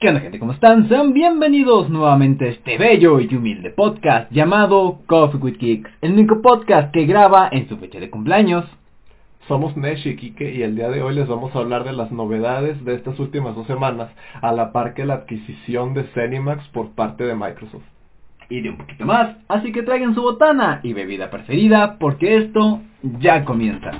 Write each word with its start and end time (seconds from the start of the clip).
¿Qué 0.00 0.08
onda 0.08 0.22
gente? 0.22 0.38
¿Cómo 0.38 0.52
están? 0.52 0.88
Sean 0.88 1.12
bienvenidos 1.12 1.90
nuevamente 1.90 2.46
a 2.46 2.48
este 2.48 2.78
bello 2.78 3.20
y 3.20 3.34
humilde 3.34 3.68
podcast 3.68 4.32
llamado 4.32 5.00
Coffee 5.04 5.38
with 5.38 5.58
Kicks, 5.58 5.90
el 6.00 6.12
único 6.12 6.40
podcast 6.40 6.90
que 6.90 7.04
graba 7.04 7.50
en 7.52 7.68
su 7.68 7.76
fecha 7.76 8.00
de 8.00 8.08
cumpleaños. 8.08 8.64
Somos 9.46 9.76
Nesh 9.76 10.06
y 10.06 10.16
Kike 10.16 10.54
y 10.54 10.62
el 10.62 10.74
día 10.74 10.88
de 10.88 11.02
hoy 11.02 11.14
les 11.14 11.28
vamos 11.28 11.54
a 11.54 11.58
hablar 11.58 11.84
de 11.84 11.92
las 11.92 12.10
novedades 12.12 12.82
de 12.82 12.94
estas 12.94 13.18
últimas 13.18 13.54
dos 13.54 13.66
semanas, 13.66 14.08
a 14.40 14.52
la 14.52 14.72
par 14.72 14.94
que 14.94 15.04
la 15.04 15.16
adquisición 15.16 15.92
de 15.92 16.04
Zenimax 16.14 16.66
por 16.68 16.92
parte 16.92 17.24
de 17.24 17.34
Microsoft. 17.34 17.84
Y 18.48 18.62
de 18.62 18.70
un 18.70 18.78
poquito 18.78 19.04
más, 19.04 19.36
así 19.48 19.70
que 19.70 19.82
traigan 19.82 20.14
su 20.14 20.22
botana 20.22 20.80
y 20.82 20.94
bebida 20.94 21.28
preferida 21.28 21.98
porque 21.98 22.38
esto 22.38 22.80
ya 23.02 23.44
comienza. 23.44 23.90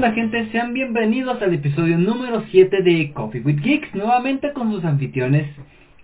Onda 0.00 0.12
gente? 0.12 0.50
Sean 0.50 0.72
bienvenidos 0.72 1.42
al 1.42 1.52
episodio 1.52 1.98
número 1.98 2.42
7 2.50 2.82
de 2.82 3.12
Coffee 3.12 3.42
with 3.42 3.60
Geeks, 3.60 3.94
nuevamente 3.94 4.54
con 4.54 4.72
sus 4.72 4.82
anfitriones 4.82 5.54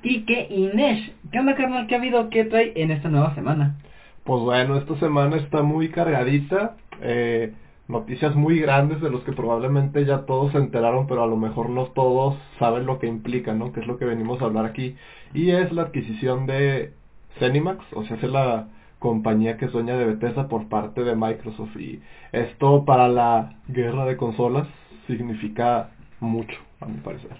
Kike 0.03 0.49
y 0.51 0.67
Nesh. 0.75 1.15
¿Qué 1.33 1.39
onda 1.39 1.55
carnal? 1.55 1.87
¿Qué 1.87 1.95
ha 1.95 1.99
habido? 1.99 2.29
¿Qué 2.29 2.45
trae 2.45 2.75
en 2.77 2.91
esta 2.91 3.09
nueva 3.09 3.35
semana? 3.35 3.79
Pues 4.23 4.43
bueno, 4.43 4.77
esta 4.77 4.97
semana 4.97 5.37
está 5.37 5.63
muy 5.63 5.89
cargadita, 5.89 6.77
eh, 7.01 7.55
noticias 7.89 8.37
muy 8.37 8.59
grandes 8.61 9.01
de 9.01 9.09
los 9.09 9.23
que 9.23 9.33
probablemente 9.33 10.05
ya 10.05 10.27
todos 10.27 10.53
se 10.53 10.59
enteraron, 10.59 11.07
pero 11.07 11.23
a 11.23 11.27
lo 11.27 11.38
mejor 11.38 11.71
no 11.71 11.87
todos 11.87 12.37
saben 12.59 12.85
lo 12.85 12.99
que 12.99 13.07
implica, 13.07 13.55
¿no? 13.55 13.73
Que 13.73 13.81
es 13.81 13.87
lo 13.87 13.97
que 13.97 14.05
venimos 14.05 14.43
a 14.43 14.45
hablar 14.45 14.66
aquí. 14.66 14.95
Y 15.33 15.53
es 15.53 15.73
la 15.73 15.85
adquisición 15.85 16.45
de 16.45 16.93
Zenimax, 17.38 17.83
o 17.95 18.05
sea, 18.05 18.19
es 18.19 18.23
la 18.25 18.69
compañía 18.99 19.57
que 19.57 19.66
es 19.66 19.73
dueña 19.73 19.97
de 19.97 20.07
Bethesda 20.07 20.49
por 20.49 20.69
parte 20.69 21.05
de 21.05 21.15
Microsoft 21.15 21.77
y 21.77 22.01
esto 22.33 22.85
para 22.85 23.09
la 23.09 23.55
guerra 23.69 24.05
de 24.07 24.16
consolas 24.16 24.66
significa 25.07 25.91
mucho, 26.21 26.59
a 26.80 26.87
mi 26.87 26.99
parecer. 26.99 27.37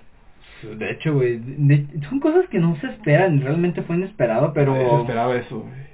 De 0.79 0.91
hecho, 0.91 1.15
güey, 1.15 1.41
son 2.09 2.21
cosas 2.21 2.49
que 2.49 2.59
no 2.59 2.77
se 2.77 2.87
esperan, 2.89 3.41
realmente 3.41 3.83
fue 3.83 3.97
inesperado, 3.97 4.53
pero... 4.53 4.75
Se 4.75 5.01
esperaba 5.03 5.37
eso, 5.37 5.61
güey. 5.61 5.87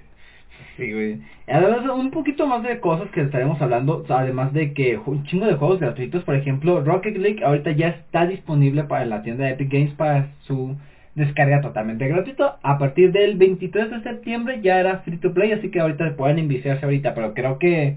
Sí, 0.77 0.93
güey. 0.93 1.21
Además, 1.49 1.85
un 1.95 2.11
poquito 2.11 2.47
más 2.47 2.63
de 2.63 2.81
cosas 2.81 3.11
que 3.11 3.23
estaremos 3.23 3.61
hablando, 3.61 4.05
además 4.09 4.53
de 4.53 4.73
que 4.73 4.99
un 5.05 5.25
chingo 5.25 5.47
de 5.47 5.57
juegos 5.57 5.81
gratuitos, 5.81 6.25
por 6.25 6.35
ejemplo, 6.35 6.83
Rocket 6.83 7.17
League 7.17 7.45
ahorita 7.45 7.73
ya 7.73 7.89
está 7.89 8.27
disponible 8.27 8.85
para 8.85 9.05
la 9.05 9.23
tienda 9.23 9.45
de 9.45 9.53
Epic 9.53 9.71
Games 9.71 9.95
para 9.95 10.31
su 10.41 10.77
descarga 11.15 11.61
totalmente 11.61 12.09
gratuito. 12.09 12.57
A 12.63 12.79
partir 12.79 13.13
del 13.13 13.37
23 13.37 13.91
de 13.91 14.03
septiembre 14.03 14.61
ya 14.63 14.81
era 14.81 14.99
free 14.99 15.19
to 15.19 15.33
play, 15.33 15.53
así 15.53 15.71
que 15.71 15.81
ahorita 15.81 16.17
pueden 16.17 16.39
iniciarse 16.39 16.85
ahorita, 16.85 17.15
pero 17.15 17.35
creo 17.35 17.59
que... 17.59 17.97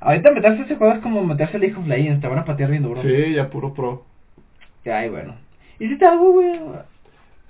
Ahorita 0.00 0.32
meterse 0.32 0.62
a 0.62 0.64
ese 0.64 0.76
juego 0.76 0.94
es 0.94 1.00
como 1.00 1.22
meterse 1.22 1.56
al 1.56 1.60
League 1.60 1.76
of 1.76 1.86
Legends, 1.86 2.20
te 2.20 2.26
van 2.26 2.40
a 2.40 2.44
patear 2.44 2.70
bien 2.70 2.82
duro. 2.82 3.02
Sí, 3.02 3.34
ya 3.34 3.50
puro 3.50 3.72
pro. 3.72 4.04
Ay, 4.84 5.08
bueno. 5.08 5.36
¿Hiciste 5.78 6.04
algo, 6.04 6.32
güey? 6.32 6.58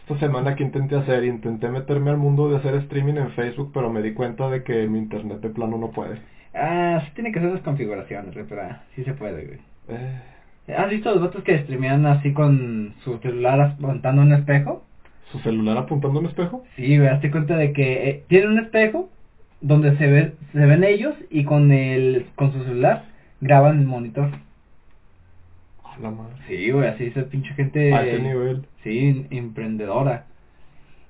Esta 0.00 0.18
semana 0.18 0.54
que 0.54 0.64
intenté 0.64 0.96
hacer, 0.96 1.24
intenté 1.24 1.68
meterme 1.68 2.10
al 2.10 2.18
mundo 2.18 2.50
de 2.50 2.56
hacer 2.56 2.74
streaming 2.74 3.14
en 3.14 3.30
Facebook, 3.30 3.70
pero 3.72 3.90
me 3.90 4.02
di 4.02 4.12
cuenta 4.12 4.50
de 4.50 4.62
que 4.64 4.86
mi 4.86 4.98
internet 4.98 5.40
de 5.40 5.48
plano 5.48 5.78
no 5.78 5.90
puede. 5.92 6.18
Ah, 6.54 7.00
sí 7.04 7.12
tiene 7.14 7.32
que 7.32 7.38
hacer 7.38 7.52
las 7.52 7.62
configuraciones, 7.62 8.34
güey, 8.34 8.44
pero 8.46 8.62
sí 8.94 9.04
se 9.04 9.14
puede, 9.14 9.46
güey. 9.46 9.58
Eh, 9.88 10.20
¿Has 10.68 10.90
visto 10.90 11.10
los 11.10 11.20
vatos 11.20 11.42
que 11.42 11.58
streamean 11.58 12.06
así 12.06 12.32
con 12.32 12.94
su 13.04 13.18
celular 13.18 13.60
apuntando 13.60 14.22
un 14.22 14.32
espejo? 14.32 14.84
¿Su 15.32 15.38
celular 15.40 15.76
apuntando 15.76 16.18
a 16.18 16.22
un 16.22 16.28
espejo? 16.28 16.64
Sí, 16.76 16.98
güey, 16.98 17.08
hazte 17.08 17.30
cuenta 17.30 17.56
de 17.56 17.72
que 17.72 18.08
eh, 18.08 18.24
tienen 18.28 18.50
un 18.50 18.58
espejo 18.60 19.10
donde 19.60 19.96
se 19.96 20.06
ve, 20.06 20.34
se 20.52 20.66
ven 20.66 20.84
ellos 20.84 21.14
y 21.30 21.44
con 21.44 21.72
el 21.72 22.26
con 22.36 22.52
su 22.52 22.62
celular 22.64 23.04
graban 23.40 23.80
el 23.80 23.86
monitor. 23.86 24.30
A 25.84 25.98
la 26.00 26.10
madre. 26.10 26.34
Sí, 26.46 26.70
güey, 26.70 26.88
así 26.88 27.04
es 27.04 27.16
el 27.16 27.24
pinche 27.24 27.54
gente. 27.54 27.92
A 27.92 28.06
ese 28.06 28.22
nivel. 28.22 28.66
Sí, 28.82 29.26
emprendedora. 29.30 30.26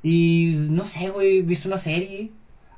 Y 0.02 0.56
no 0.56 0.88
sé, 0.90 1.10
güey, 1.10 1.42
¿viste 1.42 1.68
una 1.68 1.82
serie? 1.82 2.30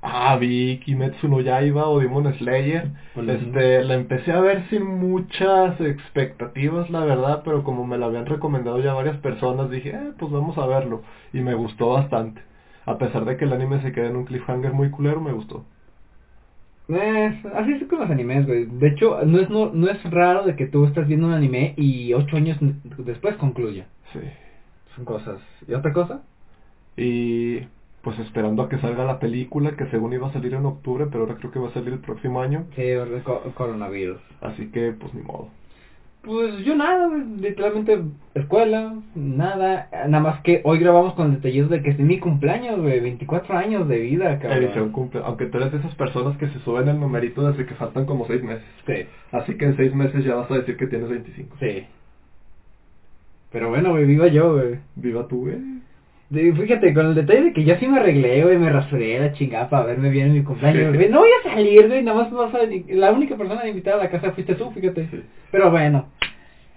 Ah, 0.06 0.36
vi 0.36 0.80
Kimetsu 0.84 1.28
no 1.28 1.40
Yaiba 1.40 1.88
o 1.88 1.98
Demon 1.98 2.30
Slayer. 2.34 2.90
Este, 3.16 3.82
la 3.82 3.94
empecé 3.94 4.32
a 4.32 4.40
ver 4.40 4.68
sin 4.68 4.84
muchas 4.84 5.80
expectativas, 5.80 6.90
la 6.90 7.06
verdad, 7.06 7.40
pero 7.42 7.64
como 7.64 7.86
me 7.86 7.96
la 7.96 8.06
habían 8.06 8.26
recomendado 8.26 8.80
ya 8.80 8.92
varias 8.92 9.16
personas, 9.16 9.70
dije, 9.70 9.90
eh, 9.90 10.12
pues 10.18 10.30
vamos 10.30 10.58
a 10.58 10.66
verlo. 10.66 11.00
Y 11.32 11.40
me 11.40 11.54
gustó 11.54 11.88
bastante. 11.88 12.42
A 12.84 12.98
pesar 12.98 13.24
de 13.24 13.38
que 13.38 13.46
el 13.46 13.54
anime 13.54 13.80
se 13.80 13.92
queda 13.92 14.08
en 14.08 14.16
un 14.16 14.26
cliffhanger 14.26 14.74
muy 14.74 14.90
culero, 14.90 15.22
me 15.22 15.32
gustó. 15.32 15.64
Eh, 16.90 17.42
así 17.54 17.72
es 17.72 17.84
con 17.88 18.00
los 18.00 18.10
animes, 18.10 18.46
güey. 18.46 18.66
De 18.66 18.88
hecho, 18.88 19.24
no 19.24 19.40
es, 19.40 19.48
no, 19.48 19.70
no 19.72 19.88
es 19.88 20.04
raro 20.10 20.42
de 20.44 20.54
que 20.54 20.66
tú 20.66 20.84
estés 20.84 21.08
viendo 21.08 21.28
un 21.28 21.32
anime 21.32 21.72
y 21.78 22.12
ocho 22.12 22.36
años 22.36 22.58
después 22.98 23.36
concluya. 23.36 23.86
Sí. 24.12 24.20
Son 24.96 25.06
cosas. 25.06 25.40
¿Y 25.66 25.72
otra 25.72 25.94
cosa? 25.94 26.20
Y 26.94 27.60
pues 28.04 28.18
esperando 28.20 28.62
a 28.62 28.68
que 28.68 28.78
salga 28.78 29.04
la 29.04 29.18
película, 29.18 29.72
que 29.76 29.86
según 29.86 30.12
iba 30.12 30.28
a 30.28 30.32
salir 30.32 30.54
en 30.54 30.66
octubre, 30.66 31.06
pero 31.10 31.24
ahora 31.24 31.36
creo 31.36 31.50
que 31.50 31.58
va 31.58 31.68
a 31.68 31.72
salir 31.72 31.94
el 31.94 31.98
próximo 32.00 32.40
año. 32.42 32.66
Sí, 32.76 32.82
el 32.82 33.22
co- 33.22 33.42
coronavirus. 33.54 34.20
Así 34.42 34.66
que, 34.68 34.92
pues 34.92 35.12
ni 35.14 35.22
modo. 35.22 35.48
Pues 36.22 36.64
yo 36.64 36.74
nada, 36.74 37.08
literalmente 37.38 38.00
escuela, 38.34 38.94
nada, 39.14 39.88
nada 40.08 40.20
más 40.22 40.40
que 40.40 40.62
hoy 40.64 40.78
grabamos 40.78 41.12
con 41.14 41.34
detalles 41.34 41.68
de 41.68 41.82
que 41.82 41.90
es 41.90 41.98
mi 41.98 42.18
cumpleaños, 42.18 42.80
güey, 42.80 42.98
24 43.00 43.58
años 43.58 43.86
de 43.88 43.98
vida, 43.98 44.38
cabrón. 44.38 44.62
Edición 44.64 44.90
cumple, 44.90 45.20
aunque 45.22 45.46
tú 45.46 45.58
eres 45.58 45.72
de 45.72 45.78
esas 45.78 45.94
personas 45.96 46.36
que 46.38 46.48
se 46.48 46.58
suben 46.60 46.88
el 46.88 46.98
numerito 46.98 47.46
desde 47.46 47.66
que 47.66 47.74
faltan 47.74 48.06
como 48.06 48.26
seis 48.26 48.42
meses. 48.42 48.64
Sí, 48.86 49.04
Así 49.32 49.58
que 49.58 49.66
en 49.66 49.76
seis 49.76 49.94
meses 49.94 50.24
ya 50.24 50.34
vas 50.34 50.50
a 50.50 50.54
decir 50.54 50.76
que 50.78 50.86
tienes 50.86 51.10
25. 51.10 51.56
sí. 51.60 51.84
Pero 53.52 53.68
bueno, 53.68 53.90
güey, 53.90 54.04
viva 54.04 54.26
yo, 54.26 54.54
güey. 54.54 54.78
Viva 54.96 55.28
tú, 55.28 55.42
güey. 55.42 55.58
De- 56.30 56.52
Fíjate, 56.52 56.94
con 56.94 57.06
el 57.06 57.14
detalle 57.14 57.42
de 57.44 57.52
que 57.52 57.64
yo 57.64 57.76
sí 57.76 57.86
me 57.86 57.98
arreglé, 57.98 58.42
güey, 58.42 58.58
me 58.58 58.70
rasuré 58.70 59.18
la 59.20 59.32
chingada 59.34 59.68
para 59.68 59.84
verme 59.86 60.10
bien 60.10 60.28
en 60.28 60.32
mi 60.34 60.42
cumpleaños, 60.42 60.90
Sí. 60.92 60.96
güey. 60.96 61.08
No 61.10 61.18
voy 61.20 61.28
a 61.44 61.48
salir, 61.50 61.86
güey, 61.86 62.02
nada 62.02 62.22
más 62.22 62.32
vas 62.32 62.54
a... 62.54 62.58
La 62.88 63.12
única 63.12 63.36
persona 63.36 63.68
invitada 63.68 64.00
a 64.00 64.04
la 64.04 64.10
casa 64.10 64.32
fuiste 64.32 64.54
tú, 64.54 64.70
fíjate. 64.72 65.06
Sí. 65.10 65.20
Pero 65.52 65.70
bueno, 65.70 66.08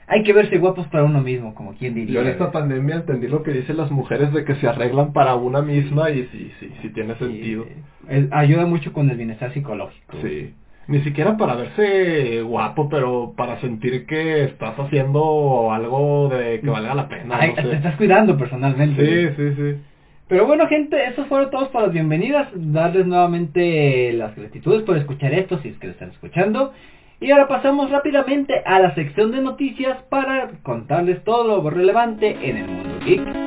hay 0.08 0.24
que 0.24 0.34
verse 0.34 0.58
guapos 0.58 0.88
para 0.88 1.04
uno 1.06 1.22
mismo, 1.22 1.56
como 1.56 1.74
quien 1.76 1.96
diría. 1.96 2.16
Yo 2.16 2.22
en 2.22 2.28
esta 2.28 2.52
pandemia 2.52 2.96
entendí 2.98 3.28
lo 3.28 3.42
que 3.44 3.52
dicen 3.52 3.78
las 3.78 3.90
mujeres 3.90 4.32
de 4.34 4.44
que 4.46 4.56
se 4.56 4.68
arreglan 4.68 5.14
para 5.14 5.36
una 5.36 5.62
misma 5.62 6.12
y 6.12 6.24
sí, 6.32 6.52
sí, 6.60 6.72
sí 6.82 6.90
tiene 6.90 7.16
sentido. 7.16 7.66
es- 8.10 8.28
ayuda 8.32 8.66
mucho 8.66 8.94
con 8.94 9.10
el 9.10 9.18
bienestar 9.18 9.54
psicológico. 9.54 10.18
Sí. 10.22 10.54
Ni 10.88 11.02
siquiera 11.02 11.36
para 11.36 11.56
verse 11.56 12.42
guapo, 12.42 12.88
pero 12.88 13.34
para 13.36 13.60
sentir 13.60 14.06
que 14.06 14.46
estás 14.46 14.80
haciendo 14.80 15.72
algo 15.72 16.30
de 16.30 16.62
que 16.62 16.70
valga 16.70 16.96
la 16.96 17.10
pena. 17.10 17.38
Ay, 17.40 17.54
no 17.58 17.70
te 17.70 17.76
estás 17.76 17.96
cuidando 17.98 18.38
personalmente. 18.38 19.36
Sí, 19.36 19.36
sí, 19.36 19.56
sí. 19.56 19.82
Pero 20.30 20.46
bueno, 20.46 20.68
gente, 20.68 20.98
esos 21.08 21.28
fueron 21.28 21.50
todos 21.52 21.70
para 21.70 21.86
las 21.86 21.94
bienvenidas. 21.94 22.48
Darles 22.54 23.06
nuevamente 23.06 24.14
las 24.14 24.36
gratitudes 24.36 24.84
por 24.84 24.98
escuchar 24.98 25.34
esto, 25.34 25.60
si 25.60 25.70
es 25.70 25.78
que 25.78 25.88
lo 25.88 25.94
están 25.94 26.12
escuchando. 26.12 26.74
Y 27.20 27.32
ahora 27.32 27.48
pasamos 27.48 27.90
rápidamente 27.90 28.62
a 28.66 28.80
la 28.80 28.94
sección 28.94 29.32
de 29.32 29.42
noticias 29.42 29.98
para 30.10 30.50
contarles 30.64 31.24
todo 31.24 31.62
lo 31.62 31.70
relevante 31.70 32.38
en 32.44 32.58
el 32.58 32.68
mundo 32.68 33.00
geek. 33.06 33.47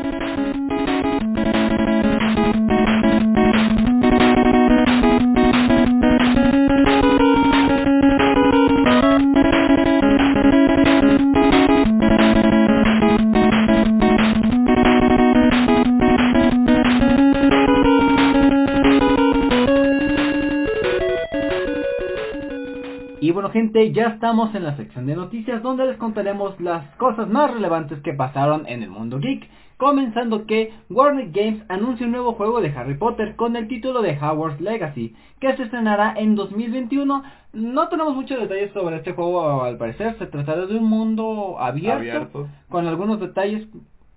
Bueno 23.51 23.67
gente, 23.67 23.93
ya 23.93 24.09
estamos 24.09 24.55
en 24.55 24.63
la 24.63 24.77
sección 24.77 25.07
de 25.07 25.17
noticias 25.17 25.61
donde 25.63 25.85
les 25.85 25.97
contaremos 25.97 26.59
las 26.61 26.87
cosas 26.97 27.29
más 27.29 27.53
relevantes 27.53 28.01
que 28.01 28.13
pasaron 28.13 28.65
en 28.69 28.83
el 28.85 28.91
mundo 28.91 29.19
geek. 29.19 29.49
Comenzando 29.77 30.47
que 30.47 30.73
Warner 30.89 31.31
Games 31.33 31.65
anuncia 31.69 32.07
un 32.07 32.13
nuevo 32.13 32.35
juego 32.35 32.61
de 32.61 32.69
Harry 32.69 32.97
Potter 32.97 33.35
con 33.35 33.57
el 33.57 33.67
título 33.67 34.03
de 34.03 34.17
Hogwarts 34.17 34.61
Legacy, 34.61 35.17
que 35.41 35.57
se 35.57 35.65
estrenará 35.65 36.15
en 36.17 36.37
2021. 36.37 37.23
No 37.55 37.89
tenemos 37.89 38.15
muchos 38.15 38.39
detalles 38.39 38.73
sobre 38.73 38.97
este 38.97 39.15
juego 39.15 39.65
al 39.65 39.79
parecer, 39.79 40.17
se 40.19 40.27
tratará 40.27 40.67
de 40.67 40.77
un 40.77 40.85
mundo 40.85 41.57
abierto, 41.59 41.99
Abierto. 41.99 42.49
con 42.69 42.87
algunos 42.87 43.19
detalles 43.19 43.67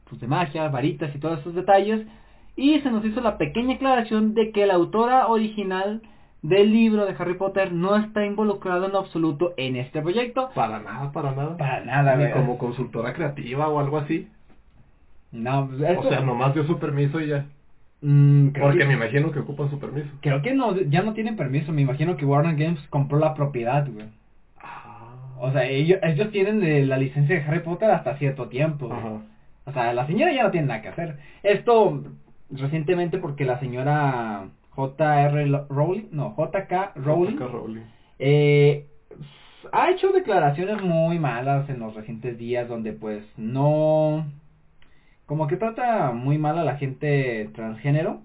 pues, 0.07 0.21
de 0.21 0.27
magia, 0.27 0.68
varitas 0.68 1.15
y 1.15 1.19
todos 1.19 1.39
esos 1.39 1.56
detalles. 1.56 2.06
Y 2.56 2.80
se 2.81 2.91
nos 2.91 3.03
hizo 3.03 3.21
la 3.21 3.38
pequeña 3.39 3.75
aclaración 3.75 4.35
de 4.35 4.51
que 4.51 4.68
la 4.68 4.75
autora 4.75 5.27
original 5.27 6.01
del 6.44 6.72
libro 6.72 7.06
de 7.06 7.16
Harry 7.18 7.34
Potter 7.34 7.72
no 7.74 7.95
está 7.95 8.24
involucrado 8.25 8.86
en 8.86 8.95
absoluto 8.95 9.54
en 9.57 9.75
este 9.78 10.01
proyecto. 10.01 10.51
Para 10.54 10.80
nada, 10.80 11.12
para 11.12 11.31
nada. 11.31 11.57
Para 11.57 11.84
nada, 11.84 12.16
Ni 12.18 12.31
como 12.31 12.57
consultora 12.60 13.13
creativa 13.13 13.68
o 13.69 13.80
algo 13.80 13.98
así. 13.98 14.28
No, 15.31 15.68
pues, 15.68 15.81
esto- 15.81 16.07
O 16.07 16.12
sea, 16.12 16.19
nomás 16.19 16.54
dio 16.54 16.63
su 16.68 16.78
permiso 16.78 17.19
y 17.19 17.28
ya. 17.30 17.45
Mm, 18.01 18.50
Porque 18.60 18.80
que- 18.80 18.86
me 18.86 18.94
imagino 18.94 19.31
que 19.31 19.40
ocupan 19.40 19.69
su 19.69 19.80
permiso. 19.80 20.10
Creo 20.22 20.42
que 20.42 20.54
no, 20.54 20.75
ya 20.75 21.01
no 21.01 21.13
tienen 21.13 21.36
permiso. 21.38 21.72
Me 21.72 21.81
imagino 21.81 22.18
que 22.18 22.25
Warner 22.25 22.56
Games 22.56 22.80
compró 22.90 23.18
la 23.18 23.34
propiedad, 23.34 23.88
güey. 23.90 24.06
O 25.40 25.51
sea, 25.51 25.66
ellos, 25.66 26.00
ellos 26.04 26.30
tienen 26.31 26.60
de 26.60 26.86
la 26.86 26.98
licencia 26.98 27.36
de 27.36 27.44
Harry 27.44 27.60
Potter 27.60 27.90
hasta 27.92 28.18
cierto 28.18 28.48
tiempo. 28.48 28.90
Ajá. 28.94 29.22
O 29.66 29.72
sea, 29.74 29.94
la 29.94 30.06
señora 30.07 30.31
ya 30.34 30.44
no 30.44 30.51
tiene 30.51 30.68
nada 30.68 30.81
que 30.81 30.90
hacer. 30.90 31.18
Esto 31.42 32.04
recientemente 32.51 33.18
porque 33.18 33.45
la 33.45 33.60
señora 33.60 34.44
J.R. 34.75 35.66
Rowling, 35.70 36.08
no, 36.12 36.31
J.K. 36.31 36.94
Rowling, 36.96 37.38
J.K. 37.38 37.52
Rowling. 37.52 37.81
eh, 38.20 38.88
ha 39.72 39.90
hecho 39.92 40.12
declaraciones 40.12 40.81
muy 40.81 41.20
malas 41.20 41.70
en 41.70 41.80
los 41.80 41.94
recientes 41.96 42.38
días 42.38 42.68
donde 42.68 42.92
pues 42.94 43.24
no, 43.38 44.25
como 45.25 45.48
que 45.48 45.56
trata 45.58 46.12
muy 46.12 46.38
mal 46.38 46.58
a 46.58 46.64
la 46.64 46.78
gente 46.78 47.50
transgénero. 47.56 48.22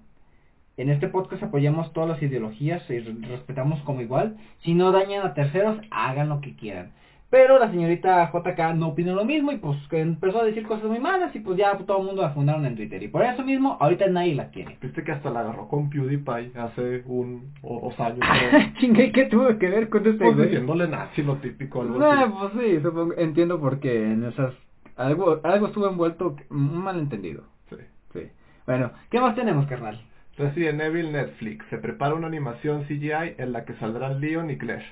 En 0.76 0.90
este 0.90 1.08
podcast 1.08 1.42
apoyamos 1.42 1.92
todas 1.92 2.08
las 2.08 2.22
ideologías 2.22 2.88
y 2.88 3.00
re- 3.00 3.26
respetamos 3.28 3.80
como 3.82 4.00
igual. 4.00 4.36
Si 4.62 4.74
no 4.74 4.92
dañan 4.92 5.26
a 5.26 5.34
terceros, 5.34 5.78
hagan 5.90 6.28
lo 6.28 6.40
que 6.40 6.54
quieran. 6.54 6.92
Pero 7.30 7.58
la 7.58 7.70
señorita 7.70 8.30
JK 8.32 8.74
no 8.74 8.88
opinó 8.88 9.14
lo 9.14 9.26
mismo 9.26 9.52
y 9.52 9.58
pues 9.58 9.76
que 9.90 10.00
empezó 10.00 10.40
a 10.40 10.44
decir 10.44 10.66
cosas 10.66 10.86
muy 10.86 10.98
malas 10.98 11.34
y 11.36 11.40
pues 11.40 11.58
ya 11.58 11.76
todo 11.76 11.98
el 11.98 12.06
mundo 12.06 12.22
la 12.22 12.30
fundaron 12.30 12.64
en 12.64 12.74
Twitter. 12.74 13.02
Y 13.02 13.08
por 13.08 13.22
eso 13.22 13.44
mismo, 13.44 13.76
ahorita 13.80 14.06
nadie 14.06 14.34
la 14.34 14.48
quiere. 14.48 14.78
Viste 14.80 15.04
que 15.04 15.12
hasta 15.12 15.30
la 15.30 15.40
agarró 15.40 15.68
con 15.68 15.90
PewDiePie 15.90 16.52
hace 16.58 17.02
un 17.04 17.52
o 17.60 17.80
dos 17.82 18.00
años. 18.00 18.20
creo. 18.50 18.72
Chingue, 18.78 19.12
¿qué 19.12 19.26
tuvo 19.26 19.58
que 19.58 19.68
ver 19.68 19.90
con 19.90 20.06
este 20.06 20.24
pues 20.24 20.36
güey? 20.36 20.48
diciéndole 20.48 20.88
nazi 20.88 21.22
lo 21.22 21.36
típico, 21.36 21.82
algo 21.82 22.02
así. 22.02 22.32
pues 22.32 22.52
sí, 22.64 22.80
supongo, 22.82 23.14
entiendo 23.18 23.60
por 23.60 23.78
qué 23.78 24.04
en 24.10 24.24
esas... 24.24 24.54
Algo, 24.96 25.40
algo 25.44 25.66
estuvo 25.66 25.86
envuelto, 25.86 26.34
un 26.50 26.78
malentendido. 26.78 27.44
Sí. 27.68 27.76
Sí. 28.14 28.22
Bueno, 28.66 28.90
¿qué 29.10 29.20
más 29.20 29.34
tenemos, 29.36 29.66
carnal? 29.66 30.00
Resident 30.38 30.80
Evil 30.80 31.12
Netflix. 31.12 31.66
Se 31.68 31.78
prepara 31.78 32.14
una 32.14 32.26
animación 32.28 32.84
CGI 32.84 33.34
en 33.36 33.52
la 33.52 33.64
que 33.64 33.74
saldrán 33.74 34.20
Leon 34.20 34.50
y 34.50 34.56
Claire. 34.56 34.86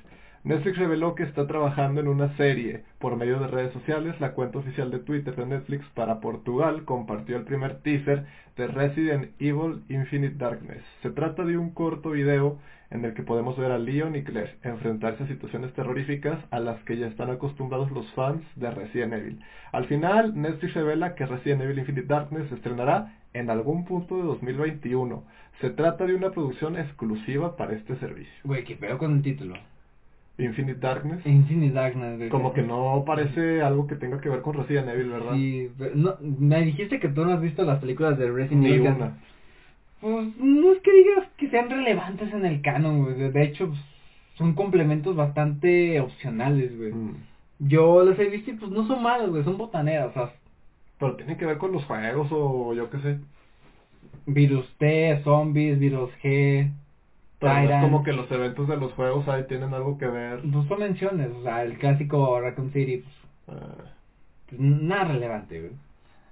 Netflix 0.47 0.79
reveló 0.79 1.17
que 1.17 1.25
está 1.25 1.49
trabajando 1.49 2.01
en 2.01 2.07
una 2.07 2.37
serie 2.37 2.85
por 3.01 3.17
medio 3.17 3.41
de 3.41 3.49
redes 3.49 3.73
sociales. 3.73 4.21
La 4.21 4.31
cuenta 4.31 4.61
oficial 4.61 4.93
de 4.93 5.01
Twitter 5.01 5.35
de 5.35 5.45
Netflix 5.45 5.85
para 5.87 6.21
Portugal 6.21 6.85
compartió 6.85 7.37
el 7.37 7.43
primer 7.43 7.81
teaser 7.81 8.27
de 8.57 8.69
Resident 8.69 9.33
Evil 9.41 9.83
Infinite 9.89 10.37
Darkness. 10.37 10.85
Se 11.03 11.11
trata 11.11 11.45
de 11.45 11.59
un 11.59 11.71
corto 11.71 12.11
video 12.11 12.61
en 12.93 13.05
el 13.05 13.13
que 13.15 13.25
podemos 13.25 13.59
ver 13.59 13.73
a 13.73 13.79
Leon 13.79 14.15
y 14.15 14.23
Claire 14.23 14.55
enfrentarse 14.63 15.25
a 15.25 15.27
situaciones 15.27 15.73
terroríficas 15.73 16.39
a 16.53 16.61
las 16.61 16.81
que 16.85 16.97
ya 16.97 17.09
están 17.09 17.31
acostumbrados 17.31 17.91
los 17.91 18.09
fans 18.13 18.45
de 18.55 18.71
Resident 18.71 19.15
Evil. 19.15 19.41
Al 19.73 19.87
final, 19.87 20.41
Netflix 20.41 20.75
revela 20.75 21.17
que 21.17 21.27
Resident 21.27 21.63
Evil 21.63 21.81
Infinite 21.81 22.07
Darkness 22.07 22.49
se 22.51 22.55
estrenará 22.55 23.19
en 23.33 23.51
algún 23.51 23.85
punto 23.85 24.17
de 24.19 24.23
2021. 24.23 25.25
Se 25.61 25.71
trata 25.71 26.07
de 26.07 26.15
una 26.15 26.31
producción 26.31 26.79
exclusiva 26.79 27.57
para 27.57 27.73
este 27.73 27.97
servicio. 27.97 28.33
Güey, 28.45 28.63
¿qué 28.63 28.77
pedo 28.77 28.97
con 28.97 29.13
el 29.13 29.23
título? 29.23 29.57
Infinite 30.39 30.79
Darkness. 30.81 31.25
Infinite 31.25 31.73
Darkness, 31.75 32.19
güey. 32.19 32.29
Como 32.29 32.53
que 32.53 32.63
no 32.63 33.05
parece 33.07 33.63
algo 33.63 33.87
que 33.87 33.95
tenga 33.97 34.21
que 34.21 34.29
ver 34.29 34.43
con 34.43 34.55
Resident 34.55 34.89
Evil, 34.89 35.09
¿verdad? 35.11 35.35
Sí, 35.35 35.71
pero 35.79 35.95
no, 35.95 36.15
me 36.21 36.63
dijiste 36.63 37.01
que 37.01 37.09
tú 37.09 37.25
no 37.25 37.33
has 37.33 37.41
visto 37.41 37.65
las 37.65 37.81
películas 37.81 38.19
de 38.19 38.31
Resident 38.31 38.63
Ni 38.63 38.69
Evil. 38.69 38.83
que- 38.83 38.89
una. 38.89 39.19
Pues 40.01 40.37
no 40.39 40.73
es 40.73 40.81
que 40.83 40.93
digas 40.93 41.27
que 41.39 41.49
sean 41.49 41.71
relevantes 41.71 42.33
en 42.33 42.45
el 42.45 42.61
canon, 42.61 43.03
güey. 43.05 43.15
De 43.33 43.43
hecho, 43.43 43.69
pues, 43.69 43.81
son 44.35 44.53
complementos 44.55 45.17
bastante 45.17 45.99
opcionales, 46.01 46.77
güey. 46.77 46.93
Mm. 46.93 47.15
Yo 47.61 48.05
los 48.05 48.19
he 48.19 48.27
visto 48.29 48.51
y 48.51 48.55
pues 48.55 48.71
no 48.71 48.87
son 48.87 49.03
malos, 49.03 49.31
güey. 49.31 49.43
Son 49.45 49.57
botaneras, 49.57 50.11
o 50.11 50.13
sea, 50.13 50.33
Pero 50.99 51.17
tiene 51.17 51.37
que 51.39 51.47
ver 51.47 51.57
con 51.59 51.73
los 51.73 51.85
juegos 51.87 52.29
o 52.31 52.75
yo 52.75 52.91
qué 52.91 52.99
sé. 52.99 53.19
Virus 54.27 54.67
T, 54.79 55.21
Zombies, 55.25 55.79
Virus 55.79 56.11
G. 56.23 56.71
Pero 57.39 57.53
no 57.53 57.61
es 57.61 57.83
como 57.83 58.03
que 58.03 58.13
los 58.15 58.31
eventos 58.31 58.67
de 58.69 58.77
los 58.79 58.93
juegos 58.93 59.29
ahí 59.29 59.45
tienen 59.47 59.75
algo 59.75 59.99
que 59.99 60.07
ver. 60.07 60.41
Pues 60.51 60.67
son 60.69 60.79
menciones, 60.81 61.31
o 61.39 61.43
sea, 61.43 61.63
el 61.65 61.77
clásico 61.79 62.41
Raccoon 62.41 62.73
City, 62.73 63.05
pues, 63.47 63.59
Eh, 63.59 63.83
pues, 64.49 64.61
nada 64.61 65.05
relevante, 65.05 65.61
güey. 65.61 65.73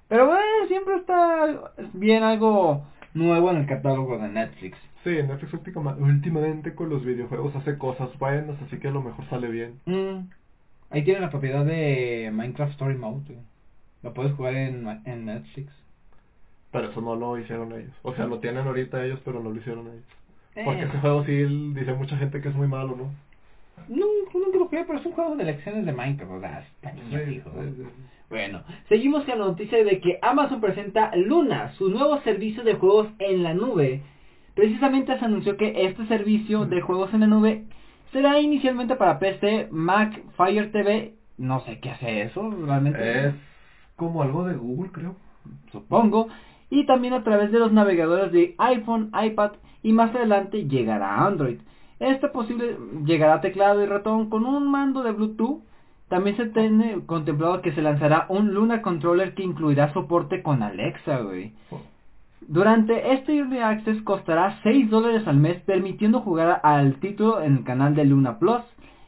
Pero 0.09 0.27
bueno, 0.27 0.41
siempre 0.69 0.97
está 0.97 1.73
bien 1.93 2.23
algo 2.23 2.85
nuevo 3.15 3.51
en 3.51 3.59
el 3.59 3.67
catálogo 3.67 4.19
de 4.19 4.29
Netflix. 4.29 4.79
sí, 5.05 5.11
Netflix 5.11 5.53
última- 5.53 5.95
últimamente 5.99 6.75
con 6.75 6.89
los 6.89 7.05
videojuegos 7.05 7.55
hace 7.57 7.77
cosas 7.77 8.09
buenas, 8.19 8.61
así 8.63 8.79
que 8.79 8.89
a 8.89 8.91
lo 8.91 9.03
mejor 9.03 9.25
sale 9.29 9.49
bien. 9.49 9.79
Mm, 9.85 10.29
ahí 10.91 11.05
tiene 11.05 11.21
la 11.21 11.31
propiedad 11.31 11.65
de 11.65 12.31
Minecraft 12.33 12.73
Story 12.73 12.97
Mode, 12.97 13.25
güey. 13.27 13.39
Lo 14.03 14.15
puedes 14.15 14.33
jugar 14.33 14.55
en, 14.55 14.87
en 15.05 15.27
Netflix. 15.27 15.71
Pero 16.73 16.89
eso 16.91 17.01
no 17.03 17.15
lo 17.17 17.39
hicieron 17.39 17.73
ellos. 17.73 17.93
O 18.03 18.15
sea, 18.15 18.27
lo 18.27 18.39
tienen 18.41 18.67
ahorita 18.67 19.05
ellos, 19.05 19.21
pero 19.25 19.41
no 19.41 19.51
lo 19.51 19.57
hicieron 19.61 19.87
ellos. 19.89 20.05
Porque 20.55 20.83
ese 20.83 20.99
juego 20.99 21.25
sí 21.25 21.33
dice 21.75 21.93
mucha 21.95 22.17
gente 22.17 22.41
que 22.41 22.49
es 22.49 22.55
muy 22.55 22.69
malo, 22.69 22.97
¿no? 22.97 23.11
no, 23.89 24.07
nunca 24.33 24.59
lo 24.59 24.67
jugué, 24.67 24.85
pero 24.85 24.99
es 24.99 25.07
un 25.07 25.13
juego 25.13 25.35
de 25.37 25.43
elecciones 25.43 25.85
de 25.85 25.93
Minecraft, 25.93 26.33
o 26.33 26.41
sea, 26.41 26.61
está 26.61 26.93
niño, 26.93 27.19
Sí, 27.27 27.33
hijo. 27.35 27.51
sí, 27.61 27.75
sí. 27.77 27.83
Bueno, 28.31 28.63
seguimos 28.89 29.25
con 29.25 29.39
la 29.39 29.45
noticia 29.47 29.85
de 29.85 30.01
que 30.01 30.19
Amazon 30.23 30.61
presenta 30.61 31.15
Luna, 31.17 31.73
su 31.73 31.91
nuevo 31.91 32.21
servicio 32.23 32.63
de 32.63 32.75
juegos 32.75 33.09
en 33.19 33.43
la 33.43 33.53
nube. 33.55 34.01
Precisamente 34.55 35.19
se 35.19 35.25
anunció 35.25 35.57
que 35.57 35.87
este 35.87 36.07
servicio 36.07 36.65
de 36.67 36.81
juegos 36.81 37.13
en 37.13 37.21
la 37.21 37.27
nube 37.27 37.65
será 38.13 38.41
inicialmente 38.41 38.95
para 38.97 39.19
PC, 39.19 39.69
Mac, 39.71 40.21
Fire 40.37 40.71
TV, 40.73 41.15
no 41.37 41.61
sé 41.65 41.81
qué 41.81 41.91
hace 41.91 42.23
eso, 42.23 42.51
realmente. 42.65 43.27
Es 43.29 43.35
como 43.97 44.23
algo 44.23 44.45
de 44.47 44.55
Google, 44.55 44.91
creo. 44.93 45.17
supongo, 45.73 46.29
y 46.71 46.87
también 46.87 47.13
a 47.15 47.25
través 47.25 47.53
de 47.53 47.59
los 47.59 47.73
navegadores 47.73 48.33
de 48.33 48.55
iPhone, 48.59 49.11
iPad 49.21 49.53
y 49.85 49.93
más 49.93 50.13
adelante 50.15 50.67
llegará 50.67 51.15
a 51.15 51.27
Android. 51.27 51.59
Este 52.01 52.27
posible 52.29 52.77
llegará 53.05 53.35
a 53.35 53.41
teclado 53.41 53.83
y 53.83 53.87
ratón 53.87 54.29
con 54.31 54.45
un 54.45 54.69
mando 54.69 55.05
de 55.05 55.13
Bluetooth. 55.13 55.63
También 56.09 56.37
se 56.37 56.47
tiene 56.47 57.05
contemplado 57.07 57.63
que 57.63 57.73
se 57.73 57.83
lanzará 57.83 58.27
un 58.29 58.53
Luna 58.53 58.83
Controller 58.83 59.35
que 59.35 59.45
incluirá 59.45 59.93
soporte 59.93 60.43
con 60.43 60.63
Alexa, 60.63 61.21
güey. 61.21 61.53
Durante 62.41 63.13
este 63.13 63.37
Early 63.37 63.59
Access 63.59 64.03
costará 64.03 64.59
6 64.63 64.91
dólares 64.91 65.27
al 65.27 65.37
mes, 65.37 65.61
permitiendo 65.63 66.21
jugar 66.21 66.61
al 66.63 66.97
título 66.97 67.43
en 67.43 67.59
el 67.59 67.65
canal 67.65 67.95
de 67.95 68.05
Luna 68.05 68.39
Plus. 68.39 68.63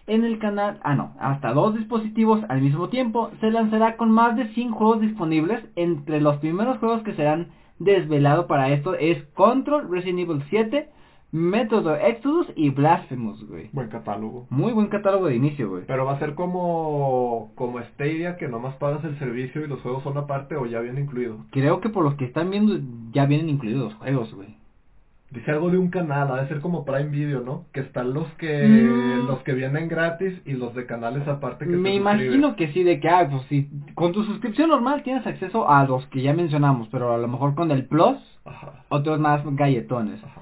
En 0.07 0.25
el 0.25 0.39
canal, 0.39 0.79
ah 0.85 0.95
no, 0.95 1.13
hasta 1.19 1.53
dos 1.53 1.75
dispositivos 1.75 2.41
al 2.49 2.61
mismo 2.61 2.89
tiempo. 2.89 3.31
Se 3.41 3.51
lanzará 3.51 3.97
con 3.97 4.11
más 4.11 4.37
de 4.37 4.49
100 4.49 4.71
juegos 4.73 5.01
disponibles. 5.01 5.65
Entre 5.75 6.21
los 6.21 6.37
primeros 6.37 6.79
juegos 6.79 7.03
que 7.03 7.15
serán 7.15 7.49
desvelados 7.79 8.47
para 8.47 8.71
esto 8.73 8.95
es 8.95 9.23
Control, 9.35 9.89
Resident 9.91 10.21
Evil 10.21 10.43
7, 10.49 10.89
Método 11.33 11.97
Exodus 11.97 12.47
y 12.55 12.71
Blasphemous, 12.71 13.47
güey. 13.47 13.69
Buen 13.73 13.89
catálogo. 13.89 14.47
Muy 14.49 14.73
buen 14.73 14.87
catálogo 14.87 15.27
de 15.27 15.37
inicio, 15.37 15.69
güey. 15.69 15.85
Pero 15.87 16.05
va 16.05 16.13
a 16.13 16.19
ser 16.19 16.35
como 16.35 17.53
como 17.55 17.81
Stadia, 17.81 18.37
que 18.37 18.49
nomás 18.49 18.77
pagas 18.77 19.05
el 19.05 19.19
servicio 19.19 19.65
y 19.65 19.69
los 19.69 19.81
juegos 19.81 20.03
son 20.05 20.17
aparte 20.17 20.57
o 20.57 20.67
ya 20.67 20.81
viene 20.81 21.01
incluido. 21.01 21.45
Creo 21.51 21.81
que 21.81 21.89
por 21.89 22.05
los 22.05 22.15
que 22.15 22.25
están 22.25 22.51
viendo 22.51 22.79
ya 23.13 23.27
vienen 23.27 23.51
incluidos 23.51 23.83
los 23.83 23.95
juegos, 23.95 24.35
güey. 24.35 24.57
Dice 25.31 25.51
algo 25.51 25.71
de 25.71 25.77
un 25.79 25.91
canal, 25.91 26.31
ha 26.31 26.43
de 26.43 26.49
ser 26.49 26.61
como 26.61 26.85
Prime 26.85 27.11
Video, 27.11 27.41
¿no? 27.41 27.65
Que 27.73 27.81
están 27.81 28.15
los 28.15 28.29
que 28.35 28.69
Mm. 28.69 29.27
los 29.27 29.43
que 29.43 29.55
vienen 29.55 29.89
gratis 29.89 30.41
y 30.47 30.53
los 30.53 30.73
de 30.75 30.87
canales 30.87 31.27
aparte 31.27 31.65
que 31.65 31.73
se 31.73 31.77
Me 31.77 31.95
imagino 31.95 32.55
que 32.55 32.69
sí, 32.73 32.85
de 32.85 33.01
que, 33.01 33.09
ah, 33.09 33.29
pues 33.29 33.43
si 33.49 33.69
con 33.95 34.13
tu 34.13 34.23
suscripción 34.23 34.69
normal 34.71 35.03
tienes 35.03 35.27
acceso 35.27 35.69
a 35.69 35.85
los 35.85 36.07
que 36.07 36.23
ya 36.23 36.33
mencionamos, 36.33 36.89
pero 36.93 37.13
a 37.13 37.19
lo 37.19 37.27
mejor 37.27 37.55
con 37.57 37.73
el 37.73 37.87
Plus, 37.87 38.17
Ajá, 38.45 38.85
otros 38.89 39.19
más 39.19 39.43
galletones. 39.45 40.23
ajá. 40.23 40.41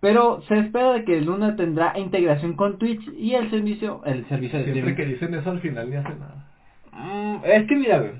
Pero 0.00 0.40
se 0.42 0.58
espera 0.60 0.92
de 0.92 1.04
que 1.04 1.20
Luna 1.20 1.56
tendrá 1.56 1.98
integración 1.98 2.54
con 2.54 2.78
Twitch 2.78 3.02
y 3.18 3.34
el 3.34 3.50
servicio, 3.50 4.00
el 4.06 4.24
servicio 4.28 4.60
de 4.60 4.72
Siempre 4.72 4.94
que 4.94 5.04
dicen 5.06 5.34
eso 5.34 5.50
al 5.50 5.60
final 5.60 5.90
ni 5.90 5.96
hace 5.96 6.14
nada. 6.14 6.46
Mm, 6.92 7.44
es 7.44 7.66
que 7.66 7.76
mira, 7.76 8.12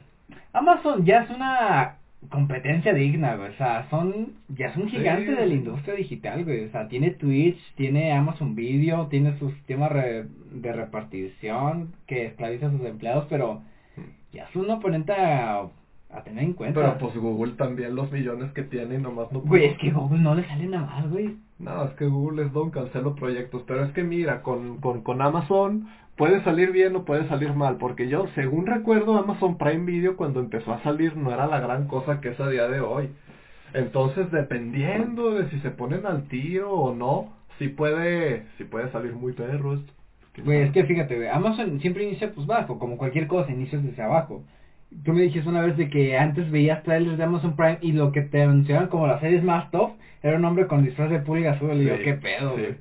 Amazon 0.52 1.04
ya 1.06 1.22
es 1.22 1.30
una 1.30 1.96
competencia 2.28 2.92
digna, 2.92 3.36
güey, 3.36 3.48
o 3.50 3.56
sea, 3.56 3.88
son, 3.88 4.32
ya 4.48 4.66
es 4.68 4.76
un 4.76 4.90
Sí. 4.90 4.96
gigante 4.98 5.30
de 5.34 5.46
la 5.46 5.54
industria 5.54 5.94
digital, 5.94 6.44
güey, 6.44 6.66
o 6.66 6.70
sea, 6.70 6.86
tiene 6.88 7.10
Twitch, 7.12 7.58
tiene 7.76 8.12
Amazon 8.12 8.54
Video, 8.54 9.06
tiene 9.06 9.38
su 9.38 9.50
sistema 9.52 9.88
re- 9.88 10.26
de 10.52 10.72
repartición 10.72 11.92
que 12.06 12.26
esclaviza 12.26 12.66
a 12.66 12.70
sus 12.70 12.84
empleados, 12.84 13.26
pero 13.30 13.62
ya 14.32 14.44
es 14.44 14.54
un 14.56 14.68
oponente 14.70 15.12
a, 15.12 15.62
a 16.10 16.22
tener 16.24 16.44
en 16.44 16.52
cuenta. 16.52 16.78
Pero 16.80 16.98
pues 16.98 17.16
Google 17.16 17.52
también 17.54 17.94
los 17.94 18.12
millones 18.12 18.52
que 18.52 18.62
tiene 18.64 18.96
y 18.96 18.98
nomás 18.98 19.32
no 19.32 19.40
Güey, 19.40 19.64
es 19.64 19.78
que 19.78 19.90
Google 19.90 20.20
no 20.20 20.34
le 20.34 20.44
sale 20.46 20.66
nada 20.66 20.86
más, 20.86 21.10
güey. 21.10 21.36
No, 21.58 21.84
es 21.84 21.90
que 21.92 22.06
Google 22.06 22.44
es 22.44 22.52
don 22.52 22.70
cancelo 22.70 23.14
proyectos, 23.14 23.62
pero 23.66 23.84
es 23.84 23.92
que 23.92 24.02
mira, 24.04 24.42
con, 24.42 24.78
con, 24.78 25.02
con 25.02 25.20
Amazon 25.20 25.86
puede 26.20 26.44
salir 26.44 26.70
bien 26.70 26.94
o 26.96 27.04
puede 27.06 27.26
salir 27.28 27.54
mal, 27.54 27.78
porque 27.78 28.06
yo, 28.06 28.26
según 28.34 28.66
recuerdo, 28.66 29.16
Amazon 29.16 29.56
Prime 29.56 29.86
Video 29.86 30.16
cuando 30.16 30.40
empezó 30.40 30.74
a 30.74 30.82
salir 30.82 31.16
no 31.16 31.32
era 31.32 31.46
la 31.46 31.60
gran 31.60 31.88
cosa 31.88 32.20
que 32.20 32.28
es 32.28 32.38
a 32.40 32.48
día 32.50 32.68
de 32.68 32.80
hoy. 32.80 33.08
Entonces, 33.72 34.30
dependiendo 34.30 35.30
de 35.32 35.48
si 35.48 35.58
se 35.60 35.70
ponen 35.70 36.04
al 36.04 36.24
tiro 36.24 36.72
o 36.72 36.94
no, 36.94 37.32
sí 37.58 37.68
puede, 37.68 38.44
sí 38.58 38.64
puede 38.64 38.90
salir 38.92 39.14
muy 39.14 39.32
perro 39.32 39.72
esto. 39.74 39.92
¿Quién 40.34 40.44
Güey, 40.44 40.60
es 40.62 40.72
que 40.72 40.84
fíjate, 40.84 41.30
Amazon 41.30 41.80
siempre 41.80 42.04
inicia 42.04 42.30
pues 42.32 42.46
bajo, 42.46 42.78
como 42.78 42.98
cualquier 42.98 43.26
cosa, 43.26 43.50
inicias 43.50 43.82
desde 43.82 44.02
abajo. 44.02 44.44
Tú 45.04 45.14
me 45.14 45.22
dijiste 45.22 45.48
una 45.48 45.62
vez 45.62 45.78
de 45.78 45.88
que 45.88 46.18
antes 46.18 46.50
veías 46.50 46.82
trailers 46.82 47.16
de 47.16 47.24
Amazon 47.24 47.56
Prime 47.56 47.78
y 47.80 47.92
lo 47.92 48.12
que 48.12 48.20
te 48.20 48.42
anunciaban 48.42 48.88
como 48.88 49.06
las 49.06 49.20
series 49.20 49.42
más 49.42 49.70
top 49.70 49.92
era 50.22 50.36
un 50.36 50.44
hombre 50.44 50.66
con 50.66 50.84
disfraz 50.84 51.10
de 51.10 51.20
pulga 51.20 51.52
azul. 51.52 51.80
Y 51.80 51.86
yo, 51.86 51.96
Sí, 51.96 52.02
qué 52.02 52.14
pedo, 52.14 52.56
sí. 52.56 52.74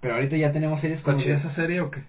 Pero 0.00 0.14
ahorita 0.14 0.36
ya 0.38 0.52
tenemos 0.52 0.80
series 0.80 1.00
¿Está 1.00 1.12
como... 1.12 1.22
chida 1.22 1.34
de- 1.34 1.40
esa 1.40 1.54
serie 1.54 1.80
o 1.82 1.90
qué? 1.90 2.00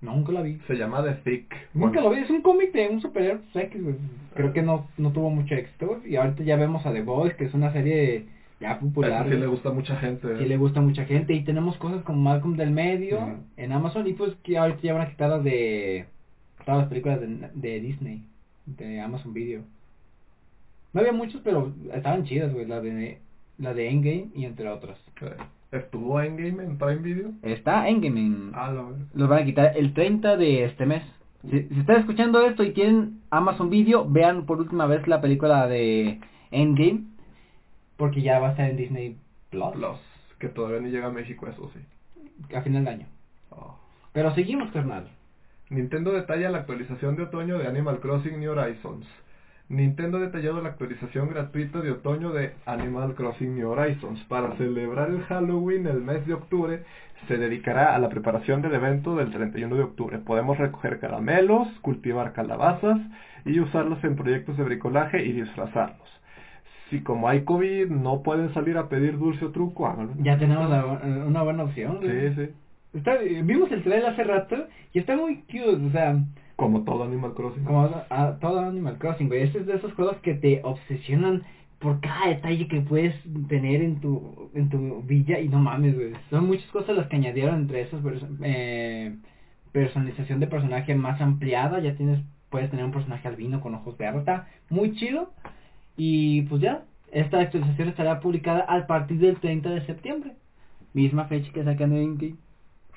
No, 0.00 0.14
nunca 0.14 0.32
la 0.32 0.42
vi. 0.42 0.58
Se 0.66 0.76
llama 0.76 1.04
The 1.04 1.12
Thick. 1.24 1.54
Nunca 1.74 2.00
Bueno, 2.00 2.08
lo 2.08 2.16
vi, 2.16 2.22
es 2.22 2.30
un 2.30 2.40
cómic 2.40 2.72
de 2.72 2.88
un 2.88 3.00
superhéroe 3.02 3.40
pues, 3.52 3.64
X, 3.66 3.82
güey. 3.82 3.96
Creo 4.34 4.52
que 4.52 4.62
no, 4.62 4.88
no 4.96 5.12
tuvo 5.12 5.30
mucho 5.30 5.54
éxito. 5.54 6.00
Y 6.06 6.16
ahorita 6.16 6.42
ya 6.42 6.56
vemos 6.56 6.86
a 6.86 6.92
The 6.92 7.02
Boys, 7.02 7.34
que 7.34 7.44
es 7.44 7.54
una 7.54 7.72
serie 7.72 8.24
ya 8.60 8.78
popular. 8.78 9.26
Esa 9.26 9.34
sí 9.34 9.40
le 9.40 9.46
gusta 9.46 9.68
a 9.68 9.72
mucha 9.72 9.96
gente. 9.96 10.38
Sí 10.38 10.44
le 10.46 10.56
gusta 10.56 10.80
a 10.80 10.82
mucha 10.82 11.04
gente. 11.04 11.34
Y 11.34 11.44
tenemos 11.44 11.76
cosas 11.76 12.02
como 12.02 12.20
Malcolm 12.20 12.56
del 12.56 12.70
Medio 12.70 13.18
en 13.56 13.72
Amazon. 13.72 14.06
Y 14.06 14.14
pues 14.14 14.34
que 14.42 14.56
ahorita 14.56 14.80
ya 14.80 14.94
van 14.94 15.02
a 15.02 15.10
quitar 15.10 15.28
las 15.30 15.44
de 15.44 16.06
todas 16.64 16.80
las 16.80 16.88
películas 16.88 17.20
de, 17.20 17.50
de 17.52 17.80
Disney, 17.80 18.24
de 18.66 19.00
Amazon 19.00 19.34
Video. 19.34 19.62
No 20.92 21.00
había 21.00 21.12
muchos, 21.12 21.40
pero 21.44 21.72
estaban 21.92 22.24
chidas, 22.24 22.52
güey. 22.52 22.66
La 22.66 22.80
de, 22.80 23.18
la 23.58 23.74
de 23.74 23.90
Endgame 23.90 24.28
y 24.34 24.44
entre 24.44 24.68
otras. 24.68 24.98
Eh, 25.20 25.36
¿Estuvo 25.72 26.20
Endgame 26.20 26.64
en 26.64 26.78
Prime 26.78 26.96
Video? 26.96 27.32
Está 27.42 27.88
Endgame 27.88 28.20
en... 28.20 28.50
Ah, 28.54 28.72
verdad. 28.72 28.96
Los 29.14 29.28
van 29.28 29.42
a 29.42 29.44
quitar 29.44 29.76
el 29.76 29.94
30 29.94 30.36
de 30.36 30.64
este 30.64 30.84
mes. 30.84 31.02
Si, 31.48 31.62
si 31.62 31.80
están 31.80 32.00
escuchando 32.00 32.44
esto 32.44 32.64
y 32.64 32.72
tienen 32.72 33.20
Amazon 33.30 33.70
Video, 33.70 34.08
vean 34.08 34.46
por 34.46 34.58
última 34.58 34.86
vez 34.86 35.06
la 35.06 35.20
película 35.20 35.68
de 35.68 36.20
Endgame. 36.50 37.04
Porque 37.96 38.20
ya 38.20 38.40
va 38.40 38.48
a 38.48 38.50
estar 38.50 38.68
en 38.68 38.76
Disney 38.76 39.16
Plus, 39.50 39.72
Plus, 39.72 39.98
que 40.38 40.48
todavía 40.48 40.80
ni 40.80 40.90
llega 40.90 41.06
a 41.06 41.12
México, 41.12 41.46
eso 41.46 41.70
sí. 41.72 42.54
a 42.54 42.62
final 42.62 42.84
de 42.84 42.90
año. 42.90 43.06
Oh. 43.50 43.78
Pero 44.12 44.34
seguimos, 44.34 44.72
carnal. 44.72 45.08
Nintendo 45.68 46.10
detalla 46.12 46.50
la 46.50 46.58
actualización 46.58 47.14
de 47.14 47.24
otoño 47.24 47.58
de 47.58 47.68
Animal 47.68 48.00
Crossing 48.00 48.40
New 48.40 48.50
Horizons. 48.50 49.06
Nintendo 49.70 50.18
ha 50.18 50.22
detallado 50.22 50.60
la 50.60 50.70
actualización 50.70 51.28
gratuita 51.28 51.80
de 51.80 51.92
otoño 51.92 52.32
de 52.32 52.54
Animal 52.66 53.14
Crossing 53.14 53.54
New 53.54 53.70
Horizons. 53.70 54.18
Para 54.24 54.56
celebrar 54.56 55.10
el 55.10 55.20
Halloween 55.22 55.86
el 55.86 56.00
mes 56.00 56.26
de 56.26 56.34
octubre, 56.34 56.82
se 57.28 57.38
dedicará 57.38 57.94
a 57.94 57.98
la 58.00 58.08
preparación 58.08 58.62
del 58.62 58.74
evento 58.74 59.14
del 59.14 59.30
31 59.30 59.76
de 59.76 59.82
octubre. 59.84 60.18
Podemos 60.18 60.58
recoger 60.58 60.98
caramelos, 60.98 61.68
cultivar 61.82 62.32
calabazas 62.32 62.98
y 63.44 63.60
usarlos 63.60 64.02
en 64.02 64.16
proyectos 64.16 64.56
de 64.56 64.64
bricolaje 64.64 65.24
y 65.24 65.32
disfrazarlos. 65.32 66.08
Si 66.90 67.00
como 67.02 67.28
hay 67.28 67.44
COVID 67.44 67.90
no 67.90 68.22
pueden 68.24 68.52
salir 68.52 68.76
a 68.76 68.88
pedir 68.88 69.18
dulce 69.18 69.44
o 69.44 69.50
truco, 69.52 69.86
háganlo. 69.86 70.14
Ya 70.18 70.36
tenemos 70.36 70.68
la- 70.68 70.84
una 70.84 71.42
buena 71.42 71.62
opción. 71.62 72.00
Sí, 72.02 72.34
sí. 72.34 72.50
Está- 72.92 73.18
vimos 73.18 73.70
el 73.70 73.84
trailer 73.84 74.10
hace 74.10 74.24
rato 74.24 74.56
y 74.92 74.98
está 74.98 75.16
muy 75.16 75.42
cute, 75.42 75.86
o 75.86 75.90
sea, 75.92 76.16
Como 76.60 76.82
todo 76.84 77.04
Animal 77.04 77.34
Crossing. 77.34 77.64
como 77.64 77.82
a, 77.82 78.06
a 78.10 78.38
todo 78.38 78.60
Animal 78.60 78.98
Crossing, 78.98 79.28
güey. 79.28 79.42
Este 79.42 79.58
es 79.60 79.66
de 79.66 79.74
esos 79.76 79.92
juegos 79.94 80.16
que 80.18 80.34
te 80.34 80.60
obsesionan 80.62 81.42
por 81.78 82.00
cada 82.00 82.28
detalle 82.28 82.68
que 82.68 82.82
puedes 82.82 83.14
tener 83.48 83.80
en 83.82 84.00
tu 84.00 84.50
en 84.54 84.68
tu 84.68 85.02
villa 85.02 85.40
y 85.40 85.48
no 85.48 85.58
mames, 85.58 85.94
güey. 85.94 86.12
Son 86.28 86.46
muchas 86.46 86.70
cosas 86.70 86.96
las 86.96 87.06
que 87.08 87.16
añadieron 87.16 87.54
entre 87.60 87.90
perso- 87.90 88.28
eh, 88.42 89.16
personalización 89.72 90.40
de 90.40 90.46
personaje 90.46 90.94
más 90.94 91.20
ampliada, 91.20 91.80
ya 91.80 91.94
tienes 91.96 92.20
puedes 92.50 92.68
tener 92.70 92.84
un 92.84 92.90
personaje 92.92 93.26
albino 93.28 93.60
con 93.60 93.74
ojos 93.76 93.96
verdes, 93.96 94.20
está 94.20 94.48
muy 94.68 94.94
chido. 94.96 95.32
Y 95.96 96.42
pues 96.42 96.60
ya, 96.60 96.82
esta 97.12 97.40
actualización 97.40 97.88
estará 97.88 98.20
publicada 98.20 98.60
a 98.68 98.86
partir 98.86 99.18
del 99.18 99.36
30 99.40 99.70
de 99.70 99.86
septiembre. 99.86 100.32
Misma 100.92 101.24
fecha 101.26 101.50
que 101.52 101.64
sacan 101.64 101.92
en. 101.96 102.36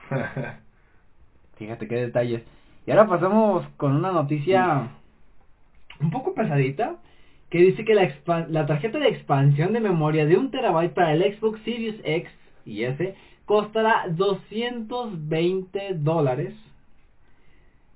Fíjate 1.57 1.87
qué 1.87 1.95
detalles. 1.95 2.41
Y 2.85 2.91
ahora 2.91 3.07
pasamos 3.07 3.67
con 3.77 3.95
una 3.95 4.11
noticia 4.11 4.89
un 5.99 6.11
poco 6.11 6.33
pesadita 6.33 6.95
que 7.49 7.59
dice 7.59 7.85
que 7.85 7.93
la, 7.93 8.11
la 8.49 8.65
tarjeta 8.65 8.97
de 8.99 9.09
expansión 9.09 9.73
de 9.73 9.79
memoria 9.79 10.25
de 10.25 10.37
un 10.37 10.49
terabyte 10.51 10.93
para 10.93 11.13
el 11.13 11.21
Xbox 11.35 11.61
Series 11.63 11.95
X 12.03 12.31
y 12.65 12.83
S 12.83 13.15
costará 13.45 14.05
220 14.09 15.93
dólares. 15.95 16.53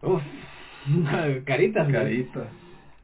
Uf, 0.01 0.22
caritas. 1.46 1.88
güey. 1.89 2.00
Carita. 2.00 2.48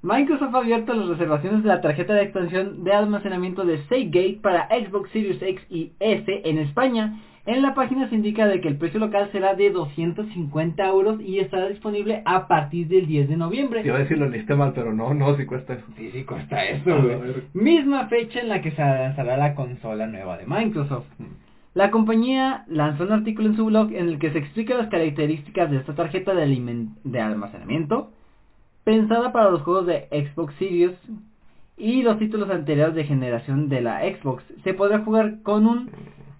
Microsoft 0.03 0.53
ha 0.53 0.57
abierto 0.57 0.93
las 0.93 1.07
reservaciones 1.07 1.63
de 1.63 1.69
la 1.69 1.79
tarjeta 1.81 2.13
de 2.13 2.23
expansión 2.23 2.83
de 2.83 2.91
almacenamiento 2.91 3.63
de 3.63 3.77
Seagate 3.87 4.39
para 4.41 4.67
Xbox 4.67 5.09
Series 5.11 5.41
X 5.41 5.65
y 5.69 5.93
S 5.99 6.41
en 6.43 6.57
España. 6.57 7.19
En 7.45 7.61
la 7.61 7.73
página 7.73 8.07
se 8.07 8.15
indica 8.15 8.47
de 8.47 8.61
que 8.61 8.69
el 8.69 8.77
precio 8.77 9.01
local 9.01 9.27
será 9.33 9.53
de 9.53 9.69
250 9.69 10.87
euros 10.87 11.19
y 11.19 11.39
estará 11.39 11.67
disponible 11.67 12.21
a 12.23 12.47
partir 12.47 12.87
del 12.87 13.05
10 13.05 13.27
de 13.27 13.35
noviembre. 13.35 13.81
Te 13.81 13.87
iba 13.89 13.97
a 13.97 13.99
decir 13.99 14.17
lo 14.17 14.29
leíste 14.29 14.55
mal, 14.55 14.71
pero 14.73 14.93
no, 14.93 15.13
no, 15.13 15.35
si 15.35 15.45
cuesta 15.45 15.73
eso. 15.73 15.83
Sí, 15.97 16.09
sí, 16.11 16.23
cuesta 16.23 16.63
eso, 16.63 17.01
güey. 17.01 17.19
Misma 17.53 18.07
fecha 18.07 18.39
en 18.39 18.47
la 18.47 18.61
que 18.61 18.71
se 18.71 18.81
lanzará 18.81 19.35
la 19.35 19.55
consola 19.55 20.07
nueva 20.07 20.37
de 20.37 20.45
Microsoft. 20.47 21.05
La 21.73 21.91
compañía 21.91 22.63
lanzó 22.67 23.03
un 23.03 23.11
artículo 23.11 23.49
en 23.49 23.57
su 23.57 23.65
blog 23.65 23.91
en 23.91 24.07
el 24.07 24.19
que 24.19 24.31
se 24.31 24.37
explica 24.37 24.77
las 24.77 24.87
características 24.87 25.69
de 25.69 25.77
esta 25.77 25.95
tarjeta 25.95 26.33
de 26.33 27.19
almacenamiento, 27.19 28.11
pensada 28.85 29.33
para 29.33 29.49
los 29.49 29.63
juegos 29.63 29.87
de 29.87 30.07
Xbox 30.11 30.53
Series 30.55 30.93
y 31.75 32.03
los 32.03 32.19
títulos 32.19 32.49
anteriores 32.49 32.95
de 32.95 33.03
generación 33.03 33.67
de 33.67 33.81
la 33.81 33.99
Xbox. 33.99 34.45
Se 34.63 34.73
podrá 34.73 34.99
jugar 34.99 35.41
con 35.41 35.67
un 35.67 35.89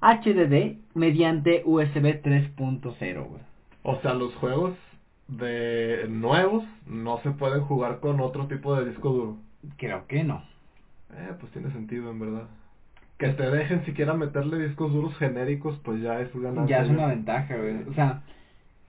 HDD 0.04 0.80
mediante 0.96 1.64
USB 1.66 2.22
3.0. 2.22 3.26
güey. 3.26 3.42
O 3.84 3.96
sea, 4.02 4.14
los 4.14 4.36
juegos 4.36 4.74
de 5.30 6.08
nuevos 6.10 6.66
no 6.86 7.20
se 7.24 7.32
pueden 7.32 7.62
jugar 7.62 8.02
con 8.02 8.20
otro 8.20 8.48
tipo 8.48 8.76
de 8.76 8.90
disco 8.90 9.10
duro. 9.10 9.38
Creo 9.78 10.06
que 10.08 10.24
no. 10.24 10.44
Eh, 11.14 11.32
pues 11.40 11.52
tiene 11.54 11.72
sentido, 11.72 12.12
en 12.12 12.20
verdad. 12.20 12.48
Que 13.18 13.30
te 13.30 13.50
dejen 13.50 13.86
siquiera 13.86 14.14
meterle 14.14 14.68
discos 14.68 14.92
duros 14.92 15.16
genéricos, 15.18 15.80
pues 15.84 16.02
ya 16.02 16.20
es 16.20 16.30
ganancia. 16.34 16.78
Ya 16.78 16.84
es 16.84 16.90
una 16.90 17.08
ventaja, 17.08 17.56
güey. 17.56 17.84
O 17.90 17.94
sea, 17.94 18.24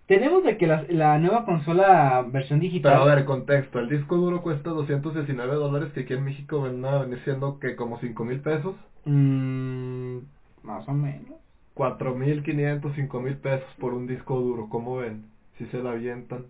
tenemos 0.06 0.42
de 0.42 0.56
que 0.56 0.66
la, 0.66 0.84
la 0.88 1.18
nueva 1.18 1.44
consola 1.44 2.26
versión 2.28 2.58
digital... 2.58 2.92
Pero 2.92 3.04
a 3.04 3.14
ver, 3.14 3.24
contexto. 3.24 3.78
El 3.78 3.88
disco 3.88 4.16
duro 4.16 4.42
cuesta 4.42 4.70
219 4.70 5.54
dólares, 5.54 5.92
que 5.92 6.00
aquí 6.00 6.14
en 6.14 6.24
México 6.24 6.62
ven 6.62 6.84
a 6.84 7.02
venir 7.02 7.20
siendo 7.22 7.60
que 7.60 7.76
como 7.76 8.00
5 8.00 8.24
mil 8.24 8.40
pesos. 8.40 8.74
Mm, 9.04 10.18
más 10.64 10.88
o 10.88 10.92
menos. 10.92 11.34
4.500, 11.76 12.92
5 12.94 13.20
mil 13.20 13.36
pesos 13.36 13.68
por 13.78 13.94
un 13.94 14.06
disco 14.06 14.38
duro. 14.40 14.68
¿Cómo 14.68 14.96
ven? 14.96 15.24
Si 15.58 15.66
se 15.66 15.82
la 15.82 15.90
avientan. 15.92 16.46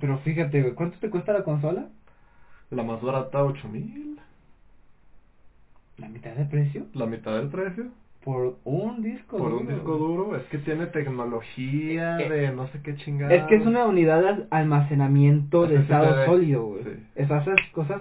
Pero 0.00 0.18
fíjate, 0.18 0.62
güey, 0.62 0.74
¿cuánto 0.74 0.98
te 0.98 1.10
cuesta 1.10 1.32
la 1.32 1.44
consola? 1.44 1.86
La 2.70 2.82
más 2.82 3.00
barata, 3.02 3.44
8 3.44 3.68
mil. 3.68 4.18
¿La 5.98 6.08
mitad 6.08 6.32
de 6.32 6.44
precio? 6.44 6.86
La 6.94 7.06
mitad 7.06 7.36
del 7.36 7.48
precio. 7.48 7.86
Por 8.24 8.56
un 8.64 9.02
disco 9.02 9.36
Por 9.36 9.50
duro, 9.50 9.60
un 9.60 9.68
disco 9.68 9.96
duro. 9.98 10.36
Es 10.36 10.44
que 10.44 10.58
tiene 10.58 10.86
tecnología 10.86 12.18
Eh, 12.20 12.28
de 12.28 12.52
no 12.52 12.66
sé 12.68 12.80
qué 12.82 12.96
chingada. 12.96 13.34
Es 13.34 13.44
que 13.44 13.56
es 13.56 13.66
una 13.66 13.84
unidad 13.86 14.22
de 14.36 14.46
almacenamiento 14.50 15.66
de 15.66 15.76
estado 15.76 16.24
sólido, 16.24 16.64
güey. 16.64 16.84
sí. 16.84 16.90
Esas 17.16 17.46
cosas... 17.72 18.00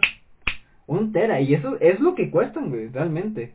Un 0.88 1.12
tera, 1.14 1.40
y 1.42 1.54
eso 1.54 1.78
es 1.80 2.00
lo 2.00 2.14
que 2.16 2.30
cuestan, 2.30 2.70
güey, 2.70 2.90
realmente. 2.90 3.54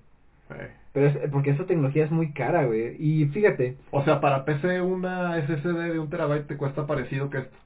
Eh. 0.51 0.71
Pero 0.99 1.07
es 1.07 1.31
porque 1.31 1.51
esa 1.51 1.65
tecnología 1.65 2.05
es 2.05 2.11
muy 2.11 2.33
cara, 2.33 2.65
güey. 2.67 2.97
Y 2.99 3.27
fíjate... 3.27 3.77
O 3.93 4.03
sea, 4.03 4.21
para 4.21 4.45
PC 4.45 4.81
una 4.81 5.41
SSD 5.47 5.93
de 5.93 5.99
un 5.99 6.11
terabyte 6.11 6.49
te 6.49 6.57
cuesta 6.57 6.87
parecido 6.87 7.31
que 7.31 7.39
esto. 7.39 7.57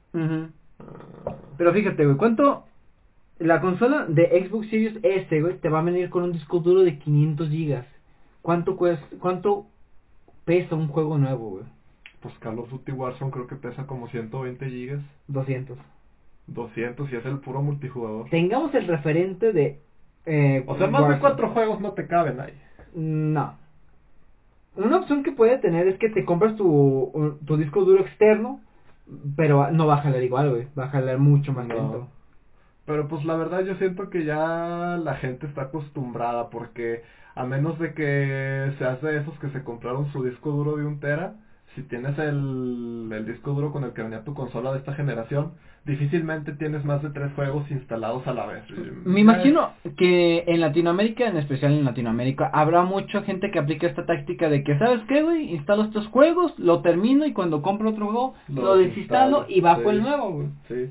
Pero 1.56 1.72
fíjate, 1.72 2.04
güey, 2.04 2.16
¿cuánto... 2.18 2.64
La 3.38 3.60
consola 3.60 4.04
de 4.06 4.46
Xbox 4.46 4.68
Series 4.68 4.98
S, 5.02 5.40
güey, 5.40 5.56
te 5.56 5.70
va 5.70 5.80
a 5.80 5.82
venir 5.82 6.10
con 6.10 6.22
un 6.24 6.32
disco 6.32 6.60
duro 6.60 6.82
de 6.82 6.98
500 6.98 7.48
gigas. 7.48 7.86
¿Cuánto 8.42 8.76
cuesta, 8.76 9.06
cuánto 9.18 9.66
pesa 10.44 10.74
un 10.74 10.88
juego 10.88 11.16
nuevo, 11.16 11.50
güey? 11.50 11.64
Pues 12.20 12.34
Call 12.38 12.58
of 12.58 12.70
Duty 12.70 12.92
Warzone 12.92 13.30
creo 13.30 13.46
que 13.46 13.56
pesa 13.56 13.86
como 13.86 14.08
120 14.08 14.68
gigas. 14.68 15.00
200. 15.28 15.78
200 16.48 17.10
y 17.10 17.16
es 17.16 17.24
el 17.24 17.38
puro 17.38 17.62
multijugador. 17.62 18.28
Tengamos 18.28 18.74
el 18.74 18.86
referente 18.86 19.52
de... 19.52 19.80
Eh, 20.26 20.62
O 20.66 20.76
sea, 20.76 20.86
más 20.86 21.08
de 21.08 21.18
cuatro 21.18 21.48
juegos 21.48 21.80
no 21.80 21.92
te 21.92 22.06
caben 22.06 22.38
ahí. 22.38 22.52
No. 22.94 23.54
Una 24.76 24.98
opción 24.98 25.22
que 25.22 25.32
puede 25.32 25.58
tener 25.58 25.86
es 25.86 25.98
que 25.98 26.08
te 26.08 26.24
compras 26.24 26.56
tu, 26.56 27.38
tu 27.46 27.56
disco 27.56 27.84
duro 27.84 28.02
externo, 28.02 28.60
pero 29.36 29.70
no 29.70 29.86
va 29.86 29.94
a 29.96 30.02
jalar 30.02 30.22
igual, 30.22 30.50
güey. 30.50 30.66
Va 30.78 30.84
a 30.84 30.88
jalar 30.90 31.18
mucho 31.18 31.52
más 31.52 31.66
No. 31.66 31.74
lento. 31.74 32.08
Pero 32.86 33.06
pues 33.06 33.24
la 33.24 33.36
verdad 33.36 33.64
yo 33.64 33.74
siento 33.76 34.10
que 34.10 34.24
ya 34.24 34.98
la 35.02 35.14
gente 35.16 35.46
está 35.46 35.62
acostumbrada 35.62 36.50
porque 36.50 37.02
a 37.34 37.44
menos 37.44 37.78
de 37.78 37.94
que 37.94 38.72
seas 38.78 39.00
de 39.02 39.18
esos 39.18 39.38
que 39.38 39.50
se 39.50 39.62
compraron 39.62 40.10
su 40.12 40.24
disco 40.24 40.50
duro 40.50 40.76
de 40.76 40.84
un 40.84 40.98
tera, 40.98 41.34
si 41.74 41.82
tienes 41.82 42.18
el, 42.18 43.08
el 43.12 43.26
disco 43.26 43.52
duro 43.52 43.72
con 43.72 43.84
el 43.84 43.92
que 43.92 44.02
venía 44.02 44.24
tu 44.24 44.34
consola 44.34 44.72
de 44.72 44.78
esta 44.78 44.94
generación, 44.94 45.52
difícilmente 45.84 46.52
tienes 46.52 46.84
más 46.84 47.02
de 47.02 47.10
tres 47.10 47.32
juegos 47.34 47.68
instalados 47.70 48.26
a 48.26 48.34
la 48.34 48.46
vez. 48.46 48.62
Me 49.04 49.20
imagino 49.20 49.72
que 49.96 50.44
en 50.46 50.60
Latinoamérica, 50.60 51.26
en 51.26 51.36
especial 51.36 51.72
en 51.72 51.84
Latinoamérica, 51.84 52.50
habrá 52.52 52.82
mucha 52.82 53.22
gente 53.22 53.50
que 53.50 53.58
aplica 53.58 53.88
esta 53.88 54.06
táctica 54.06 54.48
de 54.48 54.62
que, 54.62 54.78
¿sabes 54.78 55.00
qué, 55.08 55.22
güey? 55.22 55.50
Instalo 55.52 55.84
estos 55.84 56.06
juegos, 56.08 56.56
lo 56.58 56.82
termino 56.82 57.26
y 57.26 57.32
cuando 57.32 57.62
compro 57.62 57.90
otro 57.90 58.06
juego, 58.06 58.34
lo, 58.48 58.76
desinstalo 58.76 59.46
y 59.48 59.60
bajo 59.60 59.90
el 59.90 60.02
nuevo, 60.02 60.30
güey. 60.30 60.48
Sí. 60.68 60.90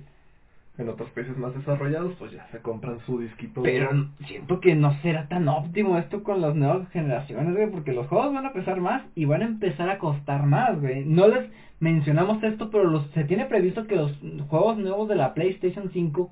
En 0.78 0.90
otros 0.90 1.10
países 1.12 1.38
más 1.38 1.54
desarrollados, 1.54 2.16
pues 2.18 2.32
ya 2.32 2.48
se 2.52 2.60
compran 2.60 3.00
su 3.06 3.20
disquito. 3.20 3.62
Pero 3.62 3.90
siento 4.26 4.60
que 4.62 4.74
no 4.74 4.94
será 5.02 5.28
tan 5.28 5.48
óptimo 5.48 5.98
esto 5.98 6.24
con 6.24 6.42
las 6.42 6.56
nuevas 6.56 6.90
generaciones, 6.90 7.54
güey, 7.54 7.70
porque 7.70 7.94
los 7.94 8.08
juegos 8.08 8.34
van 8.34 8.46
a 8.46 8.54
pesar 8.54 8.80
más 8.80 9.04
y 9.14 9.26
van 9.26 9.42
a 9.42 9.46
empezar 9.46 9.90
a 9.90 10.00
costar 10.00 10.46
más, 10.46 10.80
güey. 10.80 11.04
No 11.06 11.28
les 11.28 11.50
mencionamos 11.80 12.42
esto, 12.44 12.70
pero 12.72 12.86
los, 12.86 13.06
se 13.12 13.26
tiene 13.26 13.46
previsto 13.46 13.86
que 13.86 13.98
los 13.98 14.18
juegos 14.48 14.78
nuevos 14.78 15.10
de 15.10 15.16
la 15.16 15.34
PlayStation 15.34 15.92
5 15.92 16.32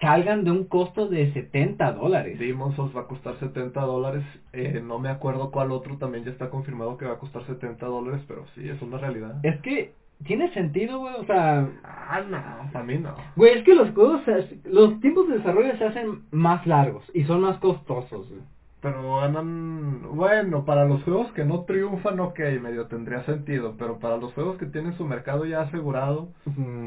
salgan 0.00 0.44
de 0.44 0.50
un 0.50 0.64
costo 0.64 1.08
de 1.08 1.32
70 1.32 1.92
dólares. 1.92 2.38
Demon's 2.38 2.76
Souls 2.76 2.94
va 2.94 3.02
a 3.02 3.06
costar 3.06 3.38
70 3.40 3.80
dólares. 3.80 4.22
Eh, 4.52 4.82
no 4.84 4.98
me 4.98 5.08
acuerdo 5.08 5.50
cuál 5.50 5.72
otro 5.72 5.96
también 5.96 6.24
ya 6.24 6.30
está 6.30 6.50
confirmado 6.50 6.96
que 6.96 7.06
va 7.06 7.14
a 7.14 7.18
costar 7.18 7.44
70 7.46 7.86
dólares, 7.86 8.22
pero 8.28 8.44
sí, 8.54 8.68
es 8.68 8.80
una 8.82 8.98
realidad. 8.98 9.36
Es 9.42 9.60
que 9.60 9.92
tiene 10.24 10.52
sentido, 10.52 11.00
güey, 11.00 11.14
o 11.14 11.24
sea... 11.24 11.68
Ah, 12.06 12.20
no, 12.20 12.70
para 12.72 12.84
mí 12.84 12.98
no. 12.98 13.14
Güey, 13.36 13.58
es 13.58 13.64
que 13.64 13.74
los 13.74 13.90
juegos, 13.92 14.20
los 14.64 15.00
tiempos 15.00 15.28
de 15.28 15.38
desarrollo 15.38 15.76
se 15.78 15.84
hacen 15.84 16.22
más 16.30 16.66
largos 16.66 17.04
y 17.14 17.24
son 17.24 17.40
más 17.40 17.58
costosos, 17.58 18.28
güey. 18.28 18.42
Pero 18.80 19.16
ganan, 19.16 20.14
bueno, 20.14 20.66
para 20.66 20.84
los 20.84 21.02
juegos 21.04 21.32
que 21.32 21.46
no 21.46 21.62
triunfan, 21.62 22.20
ok, 22.20 22.38
medio 22.60 22.86
tendría 22.86 23.22
sentido, 23.24 23.76
pero 23.78 23.98
para 23.98 24.18
los 24.18 24.34
juegos 24.34 24.58
que 24.58 24.66
tienen 24.66 24.94
su 24.98 25.06
mercado 25.06 25.46
ya 25.46 25.62
asegurado, 25.62 26.28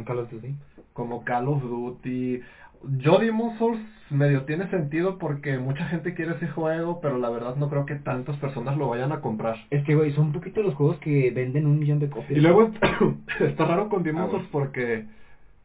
Call 0.06 0.20
of 0.20 0.32
Duty. 0.32 0.54
como 0.94 1.24
Call 1.26 1.48
of 1.48 1.64
Duty, 1.64 2.42
yo 2.84 3.19
Demon's 3.19 3.57
Souls 3.57 3.79
medio 4.10 4.43
tiene 4.43 4.69
sentido 4.69 5.17
porque 5.17 5.57
mucha 5.57 5.86
gente 5.86 6.13
quiere 6.13 6.36
ese 6.36 6.48
juego, 6.48 7.00
pero 7.01 7.17
la 7.17 7.29
verdad 7.29 7.55
no 7.55 7.69
creo 7.69 7.86
que 7.86 7.96
tantas 7.96 8.38
personas 8.38 8.77
lo 8.77 8.89
vayan 8.89 9.12
a 9.12 9.22
comprar. 9.22 9.57
Es 9.69 9.84
que, 9.84 9.96
güey, 9.96 10.13
son 10.13 10.27
un 10.27 10.34
poquito 10.34 10.62
los 10.62 10.75
juegos 10.75 10.98
que 10.98 11.31
venden 11.31 11.65
un 11.65 11.79
millón 11.79 12.00
de 12.00 12.10
copias. 12.10 12.38
Y 12.38 12.41
luego 12.41 12.72
está 13.39 13.65
raro 13.65 13.89
con 13.89 14.03
Demon's 14.03 14.31
Souls 14.31 14.48
porque 14.51 15.05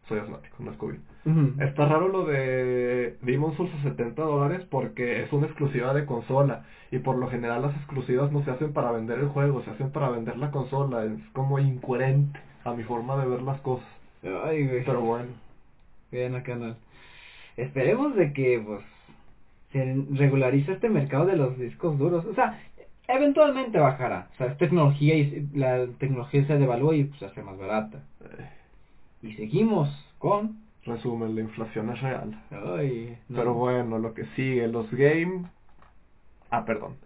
soy 0.09 0.19
asmático, 0.19 0.57
no 0.59 0.73
es 0.73 0.77
COVID. 0.77 0.99
Está 1.61 1.87
raro 1.87 2.09
lo 2.09 2.25
de 2.25 3.17
Demon's 3.23 3.57
Souls 3.57 3.73
a 3.75 3.83
70 3.85 4.23
dólares 4.23 4.67
porque 4.69 5.23
es 5.23 5.33
una 5.33 5.47
exclusiva 5.47 5.95
de 5.95 6.05
consola 6.05 6.65
y 6.91 6.99
por 6.99 7.17
lo 7.17 7.29
general 7.29 7.63
las 7.63 7.77
exclusivas 7.77 8.33
no 8.33 8.45
se 8.45 8.51
hacen 8.51 8.73
para 8.73 8.91
vender 8.91 9.21
el 9.21 9.29
juego, 9.29 9.63
se 9.63 9.71
hacen 9.71 9.93
para 9.93 10.11
vender 10.11 10.37
la 10.39 10.51
consola. 10.51 11.05
Es 11.05 11.13
como 11.33 11.59
incoherente 11.61 12.41
a 12.65 12.73
mi 12.73 12.83
forma 12.83 13.17
de 13.17 13.29
ver 13.29 13.43
las 13.43 13.61
cosas. 13.61 13.87
Ay, 14.23 14.67
güey. 14.67 14.85
Pero 14.85 15.01
bueno. 15.01 15.31
Bien 16.11 16.35
acá 16.35 16.57
no. 16.57 16.75
Esperemos 17.57 18.17
de 18.17 18.33
que, 18.33 18.61
pues, 18.65 18.83
se 19.73 19.97
regularice 20.11 20.73
este 20.73 20.89
mercado 20.89 21.27
de 21.27 21.37
los 21.37 21.59
discos 21.59 21.99
duros. 21.99 22.25
O 22.27 22.35
sea, 22.35 22.61
eventualmente 23.09 23.79
bajará. 23.79 24.29
O 24.35 24.37
sea, 24.37 24.49
es 24.49 24.59
tecnología 24.59 25.15
y 25.17 25.49
la 25.55 25.87
tecnología 25.99 26.47
se 26.47 26.59
devalúa 26.59 26.95
y 26.95 27.05
pues, 27.05 27.19
se 27.19 27.27
hace 27.27 27.43
más 27.43 27.59
barata. 27.59 28.03
Y 29.23 29.33
seguimos 29.35 29.89
con... 30.19 30.61
Resumen, 30.85 31.37
la 31.37 31.43
inflación 31.43 31.91
es 31.91 32.01
real. 32.01 32.43
Ay, 32.51 33.17
no. 33.29 33.39
Pero 33.39 33.55
bueno, 33.55 33.99
lo 33.99 34.15
que 34.15 34.27
sigue, 34.35 34.67
los 34.67 34.91
game... 34.91 35.45
Ah, 36.51 36.65
perdón. 36.65 36.97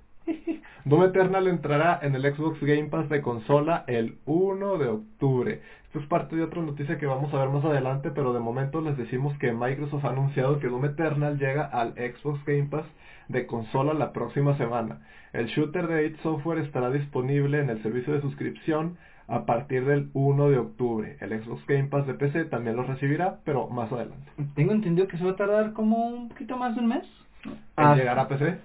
Doom 0.87 1.03
Eternal 1.03 1.49
entrará 1.49 1.99
en 2.01 2.15
el 2.15 2.23
Xbox 2.23 2.61
Game 2.61 2.85
Pass 2.85 3.09
de 3.09 3.21
consola 3.21 3.83
el 3.89 4.19
1 4.25 4.79
de 4.79 4.87
octubre. 4.87 5.61
Esto 5.87 5.99
es 5.99 6.07
parte 6.07 6.37
de 6.37 6.45
otra 6.45 6.63
noticia 6.63 6.97
que 6.97 7.07
vamos 7.07 7.35
a 7.35 7.39
ver 7.41 7.49
más 7.49 7.65
adelante, 7.65 8.13
pero 8.15 8.33
de 8.33 8.39
momento 8.39 8.81
les 8.81 8.97
decimos 8.97 9.37
que 9.39 9.53
Microsoft 9.53 10.05
ha 10.05 10.11
anunciado 10.11 10.61
que 10.61 10.69
Doom 10.69 10.85
Eternal 10.85 11.39
llega 11.39 11.65
al 11.65 11.95
Xbox 11.95 12.45
Game 12.45 12.69
Pass 12.71 12.85
de 13.27 13.47
consola 13.47 13.95
la 13.95 14.13
próxima 14.13 14.57
semana. 14.59 15.01
El 15.33 15.47
shooter 15.47 15.89
de 15.89 16.07
8 16.15 16.19
Software 16.23 16.59
estará 16.61 16.91
disponible 16.91 17.59
en 17.61 17.69
el 17.71 17.83
servicio 17.83 18.13
de 18.13 18.21
suscripción 18.21 18.97
a 19.27 19.45
partir 19.45 19.85
del 19.87 20.11
1 20.15 20.51
de 20.51 20.59
octubre. 20.59 21.17
El 21.21 21.31
Xbox 21.43 21.67
Game 21.67 21.89
Pass 21.89 22.07
de 22.07 22.15
PC 22.15 22.45
también 22.45 22.77
lo 22.77 22.85
recibirá, 22.85 23.41
pero 23.45 23.67
más 23.69 23.91
adelante. 23.91 24.31
Tengo 24.55 24.71
entendido 24.71 25.09
que 25.09 25.19
se 25.19 25.25
va 25.25 25.33
a 25.33 25.37
tardar 25.37 25.73
como 25.73 25.97
un 26.07 26.29
poquito 26.29 26.57
más 26.57 26.77
de 26.77 26.81
un 26.81 26.87
mes. 26.87 27.03
¿En 27.45 27.55
Ah, 27.75 27.97
llegar 27.97 28.21
a 28.21 28.29
PC? 28.29 28.57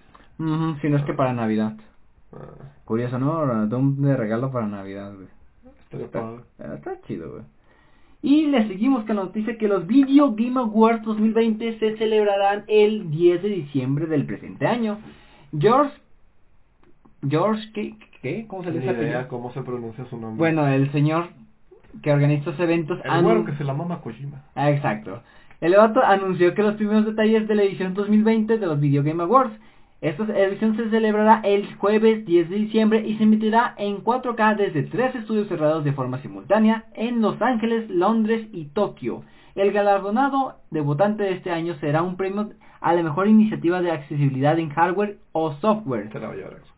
si 0.82 0.90
no 0.90 0.98
es 0.98 1.04
que 1.04 1.14
para 1.14 1.34
Navidad. 1.34 1.74
Ah, 2.34 2.38
Curioso, 2.86 3.20
¿no? 3.20 3.68
Doom 3.68 3.98
de 4.02 4.16
regalo 4.16 4.52
para 4.52 4.68
Navidad, 4.68 5.14
güey. 5.14 5.28
estaría 5.84 6.06
Está, 6.76 7.02
chido, 7.08 7.32
güey. 7.32 7.44
Y 8.24 8.48
le 8.48 8.68
seguimos 8.68 9.04
con 9.06 9.16
la 9.16 9.24
noticia 9.24 9.58
que 9.58 9.68
los 9.68 9.88
Video 9.88 10.34
Game 10.36 10.60
Awards 10.60 11.04
2020 11.04 11.80
se 11.80 11.98
celebrarán 11.98 12.64
el 12.68 13.10
10 13.10 13.42
de 13.42 13.50
diciembre 13.50 14.06
del 14.06 14.26
presente 14.26 14.68
año. 14.68 15.00
George... 15.58 15.94
George... 17.28 17.72
¿Qué? 17.74 17.96
¿Qué? 18.22 18.46
¿Cómo 18.48 18.64
se 18.64 18.72
le 18.72 18.80
Ni 18.80 18.88
dice? 18.88 19.02
idea 19.02 19.28
cómo 19.28 19.52
se 19.54 19.62
pronuncia 19.64 20.06
su 20.06 20.18
nombre. 20.18 20.38
Bueno, 20.38 20.68
el 20.68 20.92
señor 20.92 21.30
que 22.04 22.12
organiza 22.12 22.52
estos 22.52 22.60
eventos... 22.60 23.00
el 23.04 23.10
anun- 23.12 23.24
güero 23.24 23.46
que 23.46 23.56
se 23.56 23.64
la 23.64 23.74
mama 23.74 24.02
Kojima. 24.02 24.44
Ah, 24.56 24.70
exacto. 24.72 25.22
El 25.60 25.76
vato 25.76 26.02
anunció 26.04 26.54
que 26.54 26.64
los 26.64 26.76
primeros 26.76 27.06
detalles 27.06 27.48
de 27.48 27.56
la 27.56 27.64
edición 27.64 27.94
2020 27.94 28.58
de 28.58 28.66
los 28.68 28.80
Video 28.80 29.04
Game 29.04 29.22
Awards. 29.22 29.54
Esta 30.02 30.24
edición 30.36 30.76
se 30.76 30.90
celebrará 30.90 31.42
el 31.44 31.76
jueves 31.76 32.26
10 32.26 32.50
de 32.50 32.56
diciembre 32.56 33.08
y 33.08 33.18
se 33.18 33.24
emitirá 33.24 33.76
en 33.78 34.04
4K 34.04 34.56
desde 34.56 34.82
tres 34.82 35.14
estudios 35.14 35.48
cerrados 35.48 35.84
de 35.84 35.94
forma 35.94 36.20
simultánea 36.24 36.86
en 36.96 37.22
Los 37.22 37.40
Ángeles, 37.40 37.88
Londres 37.88 38.48
y 38.52 38.66
Tokio. 38.66 39.22
El 39.54 39.72
galardonado 39.72 40.56
debutante 40.72 41.22
de 41.22 41.34
este 41.34 41.52
año 41.52 41.76
será 41.76 42.02
un 42.02 42.18
premio 42.18 42.50
a 42.80 42.94
la 42.94 43.04
mejor 43.04 43.28
iniciativa 43.28 43.80
de 43.80 43.92
accesibilidad 43.92 44.58
en 44.58 44.70
hardware 44.70 45.20
o 45.34 45.52
software. 45.58 46.12
Se 46.12 46.20
la 46.20 46.30
va 46.30 46.34
a 46.34 46.36
llevar 46.38 46.54
Xbox. 46.54 46.72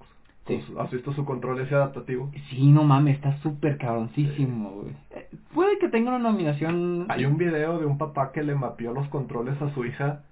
Sí. 0.46 0.62
¿Has 0.78 0.92
visto 0.92 1.14
su 1.14 1.24
control 1.24 1.62
ese 1.62 1.76
adaptativo? 1.76 2.30
Sí, 2.50 2.72
no 2.74 2.84
mames, 2.84 3.16
está 3.16 3.38
súper 3.38 3.78
cabroncísimo, 3.78 4.72
güey. 4.72 4.96
Eh, 5.12 5.30
Puede 5.54 5.78
que 5.80 5.88
tenga 5.88 6.10
una 6.10 6.20
nominación... 6.20 7.06
Hay 7.08 7.24
un 7.24 7.38
video 7.38 7.80
de 7.80 7.86
un 7.86 7.98
papá 7.98 8.34
que 8.34 8.44
le 8.44 8.54
mapeó 8.54 8.94
los 8.94 9.08
controles 9.08 9.62
a 9.62 9.74
su 9.74 9.86
hija 9.86 10.24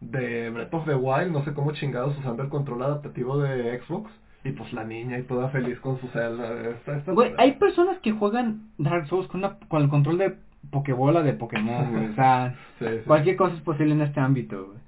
de 0.00 0.50
Breath 0.50 0.72
of 0.74 0.84
the 0.86 0.94
Wild, 0.94 1.32
no 1.32 1.44
sé 1.44 1.52
cómo 1.54 1.72
chingados 1.72 2.16
usando 2.18 2.42
el 2.42 2.48
control 2.48 2.82
adaptativo 2.82 3.38
de 3.38 3.80
Xbox. 3.80 4.10
Y 4.44 4.52
pues 4.52 4.72
la 4.72 4.84
niña 4.84 5.18
y 5.18 5.24
toda 5.24 5.48
feliz 5.48 5.78
con 5.80 5.98
su 6.00 6.06
Zelda. 6.08 6.70
Está, 6.70 6.96
está- 6.98 7.12
Güey, 7.12 7.32
hay 7.38 7.52
personas 7.52 7.98
que 7.98 8.12
juegan 8.12 8.68
Dark 8.78 9.08
Souls 9.08 9.26
con, 9.26 9.40
una- 9.40 9.58
con 9.68 9.82
el 9.82 9.88
control 9.88 10.16
de 10.18 10.36
Pokébola 10.70 11.22
de 11.22 11.32
Pokémon, 11.32 11.90
güey. 11.92 12.06
O 12.10 12.14
sea, 12.14 12.54
Sí, 12.78 12.84
sí. 12.88 12.96
cualquier 13.06 13.36
cosa 13.36 13.56
es 13.56 13.62
posible 13.62 13.92
en 13.94 14.02
este 14.02 14.20
ámbito, 14.20 14.66
güey. 14.66 14.78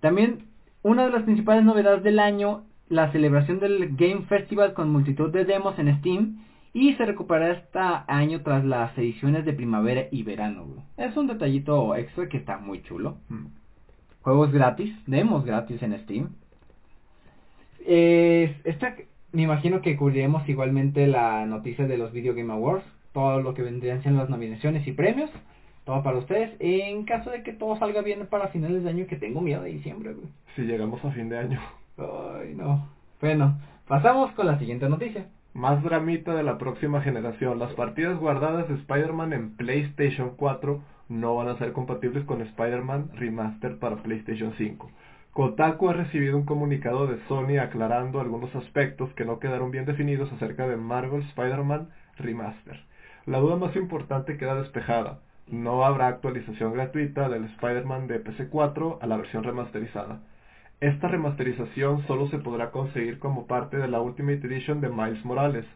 También, 0.00 0.46
una 0.82 1.04
de 1.04 1.10
las 1.12 1.22
principales 1.22 1.62
novedades 1.64 2.02
del 2.02 2.18
año, 2.18 2.64
la 2.88 3.12
celebración 3.12 3.60
del 3.60 3.94
Game 3.96 4.22
Festival 4.28 4.72
con 4.74 4.90
multitud 4.90 5.30
de 5.30 5.44
demos 5.44 5.78
en 5.78 5.96
Steam. 5.98 6.44
Y 6.72 6.94
se 6.94 7.04
recuperará 7.04 7.52
este 7.54 7.78
año 8.06 8.42
tras 8.42 8.64
las 8.64 8.96
ediciones 8.96 9.44
de 9.44 9.52
primavera 9.52 10.04
y 10.12 10.22
verano, 10.22 10.64
güey. 10.66 10.80
Es 10.96 11.16
un 11.16 11.26
detallito 11.26 11.96
extra 11.96 12.28
que 12.28 12.36
está 12.36 12.58
muy 12.58 12.82
chulo. 12.82 13.16
Mm. 13.28 13.46
Juegos 14.22 14.52
gratis, 14.52 14.94
demos 15.06 15.44
gratis 15.44 15.82
en 15.82 15.98
Steam. 16.00 16.28
Eh, 17.86 18.54
esta, 18.64 18.94
me 19.32 19.42
imagino 19.42 19.80
que 19.80 19.96
cubriremos 19.96 20.46
igualmente 20.48 21.06
la 21.06 21.46
noticia 21.46 21.86
de 21.86 21.96
los 21.96 22.12
Video 22.12 22.34
Game 22.34 22.52
Awards, 22.52 22.84
todo 23.12 23.40
lo 23.40 23.54
que 23.54 23.62
vendrían 23.62 24.02
siendo 24.02 24.20
las 24.20 24.30
nominaciones 24.30 24.86
y 24.86 24.92
premios, 24.92 25.30
todo 25.84 26.02
para 26.02 26.18
ustedes, 26.18 26.54
en 26.58 27.04
caso 27.04 27.30
de 27.30 27.42
que 27.42 27.54
todo 27.54 27.78
salga 27.78 28.02
bien 28.02 28.26
para 28.26 28.48
finales 28.48 28.84
de 28.84 28.90
año, 28.90 29.06
que 29.06 29.16
tengo 29.16 29.40
miedo 29.40 29.62
de 29.62 29.70
diciembre, 29.70 30.12
güey. 30.12 30.28
Si 30.54 30.62
llegamos 30.62 31.02
a 31.04 31.10
fin 31.12 31.30
de 31.30 31.38
año. 31.38 31.60
Ay, 31.96 32.54
no. 32.54 32.88
Bueno, 33.20 33.58
pasamos 33.88 34.32
con 34.32 34.46
la 34.46 34.58
siguiente 34.58 34.88
noticia. 34.88 35.26
Más 35.54 35.82
dramita 35.82 36.34
de 36.34 36.42
la 36.42 36.58
próxima 36.58 37.00
generación. 37.00 37.58
Las 37.58 37.72
partidas 37.72 38.18
guardadas 38.18 38.68
de 38.68 38.74
Spider-Man 38.74 39.32
en 39.32 39.56
PlayStation 39.56 40.32
4 40.36 40.80
no 41.10 41.34
van 41.34 41.48
a 41.48 41.58
ser 41.58 41.72
compatibles 41.72 42.24
con 42.24 42.40
Spider-Man 42.40 43.10
Remaster 43.16 43.78
para 43.78 43.96
PlayStation 43.96 44.54
5. 44.56 44.90
Kotaku 45.32 45.88
ha 45.88 45.92
recibido 45.92 46.36
un 46.36 46.44
comunicado 46.44 47.08
de 47.08 47.18
Sony 47.26 47.58
aclarando 47.60 48.20
algunos 48.20 48.54
aspectos 48.54 49.12
que 49.14 49.24
no 49.24 49.40
quedaron 49.40 49.72
bien 49.72 49.86
definidos 49.86 50.32
acerca 50.32 50.68
de 50.68 50.76
Marvel 50.76 51.22
Spider-Man 51.22 51.88
Remaster. 52.16 52.80
La 53.26 53.38
duda 53.38 53.56
más 53.56 53.74
importante 53.74 54.36
queda 54.36 54.54
despejada. 54.54 55.18
No 55.48 55.84
habrá 55.84 56.06
actualización 56.06 56.72
gratuita 56.72 57.28
del 57.28 57.44
Spider-Man 57.44 58.06
de 58.06 58.22
PC4 58.22 58.98
a 59.00 59.06
la 59.08 59.16
versión 59.16 59.42
remasterizada. 59.42 60.20
Esta 60.80 61.08
remasterización 61.08 62.06
solo 62.06 62.28
se 62.28 62.38
podrá 62.38 62.70
conseguir 62.70 63.18
como 63.18 63.48
parte 63.48 63.78
de 63.78 63.88
la 63.88 64.00
Ultimate 64.00 64.46
Edition 64.46 64.80
de 64.80 64.90
Miles 64.90 65.24
Morales. 65.24 65.66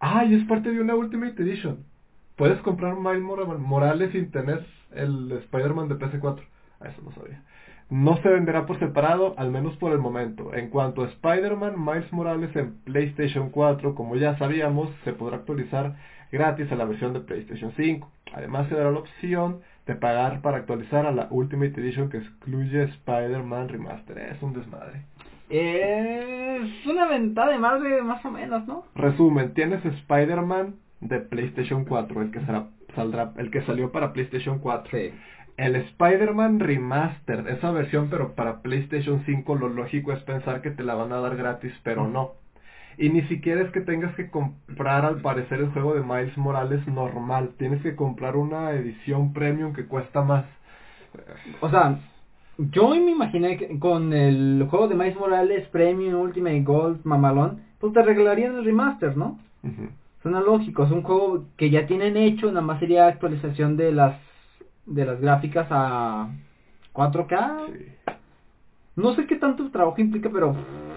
¡Ay, 0.00 0.34
es 0.34 0.44
parte 0.48 0.72
de 0.72 0.80
una 0.80 0.96
Ultimate 0.96 1.40
Edition! 1.40 1.91
Puedes 2.36 2.60
comprar 2.62 2.96
Miles 2.96 3.22
Mora- 3.22 3.44
Morales 3.44 4.10
sin 4.12 4.30
tener 4.30 4.64
el 4.94 5.30
Spider-Man 5.32 5.88
de 5.88 5.96
PC4. 5.96 6.40
Ah, 6.80 6.88
eso 6.88 7.02
no 7.02 7.12
sabía. 7.12 7.42
no 7.90 8.16
se 8.22 8.28
venderá 8.30 8.64
por 8.64 8.78
separado, 8.78 9.34
al 9.36 9.50
menos 9.50 9.76
por 9.76 9.92
el 9.92 9.98
momento. 9.98 10.54
En 10.54 10.70
cuanto 10.70 11.02
a 11.02 11.08
Spider-Man 11.08 11.74
Miles 11.84 12.10
Morales 12.12 12.54
en 12.56 12.74
PlayStation 12.84 13.50
4, 13.50 13.94
como 13.94 14.16
ya 14.16 14.36
sabíamos, 14.38 14.88
se 15.04 15.12
podrá 15.12 15.36
actualizar 15.36 15.96
gratis 16.32 16.72
a 16.72 16.76
la 16.76 16.86
versión 16.86 17.12
de 17.12 17.20
PlayStation 17.20 17.72
5. 17.76 18.08
Además 18.34 18.66
se 18.68 18.76
dará 18.76 18.90
la 18.90 18.98
opción 19.00 19.60
de 19.86 19.94
pagar 19.94 20.40
para 20.40 20.56
actualizar 20.56 21.04
a 21.04 21.12
la 21.12 21.26
Ultimate 21.30 21.78
Edition 21.80 22.08
que 22.08 22.16
excluye 22.18 22.84
Spider-Man 22.84 23.68
Remaster. 23.68 24.16
Es 24.18 24.42
un 24.42 24.54
desmadre. 24.54 25.02
Es 25.50 26.86
una 26.86 27.06
venta 27.08 27.46
de 27.46 27.58
madre 27.58 28.00
más 28.02 28.24
o 28.24 28.30
menos, 28.30 28.66
¿no? 28.66 28.84
Resumen, 28.94 29.52
tienes 29.52 29.84
Spider-Man 29.84 30.76
de 31.02 31.20
PlayStation 31.20 31.84
4, 31.84 32.22
el 32.22 32.30
que 32.30 32.40
será, 32.40 32.68
saldrá, 32.94 33.32
el 33.36 33.50
que 33.50 33.62
salió 33.62 33.92
para 33.92 34.12
PlayStation 34.12 34.58
4. 34.58 34.98
Sí. 34.98 35.12
El 35.56 35.76
Spider-Man 35.76 36.60
Remaster, 36.60 37.46
esa 37.48 37.70
versión 37.72 38.08
pero 38.08 38.34
para 38.34 38.62
PlayStation 38.62 39.22
5 39.26 39.54
lo 39.56 39.68
lógico 39.68 40.12
es 40.12 40.22
pensar 40.22 40.62
que 40.62 40.70
te 40.70 40.82
la 40.82 40.94
van 40.94 41.12
a 41.12 41.20
dar 41.20 41.36
gratis, 41.36 41.72
pero 41.82 42.08
no. 42.08 42.32
Y 42.96 43.10
ni 43.10 43.22
siquiera 43.22 43.62
es 43.62 43.70
que 43.70 43.80
tengas 43.80 44.14
que 44.14 44.30
comprar 44.30 45.04
al 45.04 45.20
parecer 45.20 45.60
el 45.60 45.70
juego 45.70 45.94
de 45.94 46.02
Miles 46.02 46.36
Morales 46.38 46.86
normal, 46.86 47.50
tienes 47.58 47.82
que 47.82 47.96
comprar 47.96 48.36
una 48.36 48.72
edición 48.72 49.32
premium 49.32 49.72
que 49.72 49.86
cuesta 49.86 50.22
más. 50.22 50.44
O 51.60 51.68
sea, 51.68 51.98
yo 52.58 52.88
me 52.90 53.10
imaginé 53.10 53.56
que 53.56 53.78
con 53.78 54.12
el 54.12 54.66
juego 54.70 54.88
de 54.88 54.94
Miles 54.94 55.16
Morales 55.16 55.68
Premium, 55.68 56.20
Ultimate 56.20 56.62
Gold, 56.62 57.00
Mamalón, 57.04 57.62
pues 57.78 57.92
te 57.92 58.02
regalarían 58.02 58.56
el 58.56 58.64
remaster, 58.64 59.16
¿no? 59.16 59.38
Lógico, 60.30 60.84
es 60.84 60.90
un 60.90 61.02
juego 61.02 61.44
que 61.56 61.70
ya 61.70 61.86
tienen 61.86 62.16
hecho, 62.16 62.46
nada 62.48 62.60
más 62.60 62.78
sería 62.78 63.06
actualización 63.06 63.76
de 63.76 63.92
las 63.92 64.14
de 64.86 65.04
las 65.04 65.20
gráficas 65.20 65.66
a 65.70 66.28
4K. 66.92 67.66
Sí. 67.66 67.92
No 68.96 69.14
sé 69.14 69.26
qué 69.26 69.36
tanto 69.36 69.70
trabajo 69.70 70.00
implica, 70.00 70.28
pero 70.30 70.54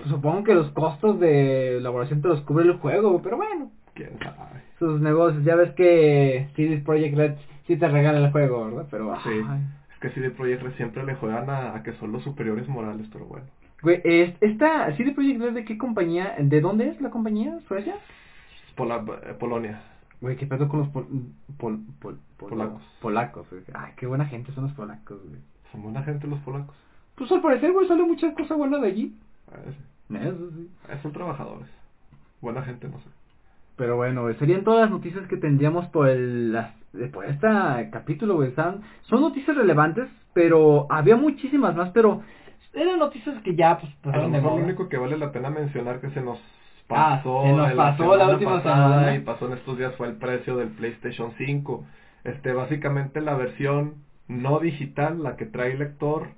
supongo 0.10 0.44
que 0.44 0.54
los 0.54 0.70
costos 0.72 1.20
de 1.20 1.78
elaboración 1.78 2.22
te 2.22 2.28
los 2.28 2.42
cubre 2.42 2.66
el 2.66 2.74
juego, 2.74 3.22
pero 3.22 3.38
bueno, 3.38 3.70
quién 3.94 4.18
sabe. 4.20 4.62
sus 4.80 5.00
negocios, 5.00 5.44
ya 5.46 5.56
ves 5.56 5.72
que 5.74 6.48
CD 6.56 6.78
Projekt 6.80 7.16
Red 7.16 7.34
sí 7.68 7.78
te 7.78 7.88
regala 7.88 8.20
el 8.20 8.32
juego, 8.32 8.66
¿verdad? 8.66 8.86
Pero 8.92 9.16
Sí. 9.24 9.30
ay. 9.48 9.62
Es 9.94 10.00
que 10.02 10.10
CD 10.10 10.30
Projekt 10.30 10.62
Red 10.64 10.74
siempre 10.76 11.06
le 11.06 11.16
juegan 11.16 11.50
a, 11.50 11.76
a 11.76 11.84
que 11.84 11.94
son 11.94 12.12
los 12.12 12.22
superiores 12.24 12.68
morales, 12.68 13.08
pero 13.14 13.26
bueno. 13.26 13.46
Güey, 13.82 14.02
es- 14.04 14.34
esta 14.42 14.92
CD 14.98 15.14
Projekt 15.14 15.40
Red 15.40 15.54
de 15.54 15.64
qué 15.64 15.78
compañía? 15.78 16.36
¿De 16.38 16.60
dónde 16.60 16.90
es 16.90 17.00
la 17.00 17.10
compañía? 17.12 17.60
¿Suecia? 17.70 17.96
Pola- 18.76 19.04
eh, 19.24 19.34
Polonia. 19.40 19.82
Güey, 20.22 20.38
qué 20.38 20.48
pedo 20.48 20.68
con 20.68 20.80
los 20.82 20.90
pol, 20.90 21.06
pol, 21.58 21.80
pol- 22.02 22.18
pol- 22.38 22.50
Polacos. 22.50 22.82
Polacos, 23.02 23.48
güey. 23.50 23.64
Ay, 23.74 23.92
qué 23.98 24.08
buena 24.08 24.26
gente 24.26 24.52
son 24.54 24.66
los 24.66 24.74
polacos, 24.74 25.20
güey. 25.28 25.40
Son 25.72 25.82
buena 25.84 26.04
gente 26.04 26.28
los 26.28 26.40
polacos. 26.40 26.76
Pues 27.16 27.32
al 27.32 27.42
parecer, 27.42 27.72
güey, 27.72 27.88
sale 27.88 28.04
muchas 28.04 28.34
cosas 28.34 28.58
buenas 28.58 28.82
de 28.82 28.88
allí. 28.88 29.16
Eh, 29.52 29.74
sí. 30.10 30.16
Eso 30.18 30.50
sí. 30.52 30.70
Eh, 30.90 31.00
Son 31.02 31.12
trabajadores. 31.12 31.68
Buena 32.42 32.62
gente, 32.64 32.88
no 32.88 33.00
sé. 33.00 33.10
Pero 33.78 33.98
bueno, 33.98 34.22
güey, 34.24 34.36
serían 34.36 34.64
todas 34.64 34.82
las 34.82 34.92
noticias 34.92 35.28
que 35.28 35.38
tendríamos 35.38 35.86
por 35.88 36.08
el 36.08 36.54
las- 36.54 36.74
eh, 36.94 37.10
por 37.12 37.26
este 37.26 37.48
capítulo, 37.92 38.36
güey. 38.36 38.50
Están- 38.50 38.82
Son 39.04 39.22
noticias 39.22 39.56
relevantes, 39.56 40.10
pero 40.34 40.88
había 40.90 41.18
muchísimas 41.18 41.76
más, 41.76 41.90
pero 41.92 42.22
eran 42.74 43.00
noticias 43.00 43.42
que 43.44 43.56
ya, 43.56 43.78
pues, 43.80 43.92
A 44.16 44.18
lo 44.18 44.30
mejor 44.30 44.60
lo 44.60 44.66
único 44.66 44.88
que 44.90 44.98
vale 44.98 45.18
la 45.18 45.32
pena 45.32 45.50
mencionar 45.50 46.00
que 46.00 46.10
se 46.12 46.22
nos 46.22 46.40
Ah, 46.90 47.18
pasó, 47.18 47.42
se 47.44 47.52
nos 47.54 47.72
en 47.72 47.78
pasó 47.78 48.16
la 48.16 48.30
última 48.30 48.52
pasada 48.64 48.90
semana. 49.00 49.16
y 49.16 49.20
pasó 49.20 49.48
en 49.48 49.54
estos 49.54 49.78
días 49.78 49.96
fue 49.96 50.08
el 50.08 50.16
precio 50.18 50.58
del 50.58 50.70
PlayStation 50.70 51.32
5. 51.38 51.86
Este, 52.24 52.54
básicamente 52.54 53.22
la 53.22 53.36
versión 53.36 53.96
no 54.28 54.60
digital, 54.60 55.22
la 55.24 55.36
que 55.36 55.46
trae 55.46 55.78
lector, 55.78 56.30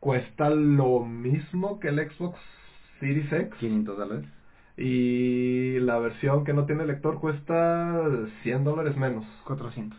cuesta 0.00 0.50
lo 0.50 1.00
mismo 1.00 1.78
que 1.80 1.88
el 1.88 1.98
Xbox 2.10 2.38
Series 3.00 3.32
X 3.32 3.54
500 3.58 3.96
dólares. 3.96 4.24
y 4.76 5.78
la 5.80 5.98
versión 5.98 6.44
que 6.44 6.52
no 6.52 6.64
tiene 6.66 6.86
lector 6.86 7.18
cuesta 7.20 8.00
100 8.42 8.64
dólares 8.64 8.96
menos. 8.96 9.24
400. 9.44 9.98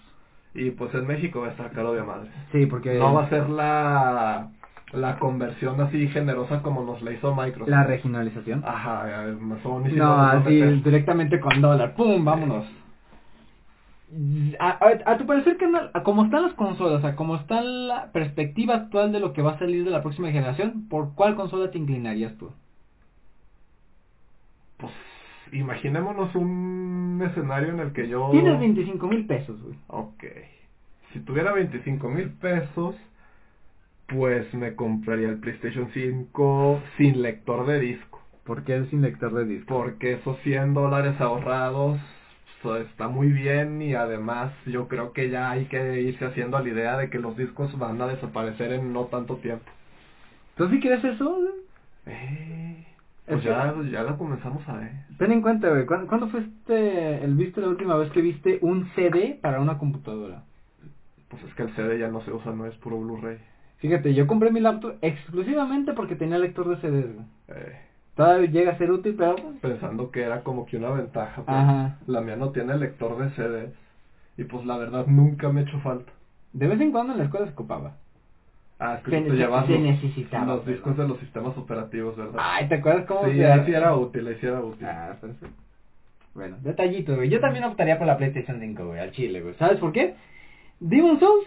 Y 0.54 0.72
pues 0.72 0.94
en 0.96 1.06
México 1.08 1.42
va 1.42 1.48
a 1.48 1.52
estar 1.52 1.72
caro 1.72 1.94
de 1.94 2.04
madre. 2.04 2.30
Sí, 2.52 2.66
porque 2.66 2.98
No 2.98 3.14
va 3.14 3.24
a 3.26 3.30
ser 3.30 3.50
la, 3.50 4.50
la 4.94 5.18
conversión 5.20 5.80
así 5.82 6.08
generosa 6.08 6.62
como 6.62 6.84
nos 6.84 7.02
la 7.02 7.12
hizo 7.12 7.36
Microsoft. 7.36 7.70
la 7.70 7.84
regionalización. 7.84 8.64
Ajá, 8.66 9.26
Sony 9.64 9.90
No, 9.96 10.16
así 10.22 10.60
directamente 10.84 11.40
con 11.40 11.62
dólar. 11.62 11.94
¡Pum! 11.96 12.24
Vámonos. 12.26 12.66
A, 14.60 14.70
a- 14.70 15.12
a 15.14 15.18
tu 15.20 15.28
parecer, 15.28 15.56
a 15.94 16.02
cómo 16.04 16.24
están 16.26 16.42
las 16.42 16.54
consolas, 16.54 17.04
a 17.06 17.16
cómo 17.16 17.36
está 17.36 17.62
la 17.62 18.12
perspectiva 18.12 18.74
actual 18.74 19.12
de 19.12 19.20
lo 19.20 19.34
que 19.34 19.44
va 19.44 19.52
a 19.52 19.60
salir 19.60 19.84
de 19.86 19.92
la 19.92 20.02
próxima 20.02 20.32
generación, 20.32 20.88
¿por 20.90 21.14
cuál 21.14 21.36
consola 21.36 21.70
te 21.70 21.78
inclinarías 21.78 22.36
tú? 22.38 22.50
Pues 24.78 24.94
imaginémonos 25.52 26.34
un 26.36 27.22
escenario 27.24 27.70
en 27.70 27.80
el 27.82 27.92
que 27.94 28.08
yo... 28.08 28.30
Tienes 28.32 28.60
25 28.60 29.08
mil 29.08 29.26
pesos, 29.28 29.62
güey. 29.62 29.76
Ok. 29.88 30.24
Si 31.14 31.20
tuviera 31.20 31.52
25 31.54 32.10
mil 32.10 32.30
pesos, 32.32 32.96
pues 34.10 34.52
me 34.54 34.76
compraría 34.76 35.30
el 35.30 35.40
PlayStation 35.40 35.90
5 35.94 36.82
sin 36.98 37.22
lector 37.22 37.66
de 37.68 37.80
disco. 37.80 38.22
¿Por 38.44 38.64
qué 38.64 38.86
sin 38.86 39.02
lector 39.02 39.34
de 39.34 39.46
disco? 39.46 39.76
Porque 39.76 40.14
esos 40.14 40.40
100 40.40 40.74
dólares 40.74 41.20
ahorrados 41.22 42.00
pues, 42.64 42.88
está 42.88 43.08
muy 43.08 43.32
bien 43.32 43.82
y 43.82 43.94
además 43.94 44.52
yo 44.66 44.88
creo 44.88 45.14
que 45.14 45.30
ya 45.30 45.52
hay 45.52 45.66
que 45.66 46.02
irse 46.02 46.26
haciendo 46.26 46.58
a 46.58 46.62
la 46.62 46.70
idea 46.70 46.98
de 46.98 47.10
que 47.10 47.20
los 47.20 47.38
discos 47.38 47.78
van 47.78 48.02
a 48.02 48.08
desaparecer 48.08 48.74
en 48.74 48.92
no 48.92 49.06
tanto 49.06 49.38
tiempo. 49.38 49.66
¿Tú 50.56 50.68
sí 50.70 50.80
crees 50.80 51.04
eso? 51.04 51.40
Eh, 52.06 52.86
pues 53.28 53.40
Es 53.40 53.46
ya, 53.46 53.76
ya 53.92 54.04
lo 54.04 54.18
comenzamos 54.18 54.68
a 54.68 54.78
ver. 54.78 54.92
Ten 55.18 55.32
en 55.32 55.42
cuenta, 55.42 55.70
güey, 55.70 55.86
¿cuándo, 55.86 56.08
cuándo 56.08 56.28
fue 56.30 56.42
este, 56.42 57.24
el 57.24 57.36
viste 57.36 57.62
la 57.62 57.68
última 57.68 57.96
vez 57.96 58.12
que 58.12 58.22
viste 58.22 58.58
un 58.62 58.90
CD 58.96 59.38
para 59.42 59.62
una 59.62 59.78
computadora? 59.78 60.44
Pues 61.30 61.44
es 61.44 61.54
que 61.54 61.64
el 61.64 61.76
CD 61.76 62.00
ya 62.00 62.08
no 62.08 62.22
se 62.22 62.32
usa, 62.32 62.52
no 62.52 62.66
es 62.66 62.76
puro 62.78 63.00
Blu-ray. 63.00 63.38
Fíjate, 63.80 64.14
yo 64.14 64.28
compré 64.28 64.52
mi 64.52 64.60
laptop 64.60 64.96
exclusivamente 65.02 65.94
porque 65.94 66.16
tenía 66.16 66.38
lector 66.38 66.68
de 66.70 66.76
CDs, 66.78 67.14
güey. 67.16 67.26
Eh, 67.50 67.78
Todavía 68.16 68.50
llega 68.50 68.72
a 68.74 68.78
ser 68.78 68.92
útil, 68.92 69.16
pero... 69.18 69.36
pues, 69.38 69.56
pensando 69.62 70.12
que 70.12 70.22
era 70.24 70.42
como 70.44 70.66
que 70.66 70.76
una 70.78 70.90
ventaja. 70.92 71.42
Ajá. 71.48 71.98
La 72.06 72.20
mía 72.20 72.36
no 72.36 72.50
tiene 72.50 72.76
lector 72.78 73.18
de 73.18 73.30
CD. 73.32 73.72
Y 74.38 74.44
pues 74.44 74.66
la 74.66 74.78
verdad 74.78 75.06
nunca 75.08 75.48
me 75.50 75.62
ha 75.62 75.64
hecho 75.64 75.80
falta. 75.80 76.12
De 76.52 76.68
vez 76.68 76.82
en 76.82 76.92
cuando 76.92 77.14
en 77.14 77.20
la 77.20 77.26
escuela 77.26 77.46
se 77.46 77.54
ocupaba. 77.54 77.94
Ah, 78.78 78.96
es 78.98 79.04
que 79.04 79.12
Se- 79.12 79.22
tú 79.22 79.30
te 79.30 79.36
llevas 79.36 79.66
se 79.66 79.74
los, 79.74 79.82
necesitaba, 79.82 80.46
los 80.46 80.66
discos 80.66 80.98
de 80.98 81.08
los 81.08 81.18
sistemas 81.20 81.58
operativos, 81.58 82.16
¿verdad? 82.18 82.36
Ay, 82.38 82.68
¿te 82.68 82.76
acuerdas 82.76 83.06
cómo 83.06 83.26
sí, 83.26 83.36
se 83.36 83.46
ahí 83.50 83.66
sí 83.66 83.74
era 83.74 83.96
útil, 83.96 84.28
ahí 84.28 84.38
sí 84.40 84.46
era 84.48 84.62
útil. 84.62 84.86
Ah, 84.88 85.16
perfecto. 85.20 85.56
Bueno, 86.34 86.58
detallito, 86.62 87.16
güey. 87.16 87.30
Yo 87.30 87.40
también 87.40 87.64
optaría 87.66 87.98
por 87.98 88.08
la 88.08 88.18
PlayStation 88.18 88.60
5, 88.60 88.86
güey, 88.88 89.00
al 89.00 89.12
chile, 89.12 89.42
güey. 89.42 89.54
¿Sabes 89.56 89.80
por 89.80 89.92
qué? 89.94 90.16
Demon 90.80 91.20
Souls 91.20 91.46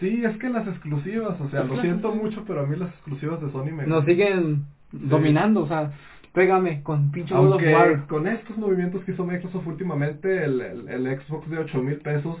Sí, 0.00 0.24
es 0.24 0.36
que 0.38 0.48
las 0.48 0.66
exclusivas, 0.66 1.38
o 1.40 1.48
sea, 1.50 1.64
lo 1.64 1.80
siento 1.80 2.14
mucho, 2.14 2.42
pero 2.46 2.60
a 2.62 2.66
mí 2.66 2.76
las 2.76 2.88
exclusivas 2.88 3.40
de 3.42 3.52
Sony 3.52 3.70
me 3.72 3.86
nos 3.86 4.04
siguen 4.06 4.64
dominando, 4.92 5.64
o 5.64 5.68
sea, 5.68 5.92
pégame 6.32 6.82
con 6.82 7.10
pinche 7.12 7.34
Aunque 7.34 7.74
War. 7.74 8.06
con 8.06 8.26
estos 8.26 8.56
movimientos 8.56 9.04
que 9.04 9.12
hizo 9.12 9.26
Microsoft 9.26 9.66
últimamente, 9.66 10.44
el, 10.44 10.60
el, 10.60 10.88
el 10.88 11.20
Xbox 11.20 11.48
de 11.50 11.58
8 11.58 11.82
mil 11.82 11.96
pesos, 11.96 12.38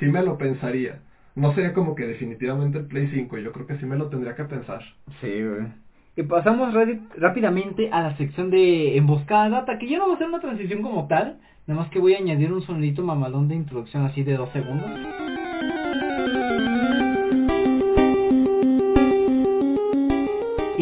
sí 0.00 0.06
me 0.06 0.22
lo 0.22 0.38
pensaría. 0.38 1.00
No 1.34 1.54
sería 1.54 1.72
como 1.72 1.94
que 1.94 2.06
definitivamente 2.06 2.78
el 2.78 2.86
Play 2.86 3.08
5, 3.12 3.38
yo 3.38 3.52
creo 3.52 3.66
que 3.66 3.76
sí 3.78 3.86
me 3.86 3.96
lo 3.96 4.08
tendría 4.08 4.34
que 4.34 4.44
pensar. 4.44 4.82
Sí, 5.20 5.42
güey. 5.42 5.66
Y 6.14 6.22
pasamos 6.24 6.74
rápidamente 7.16 7.88
a 7.90 8.02
la 8.02 8.16
sección 8.16 8.50
de 8.50 8.98
emboscada 8.98 9.48
data, 9.48 9.78
que 9.78 9.88
ya 9.88 9.98
no 9.98 10.08
va 10.08 10.14
a 10.14 10.18
ser 10.18 10.28
una 10.28 10.40
transición 10.40 10.82
como 10.82 11.06
tal, 11.08 11.38
nada 11.66 11.80
más 11.80 11.90
que 11.90 11.98
voy 11.98 12.14
a 12.14 12.18
añadir 12.18 12.52
un 12.52 12.60
sonidito 12.62 13.02
mamalón 13.02 13.48
de 13.48 13.54
introducción 13.54 14.04
así 14.04 14.22
de 14.22 14.36
dos 14.36 14.50
segundos. 14.50 14.90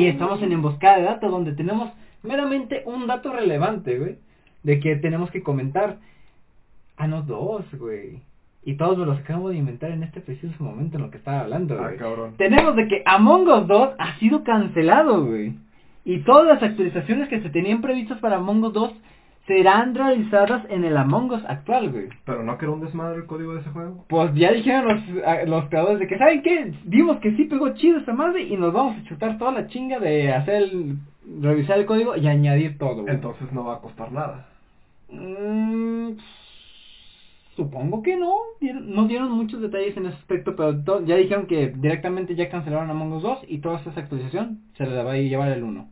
Y 0.01 0.07
estamos 0.07 0.43
en 0.43 0.53
emboscada 0.53 0.97
de 0.99 1.03
data, 1.05 1.29
donde 1.29 1.53
tenemos 1.53 1.91
meramente 2.23 2.83
un 2.87 3.07
dato 3.07 3.33
relevante, 3.33 3.99
güey, 3.99 4.17
de 4.63 4.81
que 4.81 4.97
tenemos 4.97 5.31
que 5.31 5.43
comentar. 5.43 5.99
Ah, 6.97 7.07
no, 7.07 7.23
dos, 7.23 7.65
güey. 7.79 8.21
Y 8.63 8.75
todos 8.75 8.99
me 8.99 9.07
los 9.07 9.19
acabo 9.19 9.49
de 9.49 9.57
inventar 9.57 9.91
en 9.91 10.03
este 10.03 10.21
preciso 10.21 10.53
momento 10.63 10.97
en 10.97 11.03
lo 11.05 11.11
que 11.11 11.17
estaba 11.19 11.41
hablando, 11.41 11.75
Ah, 11.79 11.85
güey. 11.87 11.97
cabrón. 11.97 12.35
Tenemos 12.37 12.77
de 12.77 12.89
que 12.89 13.03
Among 13.07 13.49
Us 13.49 13.67
2 13.67 13.91
ha 13.99 14.19
sido 14.19 14.45
cancelado, 14.45 15.25
güey. 15.25 15.55
Y 16.05 16.21
todas 16.21 16.47
las 16.47 16.63
actualizaciones 16.63 17.29
que 17.29 17.41
se 17.41 17.51
tenían 17.51 17.81
previstas 17.81 18.19
para 18.21 18.37
Among 18.37 18.65
Us 18.65 18.73
2 18.75 18.93
serán 19.47 19.95
realizadas 19.95 20.65
en 20.69 20.85
el 20.85 20.97
Among 20.97 21.33
Us 21.33 21.45
actual, 21.49 21.91
güey. 21.91 22.09
Pero 22.25 22.45
no 22.45 22.57
que 22.59 22.65
era 22.67 22.73
un 22.73 22.81
desmadre 22.83 23.17
el 23.19 23.27
código 23.27 23.55
de 23.55 23.61
ese 23.61 23.71
juego. 23.71 24.05
Pues 24.09 24.33
ya 24.35 24.53
dijeron 24.53 24.85
los, 24.87 25.25
a- 25.27 25.45
los 25.45 25.65
creadores 25.69 25.99
de 25.99 26.07
que, 26.07 26.19
¿saben 26.19 26.43
qué? 26.43 26.73
Vimos 26.85 27.19
que 27.19 27.35
sí 27.37 27.45
pegó 27.47 27.71
chido 27.75 27.99
esta 27.99 28.13
madre 28.13 28.43
y 28.43 28.57
nos 28.57 28.73
vamos 28.73 28.97
a 28.99 29.05
chutar 29.05 29.39
toda 29.39 29.53
la 29.53 29.67
chinga 29.67 29.99
de 29.99 30.33
hacer 30.33 30.63
el, 30.65 30.97
revisar 31.41 31.79
el 31.79 31.87
código 31.87 32.17
y 32.17 32.29
añadir 32.29 32.79
todo, 32.79 33.03
güey. 33.03 33.15
Entonces 33.15 33.51
no 33.53 33.65
va 33.65 33.77
a 33.77 33.81
costar 33.81 34.13
nada. 34.13 34.47
Mm, 35.11 36.13
supongo 37.57 38.03
que 38.03 38.17
no. 38.17 38.35
No 38.61 39.07
dieron 39.09 39.33
muchos 39.33 39.61
detalles 39.61 39.97
en 39.97 40.07
ese 40.07 40.17
aspecto, 40.17 40.55
pero 40.55 40.79
to- 40.85 41.05
ya 41.05 41.17
dijeron 41.17 41.47
que 41.47 41.69
directamente 41.69 42.35
ya 42.37 42.49
cancelaron 42.49 42.91
Among 42.91 43.15
Us 43.15 43.23
2 43.23 43.39
y 43.49 43.59
toda 43.59 43.81
esa 43.81 43.99
actualización 43.99 44.61
se 44.77 44.87
la 44.87 45.03
va 45.03 45.13
a 45.13 45.17
llevar 45.17 45.49
el 45.51 45.63
1. 45.65 45.89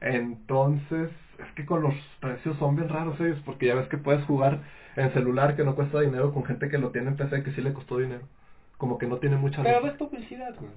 Entonces, 0.00 1.10
es 1.38 1.52
que 1.54 1.64
con 1.66 1.82
los 1.82 1.94
precios 2.20 2.56
son 2.58 2.76
bien 2.76 2.88
raros 2.88 3.18
ellos, 3.20 3.38
porque 3.44 3.66
ya 3.66 3.74
ves 3.74 3.88
que 3.88 3.98
puedes 3.98 4.24
jugar 4.24 4.60
en 4.96 5.12
celular 5.12 5.56
que 5.56 5.64
no 5.64 5.74
cuesta 5.74 6.00
dinero 6.00 6.32
con 6.32 6.44
gente 6.44 6.68
que 6.68 6.78
lo 6.78 6.90
tiene 6.90 7.08
en 7.08 7.16
PC 7.16 7.42
que 7.42 7.52
sí 7.52 7.60
le 7.60 7.72
costó 7.72 7.98
dinero. 7.98 8.22
Como 8.78 8.98
que 8.98 9.06
no 9.06 9.16
tiene 9.18 9.36
mucha 9.36 9.62
Pero 9.62 9.86
es 9.86 9.94
publicidad, 9.94 10.54
güey. 10.56 10.70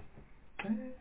Eh, 0.65 0.93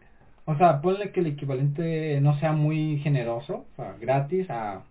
O 0.44 0.56
sea, 0.56 0.80
ponle 0.80 1.10
que 1.12 1.20
el 1.20 1.26
equivalente 1.28 2.20
no 2.20 2.38
sea 2.38 2.52
muy 2.52 2.98
generoso, 2.98 3.66
o 3.72 3.76
sea, 3.76 3.96
gratis 4.00 4.48
a 4.50 4.82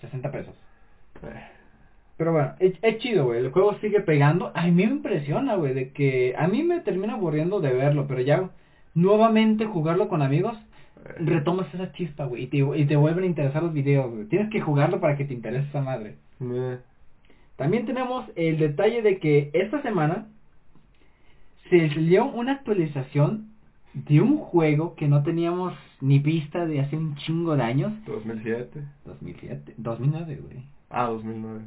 60 0.00 0.30
pesos. 0.32 0.54
eh. 1.22 1.42
Pero 2.16 2.32
bueno, 2.32 2.52
es, 2.60 2.74
es 2.82 2.98
chido, 2.98 3.24
güey. 3.26 3.40
El 3.40 3.50
juego 3.50 3.74
sigue 3.80 4.00
pegando. 4.00 4.52
A 4.54 4.62
mí 4.66 4.70
me 4.72 4.82
impresiona, 4.84 5.56
güey, 5.56 5.74
de 5.74 5.90
que 5.92 6.34
a 6.38 6.46
mí 6.46 6.62
me 6.62 6.80
termina 6.80 7.14
aburriendo 7.14 7.60
de 7.60 7.72
verlo, 7.72 8.06
pero 8.06 8.20
ya 8.20 8.50
nuevamente 8.94 9.64
jugarlo 9.66 10.08
con 10.08 10.22
amigos, 10.22 10.56
retomas 11.18 11.72
esa 11.74 11.92
chispa, 11.92 12.24
güey, 12.24 12.44
y 12.44 12.46
te, 12.46 12.58
y 12.58 12.86
te 12.86 12.96
vuelven 12.96 13.24
a 13.24 13.26
interesar 13.26 13.62
los 13.62 13.72
videos, 13.72 14.10
güey. 14.10 14.26
Tienes 14.26 14.50
que 14.50 14.60
jugarlo 14.60 15.00
para 15.00 15.16
que 15.16 15.24
te 15.24 15.34
interese 15.34 15.68
esa 15.68 15.80
madre. 15.80 16.16
También 17.56 17.86
tenemos 17.86 18.24
el 18.34 18.58
detalle 18.58 19.02
de 19.02 19.18
que 19.18 19.50
esta 19.52 19.82
semana 19.82 20.26
se 21.70 21.88
salió 21.90 22.26
una 22.26 22.52
actualización 22.52 23.52
de 23.94 24.20
un 24.20 24.38
juego 24.38 24.94
que 24.94 25.06
no 25.06 25.22
teníamos 25.22 25.74
ni 26.00 26.18
vista 26.18 26.66
de 26.66 26.80
hace 26.80 26.96
un 26.96 27.14
chingo 27.16 27.56
de 27.56 27.62
años. 27.62 27.92
2007. 28.06 28.82
2007, 29.04 29.74
2009, 29.76 30.40
güey. 30.42 30.64
Ah, 30.90 31.06
2009. 31.06 31.60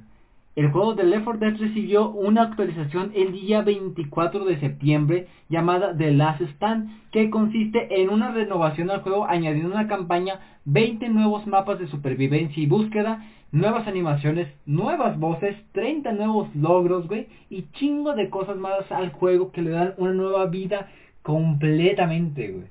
El 0.55 0.71
juego 0.71 0.93
de 0.93 1.03
Left 1.03 1.25
4 1.25 1.39
Dead 1.39 1.59
recibió 1.59 2.11
una 2.11 2.43
actualización 2.43 3.11
el 3.13 3.33
día 3.33 3.61
24 3.61 4.45
de 4.45 4.57
septiembre 4.61 5.27
llamada 5.49 5.93
The 5.97 6.11
Last 6.11 6.39
Stand, 6.39 7.11
que 7.11 7.29
consiste 7.29 8.01
en 8.01 8.09
una 8.09 8.31
renovación 8.31 8.89
al 8.89 9.01
juego 9.01 9.25
añadiendo 9.25 9.75
una 9.75 9.89
campaña, 9.89 10.39
20 10.63 11.09
nuevos 11.09 11.45
mapas 11.45 11.77
de 11.79 11.87
supervivencia 11.87 12.63
y 12.63 12.67
búsqueda, 12.67 13.25
nuevas 13.51 13.85
animaciones, 13.85 14.47
nuevas 14.65 15.19
voces, 15.19 15.57
30 15.73 16.13
nuevos 16.13 16.47
logros, 16.55 17.05
güey, 17.09 17.27
y 17.49 17.63
chingo 17.73 18.13
de 18.13 18.29
cosas 18.29 18.55
más 18.55 18.89
al 18.93 19.11
juego 19.11 19.51
que 19.51 19.61
le 19.61 19.71
dan 19.71 19.93
una 19.97 20.13
nueva 20.13 20.45
vida 20.45 20.87
completamente, 21.21 22.47
güey. 22.47 22.67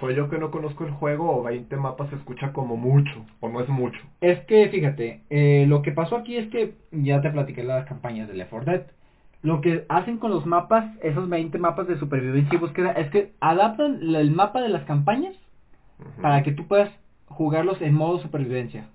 Soy 0.00 0.14
yo 0.16 0.28
que 0.28 0.38
no 0.38 0.50
conozco 0.50 0.84
el 0.84 0.90
juego 0.90 1.36
o 1.36 1.42
20 1.42 1.76
mapas 1.76 2.10
se 2.10 2.16
escucha 2.16 2.52
como 2.52 2.76
mucho, 2.76 3.24
o 3.40 3.48
no 3.48 3.60
es 3.60 3.68
mucho. 3.68 4.00
Es 4.20 4.40
que, 4.46 4.68
fíjate, 4.68 5.20
eh, 5.30 5.66
lo 5.68 5.82
que 5.82 5.92
pasó 5.92 6.16
aquí 6.16 6.36
es 6.36 6.48
que 6.48 6.74
ya 6.90 7.20
te 7.20 7.30
platiqué 7.30 7.62
las 7.62 7.86
campañas 7.86 8.28
de 8.28 8.34
Left 8.34 8.50
4 8.50 8.72
Dead. 8.72 8.82
Lo 9.42 9.60
que 9.60 9.84
hacen 9.88 10.18
con 10.18 10.30
los 10.30 10.46
mapas, 10.46 10.84
esos 11.02 11.28
20 11.28 11.58
mapas 11.58 11.86
de 11.86 11.98
supervivencia 11.98 12.56
y 12.56 12.58
búsqueda, 12.58 12.92
es 12.92 13.10
que 13.10 13.32
adaptan 13.40 14.00
el 14.14 14.30
mapa 14.30 14.60
de 14.62 14.70
las 14.70 14.84
campañas 14.84 15.34
para 16.20 16.42
que 16.42 16.52
tú 16.52 16.66
puedas 16.66 16.90
jugarlos 17.26 17.80
en 17.80 17.94
modo 17.94 18.18
supervivencia. 18.18 18.86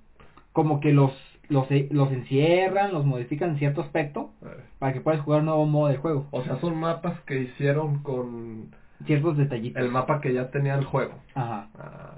Como 0.51 0.79
que 0.79 0.91
los, 0.91 1.13
los, 1.47 1.69
e- 1.71 1.87
los 1.91 2.11
encierran, 2.11 2.91
los 2.93 3.05
modifican 3.05 3.51
en 3.51 3.57
cierto 3.57 3.81
aspecto, 3.81 4.31
Eh, 4.43 4.47
para 4.79 4.93
que 4.93 5.01
puedas 5.01 5.21
jugar 5.21 5.41
un 5.41 5.45
nuevo 5.45 5.65
modo 5.65 5.87
de 5.89 5.97
juego. 5.97 6.27
O 6.31 6.41
sea, 6.41 6.57
son 6.59 6.77
mapas 6.77 7.19
que 7.21 7.41
hicieron 7.41 7.99
con 8.01 8.71
Ciertos 9.05 9.37
detallitos. 9.37 9.81
el 9.81 9.89
mapa 9.91 10.19
que 10.21 10.33
ya 10.33 10.49
tenía 10.51 10.75
el 10.75 10.85
juego. 10.85 11.13
Ajá. 11.35 11.67
Ah, 11.77 12.15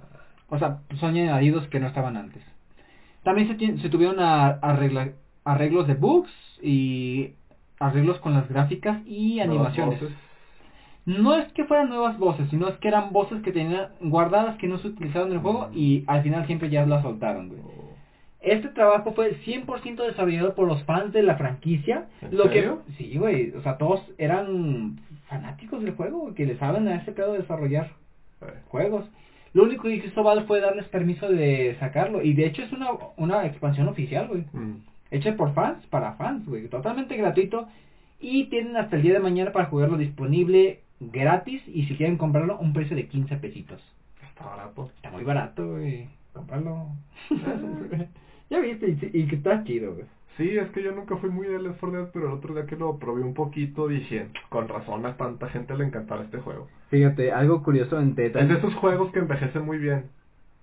O 0.50 0.58
sea, 0.60 0.80
son 1.00 1.12
añadidos 1.12 1.68
que 1.68 1.80
no 1.80 1.88
estaban 1.88 2.18
antes. 2.18 2.44
También 3.24 3.48
se, 3.48 3.78
se 3.78 3.90
tuvieron 3.90 4.20
a- 4.20 4.60
arregla- 4.62 5.14
arreglos 5.46 5.88
de 5.88 5.94
bugs 5.94 6.32
y 6.62 7.32
arreglos 7.80 8.18
con 8.20 8.34
las 8.34 8.50
gráficas 8.50 9.00
y 9.06 9.40
animaciones. 9.40 10.00
No 11.06 11.36
es 11.36 11.52
que 11.54 11.66
fueran 11.66 11.90
nuevas 11.90 12.18
voces, 12.20 12.48
sino 12.50 12.68
es 12.68 12.76
que 12.78 12.88
eran 12.88 13.12
voces 13.12 13.42
que 13.42 13.52
tenían 13.52 13.88
guardadas 14.02 14.58
que 14.58 14.68
no 14.68 14.78
se 14.78 14.90
utilizaron 14.90 15.30
en 15.30 15.36
el 15.36 15.40
juego 15.40 15.70
y 15.74 16.04
al 16.08 16.22
final 16.22 16.46
siempre 16.46 16.70
ya 16.70 16.86
las 16.86 17.02
soltaron, 17.02 17.50
güey. 17.50 17.62
O- 17.62 17.92
Este 18.42 18.70
trabajo 18.70 19.14
fue 19.14 19.36
100% 19.46 20.04
desarrollado 20.04 20.54
por 20.56 20.68
los 20.68 20.84
fans 20.84 21.14
de 21.14 21.22
la 21.24 21.36
franquicia. 21.38 22.06
¿En 22.22 22.36
lo 22.38 22.44
serio? 22.46 22.82
que 22.88 22.94
Sí, 23.04 23.18
güey. 23.18 23.52
O 23.52 23.62
sea, 23.62 23.78
todos 23.78 24.02
eran 24.18 25.00
fanáticos 25.32 25.82
del 25.82 25.96
juego, 25.96 26.34
que 26.36 26.46
le 26.46 26.58
saben 26.58 26.90
a 26.90 26.96
ese 26.98 27.14
pedo 27.14 27.32
de 27.32 27.40
desarrollar 27.40 27.90
juegos. 28.68 29.06
Lo 29.54 29.64
único 29.64 29.84
que 29.84 29.96
hizo 29.96 30.24
Valve 30.24 30.46
fue 30.46 30.60
darles 30.60 30.88
permiso 30.90 31.30
de 31.30 31.78
sacarlo. 31.80 32.22
Y 32.22 32.34
de 32.34 32.46
hecho 32.48 32.62
es 32.64 32.72
una, 32.74 32.90
una 33.16 33.46
expansión 33.46 33.88
oficial, 33.88 34.28
güey. 34.28 34.44
mm. 34.52 34.84
Hecha 35.10 35.36
por 35.36 35.54
fans, 35.54 35.86
para 35.88 36.14
fans, 36.14 36.46
güey. 36.46 36.68
Totalmente 36.68 37.16
gratuito. 37.18 37.68
Y 38.20 38.46
tienen 38.46 38.76
hasta 38.78 38.98
el 38.98 39.02
día 39.02 39.14
de 39.14 39.20
mañana 39.20 39.52
para 39.52 39.66
jugarlo 39.66 39.98
disponible 39.98 40.82
gratis. 41.00 41.62
Y 41.68 41.86
si 41.86 41.96
quieren 41.96 42.18
comprarlo, 42.18 42.60
un 42.60 42.74
precio 42.74 42.96
de 42.96 43.08
15 43.08 43.38
pesitos. 43.38 43.82
Está 44.30 44.46
barato. 44.46 44.92
Está 44.98 45.12
muy 45.12 45.24
barato, 45.24 45.68
güey. 45.70 46.08
Comprarlo. 46.34 46.88
ya 48.50 48.60
viste, 48.60 48.90
y, 48.90 49.20
y 49.22 49.28
que 49.28 49.36
está 49.36 49.64
chido, 49.64 49.94
güey. 49.94 50.06
Sí, 50.38 50.58
es 50.58 50.70
que 50.72 50.82
yo 50.82 50.92
nunca 50.94 51.18
fui 51.18 51.30
muy 51.30 51.48
de 51.48 51.60
Left 51.62 51.80
4 51.80 51.92
Dead, 51.98 52.10
pero 52.14 52.28
el 52.28 52.34
otro 52.34 52.54
día 52.54 52.66
que 52.66 52.76
lo 52.78 52.98
probé 52.98 53.22
un 53.22 53.34
poquito 53.34 53.88
dije, 53.88 54.28
con 54.50 54.68
razón 54.68 55.06
a 55.06 55.18
tanta 55.18 55.50
gente 55.50 55.76
le 55.78 55.86
encantará 55.86 56.24
este 56.24 56.40
juego. 56.40 56.68
Fíjate, 56.90 57.32
algo 57.32 57.62
curioso 57.64 58.00
en 58.00 58.16
Es 58.18 58.34
de 58.34 58.54
esos 58.54 58.74
juegos 58.76 59.12
que 59.12 59.20
envejecen 59.20 59.66
muy 59.66 59.78
bien. 59.78 60.06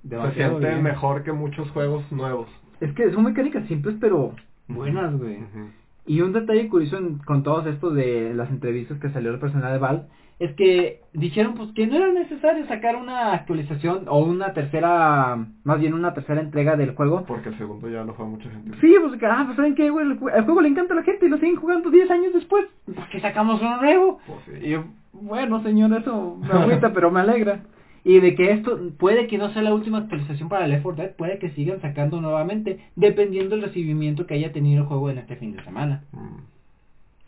Se 0.02 0.09
Demasiado 0.09 0.52
siente 0.59 0.68
bien. 0.70 0.83
mejor 0.83 1.22
que 1.22 1.33
muchos 1.33 1.70
juegos 1.70 2.11
nuevos. 2.11 2.48
Es 2.81 2.92
que 2.94 3.11
son 3.12 3.24
mecánicas 3.24 3.66
simples, 3.66 3.96
pero 4.00 4.35
buenas, 4.68 5.16
güey. 5.18 5.38
Y 6.07 6.22
un 6.22 6.33
detalle 6.33 6.68
curioso 6.68 6.96
en- 6.96 7.18
con 7.18 7.42
todos 7.42 7.66
estos 7.66 7.94
de 7.94 8.33
las 8.35 8.48
entrevistas 8.50 8.98
que 8.98 9.11
salió 9.11 9.31
el 9.33 9.38
personal 9.38 9.72
de 9.72 9.78
Valve 9.78 10.04
es 10.38 10.53
que 10.55 11.01
dijeron 11.12 11.55
pues 11.55 11.72
que 11.72 11.87
no 11.87 11.96
era 11.96 12.12
necesario 12.12 12.66
sacar 12.68 12.94
una 12.96 13.33
actualización 13.33 14.05
o 14.09 14.18
una 14.20 14.53
tercera, 14.55 15.37
más 15.64 15.81
bien 15.81 15.94
una 15.94 16.14
tercera 16.14 16.40
entrega 16.40 16.77
del 16.77 16.94
juego. 16.94 17.24
Porque 17.27 17.48
el 17.48 17.59
segundo 17.59 17.88
ya 17.88 18.05
lo 18.05 18.14
fue 18.14 18.27
mucha 18.27 18.48
gente. 18.51 18.77
Sí, 18.81 18.94
pues 19.03 19.18
que, 19.18 19.27
ah, 19.27 19.42
pues 19.46 19.57
saben 19.57 19.74
que 19.74 19.87
el, 19.87 19.92
ju- 19.92 20.33
el 20.33 20.44
juego 20.44 20.61
le 20.61 20.68
encanta 20.68 20.92
a 20.94 20.96
la 20.96 21.03
gente 21.03 21.27
y 21.27 21.29
lo 21.29 21.38
siguen 21.38 21.57
jugando 21.57 21.90
10 21.90 22.11
años 22.11 22.33
después. 22.35 22.66
¿Por 22.94 23.09
qué 23.09 23.20
sacamos 23.20 23.61
uno 23.61 23.79
nuevo? 23.81 24.20
Pues 24.27 24.38
sí. 24.61 24.66
Y 24.66 24.70
yo, 24.70 24.85
bueno, 25.12 25.61
señor, 25.62 25.92
eso 26.01 26.37
me 26.40 26.53
agüita, 26.53 26.92
pero 26.92 27.11
me 27.11 27.20
alegra. 27.20 27.61
Y 28.05 28.20
de 28.20 28.37
que 28.37 28.53
esto 28.53 28.79
puede 28.96 29.27
que 29.27 29.38
no 29.38 29.51
sea 29.51 29.62
la 29.62 29.74
última 29.74 29.98
actualización 29.98 30.48
para 30.48 30.68
Left 30.68 30.85
4 30.85 31.03
Dead, 31.03 31.16
puede 31.16 31.38
que 31.40 31.51
sigan 31.51 31.81
sacando 31.81 32.20
nuevamente, 32.20 32.79
dependiendo 32.94 33.57
del 33.57 33.64
recibimiento 33.64 34.24
que 34.24 34.35
haya 34.35 34.53
tenido 34.53 34.83
el 34.83 34.88
juego 34.88 35.11
en 35.11 35.18
este 35.18 35.35
fin 35.37 35.53
de 35.57 35.64
semana. 35.64 36.05
Mm. 36.12 36.37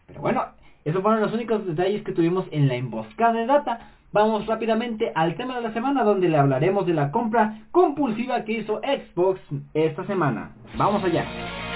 Pero 0.06 0.20
bueno, 0.20 0.44
esos 0.84 1.02
fueron 1.02 1.20
los 1.20 1.32
únicos 1.32 1.66
detalles 1.66 2.02
que 2.02 2.12
tuvimos 2.12 2.46
en 2.50 2.68
la 2.68 2.74
emboscada 2.74 3.34
de 3.34 3.46
data. 3.46 3.90
Vamos 4.12 4.46
rápidamente 4.46 5.12
al 5.14 5.36
tema 5.36 5.56
de 5.56 5.62
la 5.62 5.72
semana 5.72 6.02
donde 6.02 6.28
le 6.28 6.36
hablaremos 6.36 6.86
de 6.86 6.94
la 6.94 7.10
compra 7.10 7.62
compulsiva 7.70 8.44
que 8.44 8.52
hizo 8.52 8.80
Xbox 8.80 9.40
esta 9.74 10.04
semana. 10.06 10.52
Vamos 10.76 11.04
allá. 11.04 11.69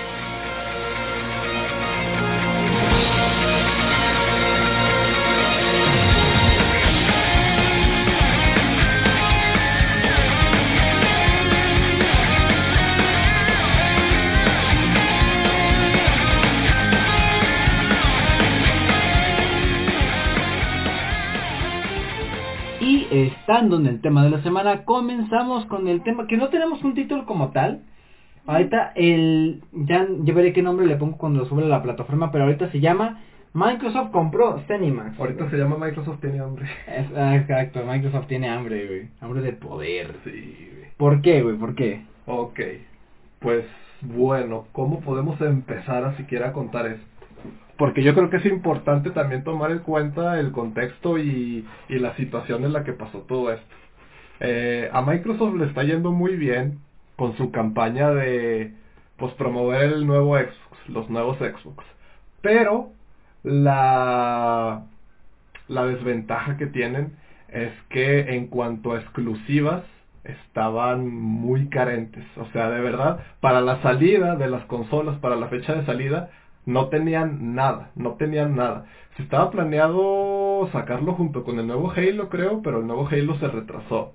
Estando 23.26 23.76
en 23.76 23.86
el 23.86 24.00
tema 24.00 24.24
de 24.24 24.30
la 24.30 24.42
semana, 24.42 24.84
comenzamos 24.84 25.66
con 25.66 25.88
el 25.88 26.02
tema 26.02 26.26
que 26.26 26.36
no 26.36 26.48
tenemos 26.48 26.82
un 26.82 26.94
título 26.94 27.26
como 27.26 27.50
tal. 27.50 27.82
Ahorita 28.46 28.92
el 28.94 29.62
ya, 29.72 30.06
ya 30.22 30.34
veré 30.34 30.52
qué 30.52 30.62
nombre 30.62 30.86
le 30.86 30.96
pongo 30.96 31.16
cuando 31.16 31.40
lo 31.40 31.46
sube 31.46 31.64
a 31.64 31.66
la 31.66 31.82
plataforma, 31.82 32.30
pero 32.30 32.44
ahorita 32.44 32.70
se 32.70 32.80
llama 32.80 33.20
Microsoft 33.54 34.10
compró 34.10 34.60
Zenimax. 34.66 35.18
Ahorita 35.18 35.48
se 35.48 35.56
llama 35.56 35.76
Microsoft 35.78 36.20
tiene 36.20 36.40
hambre. 36.40 36.66
Es, 36.88 37.06
ah, 37.16 37.36
exacto, 37.36 37.84
Microsoft 37.86 38.26
tiene 38.26 38.48
hambre, 38.48 38.86
güey. 38.86 39.08
Hambre 39.20 39.42
de 39.42 39.52
poder. 39.52 40.14
Sí, 40.24 40.30
güey. 40.30 40.90
¿Por 40.96 41.22
qué, 41.22 41.42
güey? 41.42 41.56
¿Por 41.56 41.74
qué? 41.74 42.02
Ok. 42.26 42.60
Pues 43.38 43.64
bueno, 44.00 44.66
¿cómo 44.72 45.00
podemos 45.00 45.40
empezar 45.40 46.04
a 46.04 46.16
siquiera 46.16 46.52
contar 46.52 46.86
esto? 46.86 47.06
Porque 47.76 48.02
yo 48.02 48.14
creo 48.14 48.30
que 48.30 48.36
es 48.36 48.46
importante 48.46 49.10
también 49.10 49.42
tomar 49.42 49.70
en 49.72 49.80
cuenta 49.80 50.38
el 50.38 50.52
contexto 50.52 51.18
y, 51.18 51.66
y 51.88 51.98
la 51.98 52.14
situación 52.16 52.64
en 52.64 52.72
la 52.72 52.84
que 52.84 52.92
pasó 52.92 53.20
todo 53.20 53.52
esto. 53.52 53.74
Eh, 54.40 54.88
a 54.92 55.02
Microsoft 55.02 55.56
le 55.56 55.66
está 55.66 55.82
yendo 55.82 56.12
muy 56.12 56.36
bien 56.36 56.80
con 57.16 57.36
su 57.36 57.50
campaña 57.50 58.10
de 58.10 58.72
pues 59.16 59.32
promover 59.34 59.82
el 59.92 60.06
nuevo 60.06 60.36
Xbox, 60.36 60.88
los 60.88 61.10
nuevos 61.10 61.38
Xbox. 61.38 61.84
Pero 62.42 62.90
la 63.42 64.84
la 65.68 65.86
desventaja 65.86 66.56
que 66.56 66.66
tienen 66.66 67.16
es 67.48 67.72
que 67.88 68.34
en 68.34 68.48
cuanto 68.48 68.92
a 68.92 69.00
exclusivas 69.00 69.84
estaban 70.24 71.08
muy 71.08 71.68
carentes. 71.68 72.24
O 72.36 72.46
sea, 72.46 72.70
de 72.70 72.80
verdad, 72.80 73.20
para 73.40 73.60
la 73.60 73.80
salida 73.82 74.36
de 74.36 74.48
las 74.48 74.64
consolas, 74.64 75.18
para 75.18 75.36
la 75.36 75.48
fecha 75.48 75.74
de 75.74 75.86
salida, 75.86 76.30
No 76.66 76.88
tenían 76.88 77.54
nada, 77.54 77.90
no 77.94 78.14
tenían 78.14 78.56
nada. 78.56 78.86
Se 79.16 79.22
estaba 79.22 79.50
planeado 79.50 80.68
sacarlo 80.72 81.14
junto 81.14 81.44
con 81.44 81.58
el 81.58 81.66
nuevo 81.66 81.92
Halo, 81.94 82.28
creo, 82.28 82.62
pero 82.62 82.80
el 82.80 82.86
nuevo 82.86 83.06
Halo 83.06 83.38
se 83.38 83.48
retrasó. 83.48 84.14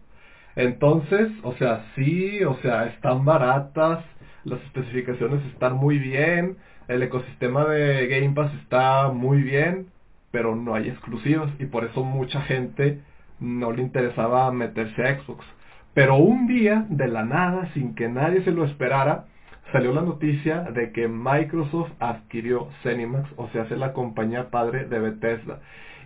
Entonces, 0.55 1.29
o 1.43 1.53
sea, 1.53 1.85
sí, 1.95 2.43
o 2.43 2.55
sea, 2.61 2.87
están 2.87 3.23
baratas, 3.23 4.03
las 4.43 4.61
especificaciones 4.63 5.45
están 5.45 5.75
muy 5.75 5.99
bien, 5.99 6.57
el 6.87 7.03
ecosistema 7.03 7.65
de 7.65 8.07
Game 8.07 8.33
Pass 8.33 8.51
está 8.63 9.09
muy 9.09 9.43
bien, 9.43 9.87
pero 10.31 10.55
no 10.55 10.75
hay 10.75 10.89
exclusivos 10.89 11.49
y 11.59 11.65
por 11.65 11.85
eso 11.85 12.03
mucha 12.03 12.41
gente 12.41 12.99
no 13.39 13.71
le 13.71 13.83
interesaba 13.83 14.51
meterse 14.51 15.03
a 15.03 15.19
Xbox. 15.19 15.45
Pero 15.93 16.15
un 16.17 16.47
día, 16.47 16.85
de 16.89 17.07
la 17.07 17.25
nada, 17.25 17.71
sin 17.73 17.95
que 17.95 18.09
nadie 18.09 18.43
se 18.43 18.51
lo 18.51 18.65
esperara, 18.65 19.25
salió 19.71 19.93
la 19.93 20.01
noticia 20.01 20.61
de 20.71 20.91
que 20.91 21.07
Microsoft 21.07 21.91
adquirió 21.99 22.69
Zenimax, 22.83 23.29
o 23.37 23.47
sea, 23.49 23.63
es 23.63 23.71
la 23.71 23.93
compañía 23.93 24.49
padre 24.49 24.85
de 24.85 24.99
Bethesda. 24.99 25.59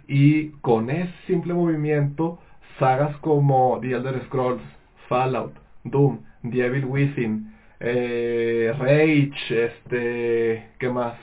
Y 0.08 0.49
con 0.62 0.89
ese 0.89 1.13
simple 1.28 1.54
movimiento, 1.54 2.39
sagas 2.80 3.15
como 3.17 3.80
The 3.82 3.91
Elder 3.91 4.21
Scrolls, 4.26 4.62
Fallout, 5.08 5.54
Doom, 5.84 6.19
The 6.49 6.65
Evil 6.65 6.86
Within, 6.86 7.54
eh, 7.80 8.73
Rage, 8.78 9.65
este, 9.65 10.69
¿qué 10.80 10.89
más? 10.89 11.15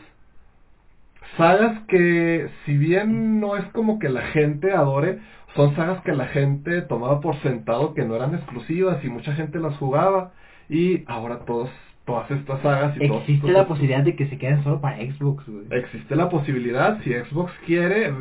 Sagas 1.37 1.81
que, 1.88 2.48
si 2.64 2.76
bien 2.76 3.40
no 3.40 3.57
es 3.57 3.64
como 3.66 3.98
que 3.98 4.09
la 4.09 4.22
gente 4.22 4.72
adore, 4.72 5.18
son 5.55 5.74
sagas 5.76 6.03
que 6.03 6.12
la 6.12 6.26
gente 6.26 6.83
tomaba 6.83 7.20
por 7.20 7.40
sentado 7.42 7.94
que 7.94 8.05
no 8.05 8.16
eran 8.16 8.35
exclusivas 8.35 9.05
y 9.05 9.09
mucha 9.09 9.33
gente 9.35 9.59
las 9.59 9.76
jugaba 9.76 10.33
y 10.68 11.05
ahora 11.07 11.40
todos 11.40 11.70
todas 12.04 12.30
estas 12.30 12.60
sagas 12.62 12.96
y 12.98 13.04
existe 13.04 13.52
la 13.52 13.66
posibilidad 13.66 14.02
de 14.02 14.16
que 14.16 14.26
se 14.28 14.38
queden 14.38 14.62
solo 14.64 14.80
para 14.80 14.96
Xbox 14.96 15.46
güey. 15.46 15.66
existe 15.70 16.16
la 16.16 16.28
posibilidad 16.28 17.00
si 17.02 17.12
Xbox 17.12 17.52
quiere 17.66 18.12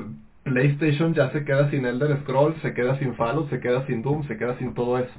PlayStation 0.44 1.14
ya 1.14 1.32
se 1.32 1.44
queda 1.44 1.70
sin 1.70 1.86
Elder 1.86 2.20
Scrolls 2.22 2.58
se 2.62 2.74
queda 2.74 2.98
sin 3.00 3.16
Fallout 3.16 3.50
se 3.50 3.60
queda 3.60 3.86
sin 3.88 4.02
Doom 4.02 4.28
se 4.28 4.38
queda 4.38 4.58
sin 4.58 4.74
todo 4.74 5.00
eso 5.00 5.14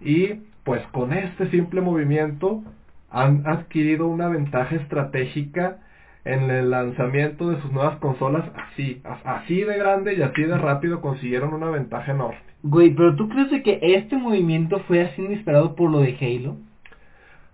y 0.00 0.40
pues 0.64 0.82
con 0.92 1.12
este 1.12 1.50
simple 1.50 1.80
movimiento 1.80 2.62
han 3.10 3.46
adquirido 3.46 4.06
una 4.06 4.28
ventaja 4.28 4.76
estratégica 4.76 5.78
en 6.24 6.50
el 6.50 6.70
lanzamiento 6.70 7.50
de 7.50 7.60
sus 7.62 7.72
nuevas 7.72 7.98
consolas 7.98 8.44
así, 8.54 9.00
así 9.24 9.62
de 9.62 9.78
grande 9.78 10.14
y 10.14 10.22
así 10.22 10.42
de 10.42 10.56
rápido 10.56 11.00
consiguieron 11.00 11.54
una 11.54 11.70
ventaja 11.70 12.12
enorme. 12.12 12.38
Güey, 12.62 12.90
pero 12.90 13.16
¿tú 13.16 13.28
crees 13.28 13.50
de 13.50 13.62
que 13.62 13.78
este 13.82 14.16
movimiento 14.16 14.80
fue 14.80 15.00
así 15.00 15.22
inesperado 15.22 15.74
por 15.74 15.90
lo 15.90 16.00
de 16.00 16.16
Halo? 16.20 16.56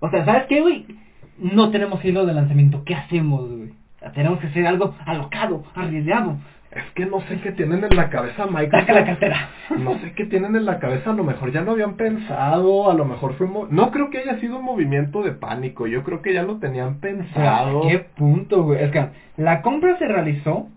O 0.01 0.11
sea, 0.11 0.25
¿sabes 0.25 0.45
qué, 0.49 0.61
güey? 0.61 0.87
No 1.39 1.71
tenemos 1.71 2.05
Halo 2.05 2.27
de 2.27 2.35
lanzamiento, 2.35 2.83
¿qué 2.85 2.95
hacemos, 2.95 3.49
güey? 3.49 3.73
Tenemos 4.15 4.39
que 4.39 4.47
hacer 4.47 4.67
algo 4.67 4.95
alocado, 5.05 5.65
arriesgado. 5.75 6.37
Es 6.77 6.85
que 6.95 7.07
no 7.07 7.23
sé 7.23 7.41
qué 7.41 7.53
tienen 7.53 7.83
en 7.85 7.97
la 7.97 8.11
cabeza 8.11 8.47
Microsoft. 8.47 8.91
la 8.91 9.05
cartera. 9.07 9.49
No 9.79 9.99
sé 9.99 10.13
qué 10.13 10.27
tienen 10.27 10.55
en 10.57 10.67
la 10.67 10.79
cabeza. 10.79 11.11
A 11.11 11.15
lo 11.15 11.25
mejor 11.25 11.51
ya 11.51 11.63
no 11.63 11.73
habían 11.73 11.95
pensado. 11.95 12.91
A 12.91 12.95
lo 12.95 13.07
mejor 13.07 13.35
fue 13.35 13.47
un 13.47 13.69
No 13.71 13.91
creo 13.91 14.11
que 14.11 14.19
haya 14.19 14.39
sido 14.41 14.59
un 14.59 14.65
movimiento 14.65 15.23
de 15.23 15.33
pánico. 15.33 15.87
Yo 15.87 16.03
creo 16.03 16.21
que 16.21 16.35
ya 16.35 16.43
lo 16.43 16.59
tenían 16.59 17.01
pensado. 17.01 17.83
¿Qué 17.89 17.99
punto, 17.99 18.65
güey? 18.65 18.85
Es 18.85 18.91
que 18.91 19.09
la 19.39 19.63
compra 19.63 19.97
se 19.99 20.07
realizó 20.07 20.69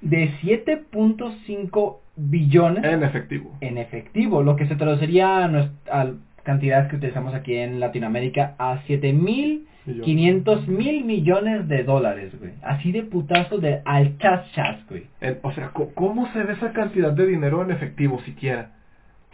de 0.00 0.32
7.5 0.42 1.98
billones. 2.16 2.84
En 2.84 3.04
efectivo. 3.04 3.52
En 3.60 3.78
efectivo. 3.78 4.42
Lo 4.42 4.56
que 4.56 4.66
se 4.66 4.74
traduciría 4.74 5.44
a, 5.44 5.48
nuestra, 5.48 6.14
cantidad 6.44 6.88
que 6.88 6.96
utilizamos 6.96 7.34
aquí 7.34 7.54
en 7.56 7.80
Latinoamérica 7.80 8.54
a 8.58 8.82
7 8.86 9.12
mil 9.12 9.66
500 9.84 10.66
mil 10.68 11.04
millones 11.04 11.68
de 11.68 11.84
dólares, 11.84 12.32
güey. 12.38 12.52
Así 12.62 12.90
de 12.90 13.02
putazo 13.02 13.58
de 13.58 13.82
al 13.84 14.16
chas 14.18 14.50
chas, 14.52 14.80
güey. 14.88 15.06
o 15.42 15.52
sea, 15.52 15.72
¿cómo 15.94 16.32
se 16.32 16.42
ve 16.42 16.54
esa 16.54 16.72
cantidad 16.72 17.12
de 17.12 17.26
dinero 17.26 17.62
en 17.62 17.70
efectivo 17.70 18.20
siquiera? 18.22 18.70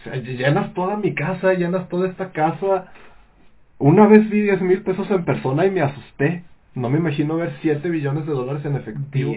O 0.01 0.03
sea, 0.03 0.17
llenas 0.17 0.75
toda 0.75 0.97
mi 0.97 1.15
casa, 1.15 1.55
llenas 1.55 1.89
toda 1.89 2.09
esta 2.09 2.31
casa. 2.33 2.93
Una 3.79 4.09
vez 4.09 4.29
vi 4.29 4.41
10 4.41 4.63
mil 4.63 4.83
pesos 4.83 5.09
en 5.11 5.25
persona 5.25 5.67
y 5.67 5.71
me 5.71 5.83
asusté. 5.83 6.43
No 6.75 6.91
me 6.91 6.99
imagino 6.99 7.37
ver 7.37 7.53
7 7.63 7.89
billones 7.89 8.27
de 8.27 8.33
dólares 8.33 8.65
en 8.65 8.77
efectivo. 8.77 9.33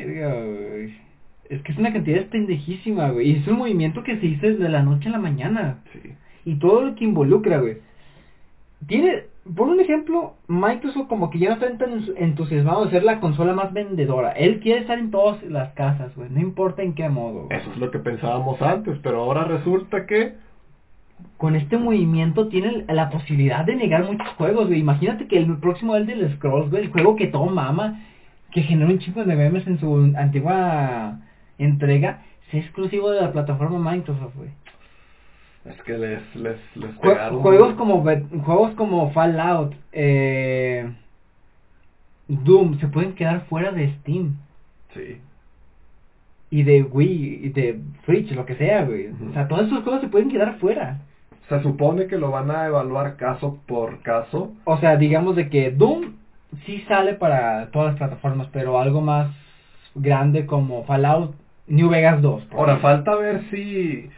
Es 1.50 1.62
que 1.62 1.72
es 1.72 1.78
una 1.78 1.94
cantidad 1.94 2.26
pendejísima, 2.28 3.10
güey. 3.12 3.32
Y 3.32 3.36
es 3.36 3.48
un 3.48 3.58
movimiento 3.58 4.04
que 4.04 4.18
se 4.20 4.26
hizo 4.26 4.48
desde 4.48 4.70
la 4.70 4.82
noche 4.82 5.10
a 5.10 5.12
la 5.12 5.20
mañana. 5.20 5.80
Sí. 5.92 6.14
Y 6.46 6.56
todo 6.56 6.82
lo 6.82 6.96
que 6.96 7.06
involucra, 7.06 7.60
güey. 7.60 7.78
Tiene, 8.88 9.24
por 9.56 9.70
un 9.70 9.80
ejemplo, 9.80 10.36
Microsoft 10.48 11.08
como 11.08 11.30
que 11.30 11.40
ya 11.40 11.50
no 11.50 11.56
está 11.56 11.78
tan 11.78 12.04
entusiasmado 12.18 12.86
de 12.86 12.92
ser 12.92 13.04
la 13.04 13.20
consola 13.20 13.54
más 13.54 13.72
vendedora. 13.72 14.32
Él 14.32 14.60
quiere 14.60 14.82
estar 14.82 15.00
en 15.00 15.12
todas 15.12 15.42
las 15.44 15.74
casas, 15.74 16.14
güey, 16.16 16.30
no 16.30 16.42
importa 16.42 16.82
en 16.82 16.94
qué 16.94 17.08
modo. 17.08 17.48
Eso 17.50 17.72
es 17.72 17.78
lo 17.78 17.92
que 17.92 18.00
pensábamos 18.00 18.62
antes, 18.62 18.98
pero 19.02 19.22
ahora 19.22 19.46
resulta 19.46 20.06
que 20.06 20.34
con 21.38 21.56
este 21.56 21.78
movimiento 21.78 22.48
tiene 22.48 22.86
la 22.88 23.10
posibilidad 23.10 23.66
de 23.66 23.76
negar 23.76 24.06
muchos 24.06 24.28
juegos, 24.30 24.68
güey. 24.68 24.80
Imagínate 24.80 25.28
que 25.28 25.38
el 25.38 25.58
próximo 25.58 25.96
Elder 25.96 26.36
Scrolls, 26.36 26.70
güey, 26.70 26.84
el 26.84 26.92
juego 26.92 27.16
que 27.16 27.28
todo 27.28 27.46
mama, 27.46 28.02
que 28.52 28.62
generó 28.62 28.92
un 28.92 29.00
chico 29.00 29.24
de 29.24 29.36
memes 29.36 29.66
en 29.68 29.80
su 29.80 30.14
antigua 30.18 31.20
entrega, 31.58 32.24
sea 32.52 32.60
exclusivo 32.60 33.12
de 33.12 33.22
la 33.22 33.32
plataforma 33.32 33.92
Microsoft, 33.92 34.36
güey. 34.36 34.50
Es 35.66 35.82
que 35.84 35.98
les, 35.98 36.36
les, 36.36 36.58
les 36.76 36.98
pegaron. 36.98 37.42
Juegos 37.42 37.76
como, 37.76 38.02
juegos 38.02 38.74
como 38.76 39.12
Fallout, 39.12 39.74
eh, 39.94 40.92
Doom, 42.28 42.80
se 42.80 42.88
pueden 42.88 43.16
quedar 43.16 43.46
fuera 43.46 43.72
de 43.72 43.94
Steam. 44.00 44.36
Sí. 44.94 45.22
Y 46.50 46.64
de 46.64 46.84
Wii, 46.84 47.40
y 47.46 47.50
de 47.50 47.80
Switch, 48.06 48.32
lo 48.32 48.46
que 48.46 48.56
sea, 48.56 48.84
güey. 48.84 49.08
O 49.08 49.34
sea, 49.34 49.48
todos 49.48 49.68
esos 49.68 49.84
juegos 49.84 50.02
se 50.02 50.10
pueden 50.10 50.30
quedar 50.30 50.60
fuera. 50.60 51.00
Se 51.50 51.62
supone 51.62 52.08
que 52.08 52.18
lo 52.18 52.32
van 52.32 52.52
a 52.52 52.68
evaluar 52.68 53.16
caso 53.16 53.58
por 53.66 54.02
caso. 54.02 54.54
O 54.66 54.78
sea, 54.78 54.98
digamos 54.98 55.36
de 55.36 55.50
que 55.50 55.72
Doom 55.72 56.14
sí 56.66 56.84
sale 56.88 57.14
para 57.14 57.72
todas 57.72 57.90
las 57.90 57.98
plataformas, 57.98 58.48
pero 58.52 58.80
algo 58.80 59.02
más 59.02 59.32
grande 59.96 60.46
como 60.46 60.84
Fallout 60.84 61.36
New 61.68 61.90
Vegas 61.90 62.22
2. 62.22 62.44
Ahora, 62.52 62.78
falta 62.78 63.16
ver 63.16 63.44
si 63.50 64.10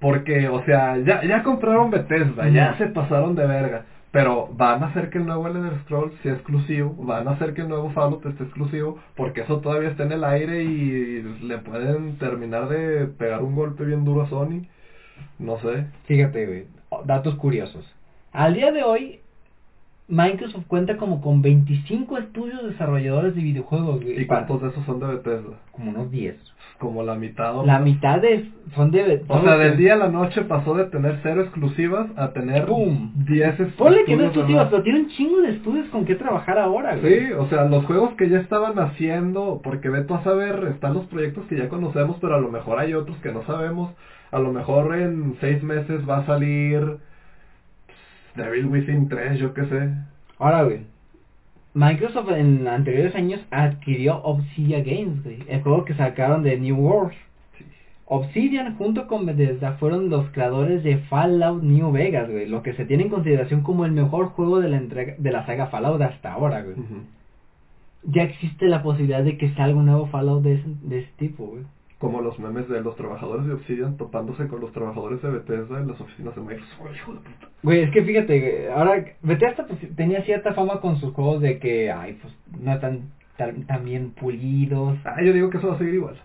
porque, 0.00 0.48
o 0.48 0.64
sea, 0.64 0.98
ya, 0.98 1.22
ya 1.24 1.42
compraron 1.42 1.90
Bethesda, 1.90 2.48
ya 2.48 2.76
se 2.78 2.86
pasaron 2.86 3.34
de 3.34 3.46
verga. 3.46 3.84
Pero 4.10 4.48
van 4.52 4.82
a 4.82 4.88
hacer 4.88 5.08
que 5.08 5.18
el 5.18 5.26
nuevo 5.26 5.46
Elder 5.46 5.78
Scrolls 5.82 6.14
sea 6.22 6.32
exclusivo, 6.32 6.94
van 6.98 7.28
a 7.28 7.32
hacer 7.32 7.54
que 7.54 7.60
el 7.60 7.68
nuevo 7.68 7.90
Fallout 7.90 8.26
esté 8.26 8.42
exclusivo, 8.42 8.98
porque 9.14 9.42
eso 9.42 9.60
todavía 9.60 9.90
está 9.90 10.02
en 10.02 10.12
el 10.12 10.24
aire 10.24 10.64
y 10.64 11.22
le 11.42 11.58
pueden 11.58 12.18
terminar 12.18 12.68
de 12.68 13.06
pegar 13.06 13.42
un 13.42 13.54
golpe 13.54 13.84
bien 13.84 14.04
duro 14.04 14.22
a 14.22 14.28
Sony. 14.28 14.66
No 15.38 15.60
sé. 15.60 15.86
Fíjate, 16.06 16.46
güey, 16.46 16.66
datos 17.04 17.36
curiosos. 17.36 17.84
Al 18.32 18.54
día 18.54 18.72
de 18.72 18.82
hoy, 18.82 19.20
Microsoft 20.10 20.66
cuenta 20.66 20.96
como 20.96 21.20
con 21.20 21.40
25 21.40 22.18
estudios 22.18 22.64
desarrolladores 22.64 23.34
de 23.34 23.42
videojuegos, 23.42 24.02
güey. 24.02 24.20
¿Y 24.20 24.26
cuántos 24.26 24.60
de 24.60 24.68
esos 24.68 24.84
son 24.84 24.98
de 24.98 25.06
Bethesda? 25.06 25.60
Como 25.70 25.90
unos 25.90 26.10
10. 26.10 26.36
Como 26.80 27.02
la 27.02 27.14
mitad 27.14 27.56
o 27.56 27.64
La 27.64 27.78
mitad 27.78 28.20
de, 28.20 28.50
son 28.74 28.90
de 28.90 29.22
O 29.28 29.42
sea, 29.42 29.56
del 29.56 29.76
día 29.76 29.94
a 29.94 29.98
la 29.98 30.08
noche 30.08 30.42
pasó 30.42 30.74
de 30.74 30.86
tener 30.86 31.20
cero 31.22 31.42
exclusivas 31.42 32.08
a 32.16 32.32
tener 32.32 32.66
¡Pum! 32.66 33.12
10 33.26 33.48
exclusivas. 33.48 33.76
Ponle 33.76 34.04
que 34.04 34.16
no 34.16 34.24
exclusivas, 34.24 34.68
pero 34.70 34.82
tiene 34.82 35.00
un 35.00 35.08
chingo 35.08 35.42
de 35.42 35.50
estudios 35.50 35.88
con 35.90 36.04
qué 36.04 36.16
trabajar 36.16 36.58
ahora, 36.58 36.96
güey. 36.96 37.26
Sí, 37.26 37.32
o 37.32 37.46
sea, 37.48 37.66
los 37.66 37.84
juegos 37.84 38.14
que 38.14 38.28
ya 38.28 38.40
estaban 38.40 38.78
haciendo, 38.78 39.60
porque 39.62 39.90
ve 39.90 40.02
tú 40.02 40.14
a 40.14 40.24
saber, 40.24 40.68
están 40.72 40.94
los 40.94 41.06
proyectos 41.06 41.44
que 41.46 41.56
ya 41.56 41.68
conocemos, 41.68 42.16
pero 42.20 42.34
a 42.34 42.40
lo 42.40 42.50
mejor 42.50 42.80
hay 42.80 42.94
otros 42.94 43.16
que 43.18 43.30
no 43.30 43.44
sabemos. 43.44 43.92
A 44.32 44.38
lo 44.38 44.52
mejor 44.52 44.96
en 44.96 45.36
seis 45.40 45.62
meses 45.62 46.08
va 46.08 46.18
a 46.18 46.26
salir 46.26 46.98
Devil 48.36 48.66
Within 48.66 49.08
3, 49.08 49.38
yo 49.38 49.54
qué 49.54 49.64
sé. 49.66 49.90
Ahora, 50.38 50.64
güey. 50.64 50.80
Microsoft 51.74 52.30
en 52.32 52.66
anteriores 52.66 53.14
años 53.14 53.40
adquirió 53.50 54.22
Obsidian 54.22 54.82
Games, 54.84 55.22
güey. 55.22 55.38
El 55.48 55.62
juego 55.62 55.84
que 55.84 55.94
sacaron 55.94 56.42
de 56.42 56.58
New 56.58 56.76
World. 56.76 57.12
Obsidian 58.06 58.76
junto 58.76 59.06
con 59.06 59.24
Bethesda 59.24 59.74
fueron 59.74 60.10
los 60.10 60.28
creadores 60.30 60.82
de 60.82 60.98
Fallout 60.98 61.62
New 61.62 61.92
Vegas, 61.92 62.28
güey. 62.28 62.46
Lo 62.46 62.62
que 62.62 62.74
se 62.74 62.84
tiene 62.84 63.04
en 63.04 63.10
consideración 63.10 63.62
como 63.62 63.84
el 63.84 63.92
mejor 63.92 64.30
juego 64.30 64.58
de 64.58 64.68
la 64.68 64.78
entrega 64.78 65.14
de 65.16 65.30
la 65.30 65.46
saga 65.46 65.68
Fallout 65.68 66.02
hasta 66.02 66.32
ahora, 66.32 66.62
güey. 66.62 66.76
Ya 68.02 68.24
existe 68.24 68.66
la 68.66 68.82
posibilidad 68.82 69.22
de 69.22 69.38
que 69.38 69.54
salga 69.54 69.78
un 69.78 69.86
nuevo 69.86 70.06
Fallout 70.06 70.42
de 70.42 70.60
de 70.82 71.00
ese 71.00 71.10
tipo, 71.18 71.46
güey 71.46 71.62
como 72.00 72.22
los 72.22 72.38
memes 72.38 72.66
de 72.66 72.80
los 72.80 72.96
trabajadores 72.96 73.46
de 73.46 73.52
Obsidian 73.52 73.98
topándose 73.98 74.48
con 74.48 74.60
los 74.60 74.72
trabajadores 74.72 75.20
de 75.20 75.30
Bethesda 75.30 75.80
en 75.80 75.88
las 75.88 76.00
oficinas 76.00 76.34
de 76.34 76.40
Microsoft. 76.40 77.26
Güey, 77.62 77.82
es 77.82 77.90
que 77.90 78.02
fíjate, 78.02 78.70
ahora 78.72 79.04
Bethesda 79.20 79.66
pues, 79.66 79.78
tenía 79.96 80.22
cierta 80.22 80.54
fama 80.54 80.80
con 80.80 80.98
sus 80.98 81.12
juegos 81.12 81.42
de 81.42 81.58
que, 81.58 81.92
ay, 81.92 82.18
pues 82.22 82.34
no 82.58 82.72
están 82.72 83.10
tan, 83.36 83.84
bien 83.84 84.12
pulidos. 84.12 84.98
Ah, 85.04 85.22
yo 85.22 85.34
digo 85.34 85.50
que 85.50 85.58
eso 85.58 85.68
va 85.68 85.74
a 85.74 85.78
seguir 85.78 85.94
igual. 85.94 86.16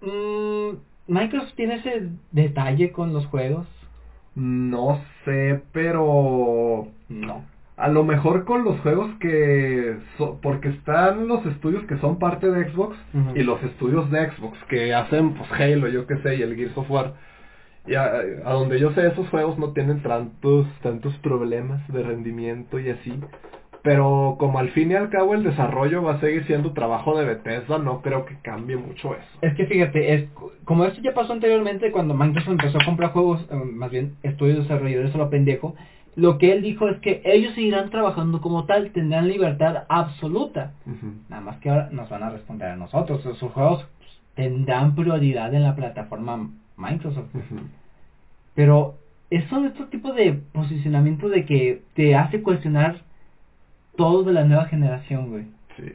Mm, 0.00 0.76
Microsoft 1.08 1.54
tiene 1.56 1.74
ese 1.74 2.10
detalle 2.30 2.92
con 2.92 3.12
los 3.12 3.26
juegos. 3.26 3.66
No 4.36 5.00
sé, 5.24 5.60
pero... 5.72 6.86
No. 7.08 7.42
A 7.76 7.88
lo 7.88 8.04
mejor 8.04 8.44
con 8.44 8.62
los 8.64 8.78
juegos 8.80 9.10
que... 9.18 9.96
so- 10.16 10.38
porque 10.40 10.68
están 10.68 11.26
los 11.26 11.44
estudios 11.46 11.84
que 11.84 11.96
son 11.98 12.18
parte 12.20 12.48
de 12.50 12.70
Xbox 12.70 12.96
y 13.34 13.42
los 13.42 13.62
estudios 13.64 14.10
de 14.10 14.30
Xbox 14.30 14.56
que 14.68 14.94
hacen 14.94 15.34
pues 15.34 15.50
Halo, 15.52 15.88
yo 15.88 16.06
qué 16.06 16.16
sé, 16.18 16.36
y 16.36 16.42
el 16.42 16.54
Gears 16.54 16.78
of 16.78 16.90
War. 16.90 17.14
Y 17.86 17.96
a, 17.96 18.04
a 18.44 18.52
donde 18.52 18.78
yo 18.78 18.92
sé, 18.92 19.06
esos 19.08 19.28
juegos 19.28 19.58
no 19.58 19.72
tienen 19.72 20.02
tantos, 20.02 20.66
tantos 20.82 21.14
problemas 21.18 21.86
de 21.88 22.02
rendimiento 22.02 22.78
y 22.78 22.90
así. 22.90 23.20
Pero 23.82 24.36
como 24.38 24.58
al 24.60 24.70
fin 24.70 24.92
y 24.92 24.94
al 24.94 25.10
cabo 25.10 25.34
el 25.34 25.42
desarrollo 25.42 26.02
va 26.02 26.14
a 26.14 26.20
seguir 26.20 26.46
siendo 26.46 26.72
trabajo 26.72 27.18
de 27.18 27.26
Bethesda, 27.26 27.76
no 27.78 28.00
creo 28.00 28.24
que 28.24 28.38
cambie 28.40 28.76
mucho 28.76 29.14
eso. 29.14 29.38
Es 29.42 29.52
que 29.54 29.66
fíjate, 29.66 30.14
es 30.14 30.28
como 30.64 30.84
esto 30.86 31.02
ya 31.02 31.12
pasó 31.12 31.34
anteriormente 31.34 31.92
cuando 31.92 32.14
Microsoft 32.14 32.52
empezó 32.52 32.78
a 32.80 32.84
comprar 32.86 33.10
juegos, 33.10 33.46
eh, 33.50 33.54
más 33.54 33.90
bien 33.90 34.14
estudios 34.22 34.58
desarrolladores 34.60 35.14
a 35.14 35.18
lo 35.18 35.28
pendejo, 35.28 35.74
lo 36.16 36.38
que 36.38 36.52
él 36.52 36.62
dijo 36.62 36.88
es 36.88 36.98
que 37.00 37.22
ellos 37.24 37.54
seguirán 37.54 37.90
trabajando 37.90 38.40
como 38.40 38.64
tal, 38.64 38.90
tendrán 38.92 39.28
libertad 39.28 39.84
absoluta. 39.88 40.72
Nada 41.28 41.42
más 41.42 41.58
que 41.58 41.70
ahora 41.70 41.88
nos 41.90 42.08
van 42.08 42.22
a 42.22 42.30
responder 42.30 42.68
a 42.68 42.76
nosotros. 42.76 43.22
Sus 43.22 43.50
juegos 43.52 43.84
tendrán 44.34 44.94
prioridad 44.94 45.52
en 45.54 45.62
la 45.64 45.74
plataforma 45.76 46.50
Microsoft. 46.76 47.30
Pero 48.54 48.96
es 49.30 49.44
son 49.48 49.66
estos 49.66 49.90
tipos 49.90 50.14
de 50.14 50.34
posicionamiento 50.52 51.28
de 51.28 51.44
que 51.44 51.82
te 51.94 52.14
hace 52.14 52.42
cuestionar 52.42 53.00
todo 53.96 54.22
de 54.24 54.32
la 54.32 54.44
nueva 54.44 54.66
generación, 54.66 55.30
güey. 55.30 55.44
Sí. 55.76 55.92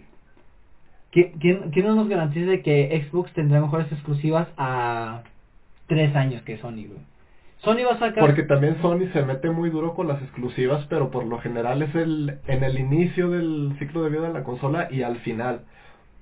¿Qui- 1.11 1.31
¿Quién, 1.39 1.71
quién 1.71 1.85
no 1.87 1.95
nos 1.95 2.07
garantiza 2.09 2.49
de 2.49 2.61
que 2.61 3.07
Xbox 3.09 3.31
tendrá 3.33 3.61
mejores 3.61 3.91
exclusivas 3.91 4.47
a 4.57 5.21
tres 5.87 6.15
años 6.15 6.41
que 6.43 6.57
Sony, 6.57 6.85
güey? 6.87 6.99
Sony 7.63 7.83
va 7.85 7.95
a 7.95 7.99
sacar... 7.99 8.23
Porque 8.23 8.43
también 8.43 8.77
Sony 8.81 9.07
se 9.11 9.23
mete 9.23 9.49
muy 9.49 9.69
duro 9.69 9.93
con 9.93 10.07
las 10.07 10.21
exclusivas, 10.21 10.85
pero 10.89 11.11
por 11.11 11.25
lo 11.25 11.39
general 11.39 11.81
es 11.81 11.93
el 11.95 12.39
en 12.47 12.63
el 12.63 12.79
inicio 12.79 13.29
del 13.29 13.75
ciclo 13.79 14.03
de 14.03 14.09
vida 14.09 14.27
de 14.27 14.33
la 14.33 14.43
consola 14.43 14.87
y 14.89 15.01
al 15.01 15.17
final. 15.17 15.61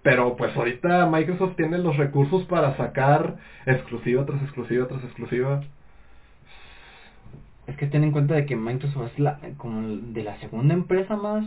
Pero 0.01 0.35
pues 0.35 0.55
ahorita 0.55 1.07
Microsoft 1.07 1.55
tiene 1.55 1.77
los 1.77 1.97
recursos 1.97 2.43
para 2.45 2.75
sacar 2.77 3.37
exclusiva 3.65 4.25
tras 4.25 4.41
exclusiva 4.41 4.87
tras 4.87 5.03
exclusiva. 5.03 5.61
Es 7.67 7.75
que 7.75 7.87
ten 7.87 8.03
en 8.03 8.11
cuenta 8.11 8.33
de 8.33 8.45
que 8.45 8.55
Microsoft 8.55 9.11
es 9.13 9.19
la, 9.19 9.39
como 9.57 9.97
de 9.97 10.23
la 10.23 10.39
segunda 10.39 10.73
empresa 10.73 11.17
más 11.17 11.45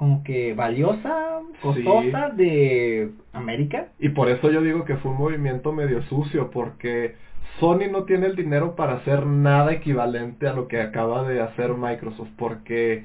como 0.00 0.24
que 0.24 0.54
valiosa, 0.54 1.40
costosa 1.60 2.30
de 2.30 3.10
América. 3.34 3.88
Y 3.98 4.08
por 4.08 4.30
eso 4.30 4.50
yo 4.50 4.62
digo 4.62 4.86
que 4.86 4.96
fue 4.96 5.10
un 5.10 5.18
movimiento 5.18 5.72
medio 5.72 6.02
sucio, 6.04 6.50
porque 6.50 7.16
Sony 7.58 7.88
no 7.90 8.04
tiene 8.04 8.26
el 8.26 8.36
dinero 8.36 8.74
para 8.74 8.94
hacer 8.94 9.26
nada 9.26 9.72
equivalente 9.72 10.46
a 10.46 10.52
lo 10.52 10.68
que 10.68 10.80
acaba 10.80 11.28
de 11.28 11.40
hacer 11.40 11.74
Microsoft, 11.74 12.30
porque, 12.36 13.04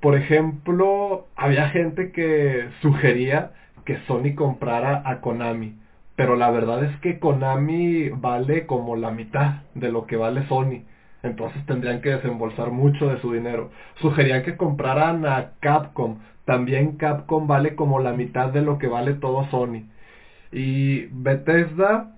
por 0.00 0.16
ejemplo, 0.16 1.26
había 1.36 1.68
gente 1.68 2.10
que 2.10 2.68
sugería 2.80 3.52
que 3.84 3.98
Sony 4.06 4.34
comprara 4.34 5.02
a 5.04 5.20
Konami, 5.20 5.74
pero 6.16 6.36
la 6.36 6.50
verdad 6.50 6.84
es 6.84 6.96
que 7.00 7.18
Konami 7.18 8.08
vale 8.08 8.66
como 8.66 8.96
la 8.96 9.10
mitad 9.10 9.62
de 9.74 9.90
lo 9.90 10.06
que 10.06 10.16
vale 10.16 10.46
Sony. 10.48 10.82
Entonces 11.22 11.64
tendrían 11.66 12.02
que 12.02 12.10
desembolsar 12.10 12.70
mucho 12.70 13.08
de 13.08 13.18
su 13.20 13.32
dinero. 13.32 13.70
Sugerían 13.96 14.42
que 14.42 14.56
compraran 14.56 15.26
a 15.26 15.52
Capcom. 15.60 16.18
También 16.44 16.98
Capcom 16.98 17.46
vale 17.46 17.74
como 17.74 17.98
la 17.98 18.12
mitad 18.12 18.50
de 18.50 18.60
lo 18.60 18.78
que 18.78 18.88
vale 18.88 19.14
todo 19.14 19.46
Sony. 19.46 19.84
Y 20.52 21.06
Bethesda, 21.06 22.13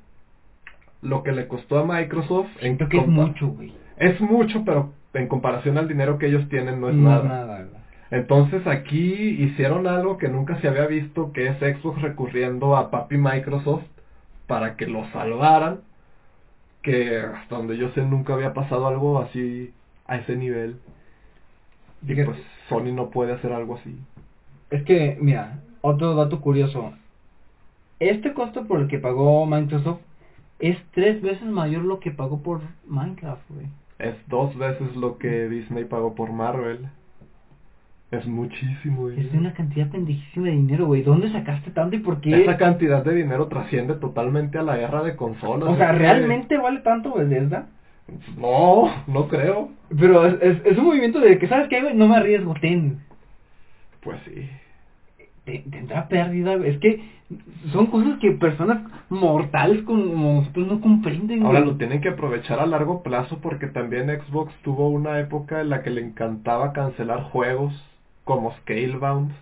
lo 1.03 1.23
que 1.23 1.33
le 1.33 1.49
costó 1.49 1.79
a 1.79 1.85
Microsoft... 1.85 2.49
en 2.61 2.79
que 2.79 2.99
es 2.99 3.07
mucho, 3.07 3.49
güey. 3.49 3.73
Es 3.97 4.21
mucho, 4.21 4.65
pero 4.65 4.93
en 5.15 5.29
comparación 5.29 5.79
al 5.79 5.89
dinero 5.89 6.19
que 6.19 6.27
ellos 6.27 6.49
tienen 6.49 6.81
no 6.81 6.89
es 6.89 6.95
No 6.95 7.11
nada. 7.23 7.57
güey. 7.65 7.77
Entonces 8.11 8.67
aquí 8.67 9.13
hicieron 9.43 9.87
algo 9.87 10.17
que 10.17 10.29
nunca 10.29 10.61
se 10.61 10.69
había 10.69 10.87
visto, 10.87 11.33
que 11.33 11.49
es 11.49 11.59
Xbox 11.59 12.01
recurriendo 12.03 12.77
a 12.77 12.91
papi 12.91 13.17
Microsoft 13.17 13.85
para 14.47 14.77
que 14.77 14.87
lo 14.87 15.05
salvaran, 15.11 15.81
que 16.83 17.19
hasta 17.19 17.57
donde 17.57 17.77
yo 17.77 17.91
sé 17.91 18.03
nunca 18.03 18.35
había 18.35 18.55
pasado 18.55 18.87
algo 18.87 19.19
así 19.21 19.73
a 20.07 20.17
ese 20.19 20.37
nivel. 20.37 20.77
Y 22.07 22.15
pues 22.15 22.39
Sony 22.69 22.93
no 22.93 23.11
puede 23.11 23.33
hacer 23.33 23.53
algo 23.53 23.77
así. 23.77 23.99
Es 24.71 24.85
que, 24.85 25.19
mira, 25.21 25.61
otro 25.81 26.15
dato 26.15 26.41
curioso. 26.41 26.93
Este 27.99 28.35
costo 28.35 28.67
por 28.67 28.81
el 28.81 28.89
que 28.89 28.99
pagó 28.99 29.47
Microsoft 29.47 30.01
es 30.59 30.77
tres 30.93 31.21
veces 31.23 31.45
mayor 31.47 31.83
lo 31.85 32.01
que 32.01 32.11
pagó 32.11 32.43
por 32.43 32.61
Minecraft, 32.87 33.43
güey. 33.51 33.67
Es 33.99 34.15
dos 34.29 34.57
veces 34.57 34.95
lo 34.97 35.19
que 35.19 35.49
Disney 35.49 35.85
pagó 35.85 36.15
por 36.15 36.33
Marvel. 36.33 36.81
Es 38.11 38.25
muchísimo 38.27 39.09
Es 39.09 39.33
una 39.35 39.53
cantidad 39.53 39.91
pendejísima 39.91 40.47
de 40.47 40.53
dinero, 40.53 40.87
güey. 40.87 41.03
¿Dónde 41.03 41.31
sacaste 41.33 41.71
tanto 41.73 41.97
y 41.97 41.99
por 41.99 42.21
qué? 42.21 42.43
Esa 42.43 42.57
cantidad 42.57 43.05
de 43.05 43.15
dinero 43.15 43.49
trasciende 43.49 43.95
totalmente 43.95 44.59
a 44.59 44.63
la 44.63 44.77
guerra 44.77 45.03
de 45.03 45.17
consolas. 45.17 45.69
O 45.71 45.77
sea, 45.77 45.91
que- 45.93 45.99
¿realmente 45.99 46.57
vale 46.57 46.81
tanto 46.81 47.15
Bethesda? 47.15 47.67
No, 48.39 48.89
no 49.09 49.27
creo. 49.27 49.71
Pero 49.99 50.25
es, 50.25 50.35
es, 50.41 50.65
es 50.65 50.79
un 50.79 50.85
movimiento 50.85 51.19
de 51.21 51.39
que, 51.39 51.49
¿sabes 51.49 51.67
qué, 51.69 51.81
güey? 51.83 51.95
No 51.95 52.07
me 52.07 52.17
arriesgo, 52.17 52.55
ten. 52.61 53.01
Pues 54.01 54.19
sí. 54.25 54.49
Te- 55.45 55.65
Tendrá 55.69 56.07
pérdida. 56.07 56.55
Es 56.65 56.79
que 56.79 57.03
son 57.73 57.87
cosas 57.87 58.19
que 58.21 58.31
personas 58.33 58.83
mortales 59.09 59.83
como 59.83 60.41
nosotros 60.41 60.67
no 60.69 60.81
comprenden, 60.81 61.45
Ahora 61.45 61.61
lo 61.61 61.77
tienen 61.77 62.01
que 62.01 62.11
aprovechar 62.11 62.61
a 62.61 62.67
largo 62.67 63.03
plazo 63.03 63.39
porque 63.39 63.67
también 63.67 64.09
Xbox 64.09 64.53
tuvo 64.63 64.89
una 64.89 65.19
época 65.19 65.61
en 65.61 65.71
la 65.71 65.83
que 65.83 65.91
le 65.91 66.03
encantaba 66.03 66.73
cancelar 66.73 67.25
juegos 67.25 67.73
como 68.25 68.53
Scalebound 68.59 69.33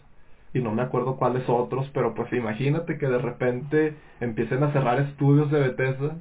y 0.54 0.60
no 0.60 0.72
me 0.72 0.82
acuerdo 0.82 1.16
cuáles 1.16 1.48
otros, 1.48 1.90
pero 1.92 2.14
pues 2.14 2.32
imagínate 2.32 2.96
que 2.96 3.06
de 3.06 3.18
repente 3.18 3.96
empiecen 4.20 4.62
a 4.62 4.72
cerrar 4.72 5.00
estudios 5.00 5.50
de 5.50 5.60
Bethesda. 5.60 6.16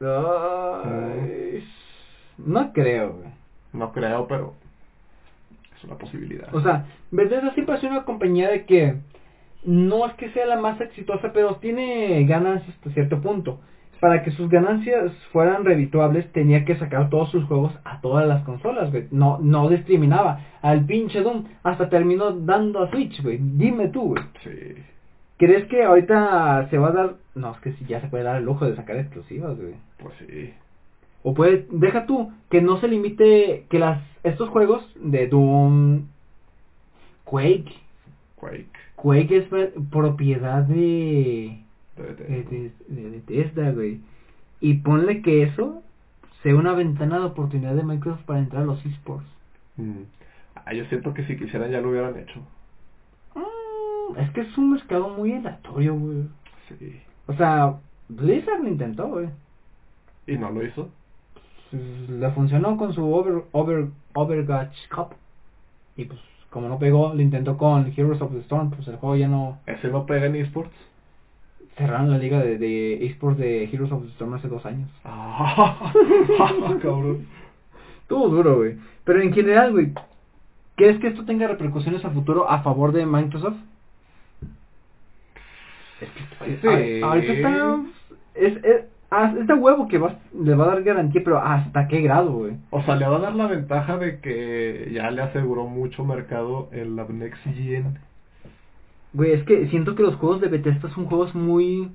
Ay, 0.00 1.64
no 2.38 2.72
creo. 2.72 3.22
No 3.72 3.92
creo, 3.92 4.26
pero 4.26 4.54
es 5.76 5.84
una 5.84 5.94
posibilidad. 5.94 6.52
O 6.54 6.60
sea, 6.60 6.86
Bethesda 7.12 7.54
siempre 7.54 7.76
ha 7.76 7.80
sido 7.80 7.92
una 7.92 8.04
compañía 8.04 8.50
de 8.50 8.64
que 8.66 8.96
no 9.64 10.06
es 10.06 10.14
que 10.14 10.30
sea 10.30 10.46
la 10.46 10.56
más 10.56 10.80
exitosa, 10.80 11.32
pero 11.32 11.56
tiene 11.56 12.24
ganancias 12.24 12.74
hasta 12.76 12.90
cierto 12.90 13.20
punto. 13.20 13.60
Para 14.00 14.22
que 14.22 14.30
sus 14.30 14.48
ganancias 14.48 15.12
fueran 15.30 15.64
redituables, 15.64 16.32
tenía 16.32 16.64
que 16.64 16.76
sacar 16.76 17.10
todos 17.10 17.30
sus 17.30 17.44
juegos 17.44 17.72
a 17.84 18.00
todas 18.00 18.26
las 18.26 18.42
consolas, 18.44 18.90
güey. 18.90 19.08
No, 19.10 19.38
no 19.40 19.68
discriminaba. 19.68 20.40
Al 20.62 20.86
pinche 20.86 21.20
Doom 21.20 21.44
hasta 21.62 21.90
terminó 21.90 22.32
dando 22.32 22.82
a 22.82 22.90
Switch, 22.90 23.22
güey. 23.22 23.38
Dime 23.38 23.88
tú, 23.88 24.14
güey. 24.14 24.22
sí. 24.42 24.82
¿Crees 25.36 25.66
que 25.68 25.82
ahorita 25.82 26.68
se 26.68 26.76
va 26.76 26.88
a 26.88 26.92
dar... 26.92 27.14
No, 27.34 27.52
es 27.52 27.60
que 27.60 27.72
sí, 27.72 27.86
ya 27.88 28.00
se 28.02 28.08
puede 28.08 28.24
dar 28.24 28.36
el 28.36 28.44
lujo 28.44 28.66
de 28.66 28.76
sacar 28.76 28.96
exclusivas, 28.96 29.56
güey. 29.56 29.72
Pues 29.98 30.14
sí. 30.18 30.52
O 31.22 31.32
puede, 31.32 31.66
deja 31.70 32.04
tú, 32.04 32.30
que 32.50 32.60
no 32.60 32.78
se 32.78 32.88
limite, 32.88 33.64
que 33.70 33.78
las 33.78 34.02
estos 34.22 34.50
juegos 34.50 34.82
de 34.96 35.28
Doom, 35.28 36.08
Quake, 37.24 37.72
Quake. 38.40 38.68
Quake 38.96 39.36
es 39.36 39.44
pro- 39.48 39.70
propiedad 39.90 40.62
de, 40.62 41.58
de 41.96 42.02
de, 42.04 42.12
Bethesda. 42.14 42.84
de, 42.88 43.02
de 43.02 43.10
Bethesda, 43.10 43.70
güey. 43.72 44.00
Y 44.60 44.74
ponle 44.74 45.22
que 45.22 45.42
eso 45.42 45.82
sea 46.42 46.54
una 46.56 46.72
ventana 46.74 47.18
de 47.18 47.24
oportunidad 47.26 47.74
de 47.74 47.82
Microsoft 47.82 48.24
para 48.24 48.38
entrar 48.40 48.62
a 48.62 48.66
los 48.66 48.84
esports. 48.86 49.26
Mm. 49.76 50.02
Ah, 50.64 50.72
yo 50.74 50.84
siento 50.86 51.12
que 51.14 51.24
si 51.26 51.36
quisieran 51.36 51.70
ya 51.70 51.80
lo 51.80 51.90
hubieran 51.90 52.18
hecho. 52.18 52.40
Mm, 53.34 54.18
es 54.18 54.30
que 54.32 54.40
es 54.42 54.58
un 54.58 54.72
mercado 54.72 55.10
muy 55.10 55.32
aleatorio, 55.32 55.94
güey. 55.94 56.24
Sí. 56.68 57.00
O 57.26 57.34
sea, 57.34 57.76
Blizzard 58.08 58.62
lo 58.62 58.68
intentó, 58.68 59.08
güey. 59.08 59.28
¿Y 60.26 60.36
no 60.36 60.50
lo 60.50 60.64
hizo? 60.64 60.90
Pues, 61.70 61.82
Le 62.10 62.30
funcionó 62.32 62.76
con 62.76 62.92
su 62.92 63.04
Over, 63.12 63.44
Over, 63.52 63.88
Overwatch 64.14 64.76
Cup. 64.94 65.14
Y 65.96 66.04
pues, 66.04 66.20
como 66.50 66.68
no 66.68 66.78
pegó, 66.78 67.14
lo 67.14 67.22
intentó 67.22 67.56
con 67.56 67.92
Heroes 67.96 68.20
of 68.20 68.32
the 68.32 68.40
Storm. 68.40 68.70
Pues 68.70 68.86
el 68.88 68.96
juego 68.96 69.16
ya 69.16 69.28
no. 69.28 69.58
¿Ese 69.66 69.88
no 69.88 70.04
pega 70.06 70.26
en 70.26 70.36
esports? 70.36 70.74
Cerraron 71.76 72.10
la 72.10 72.18
liga 72.18 72.40
de, 72.40 72.58
de 72.58 73.06
esports 73.06 73.38
de 73.38 73.64
Heroes 73.64 73.92
of 73.92 74.02
the 74.02 74.08
Storm 74.10 74.34
hace 74.34 74.48
dos 74.48 74.64
años. 74.66 74.88
Ah, 75.04 76.74
cabrón. 76.82 77.26
Estuvo 78.02 78.28
duro, 78.28 78.56
güey. 78.56 78.76
Pero 79.04 79.22
en 79.22 79.32
general, 79.32 79.72
güey, 79.72 79.92
¿crees 80.74 80.98
que 80.98 81.06
esto 81.08 81.24
tenga 81.24 81.46
repercusiones 81.46 82.04
a 82.04 82.10
futuro 82.10 82.50
a 82.50 82.62
favor 82.62 82.92
de 82.92 83.06
Microsoft? 83.06 83.56
Es 86.00 86.08
que 86.10 86.56
Sí. 86.96 87.02
a- 87.02 87.06
ahorita 87.06 87.32
está. 87.32 87.80
Es, 88.34 88.56
es, 88.64 88.84
ah, 89.10 89.34
es 89.38 89.46
de 89.46 89.54
huevo 89.54 89.88
que 89.88 89.98
va, 89.98 90.16
le 90.38 90.54
va 90.54 90.64
a 90.64 90.68
dar 90.68 90.82
garantía, 90.82 91.22
pero 91.24 91.38
¿hasta 91.38 91.88
qué 91.88 92.00
grado, 92.00 92.32
güey? 92.32 92.56
O 92.70 92.82
sea, 92.82 92.96
le 92.96 93.06
va 93.06 93.16
a 93.16 93.20
dar 93.20 93.34
la 93.34 93.46
ventaja 93.46 93.96
de 93.98 94.20
que 94.20 94.90
ya 94.92 95.10
le 95.10 95.22
aseguró 95.22 95.66
mucho 95.66 96.04
mercado 96.04 96.68
en 96.72 96.96
la 96.96 97.04
Next 97.08 97.42
Gen. 97.44 97.98
Güey, 99.12 99.32
es 99.32 99.44
que 99.44 99.66
siento 99.68 99.94
que 99.94 100.02
los 100.02 100.14
juegos 100.16 100.40
de 100.40 100.48
Bethesda 100.48 100.88
son 100.90 101.06
juegos 101.06 101.34
muy 101.34 101.90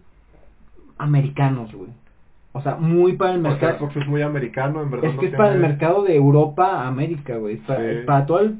americanos, 0.97 1.73
güey. 1.73 1.89
O 2.53 2.61
sea, 2.61 2.75
muy 2.75 3.13
para 3.13 3.33
el 3.33 3.41
mercado. 3.41 3.77
Xbox 3.77 3.97
es 3.97 4.07
muy 4.07 4.21
americano, 4.21 4.81
en 4.81 4.89
verdad. 4.91 5.09
Es 5.09 5.15
no 5.15 5.21
que 5.21 5.27
es 5.27 5.35
para 5.35 5.53
el 5.53 5.59
mercado 5.59 6.03
de 6.03 6.15
Europa 6.15 6.87
América, 6.87 7.35
güey. 7.37 7.57
Para, 7.57 7.79
Sí. 7.81 7.99
para 8.05 8.25
todo 8.25 8.39
el, 8.39 8.55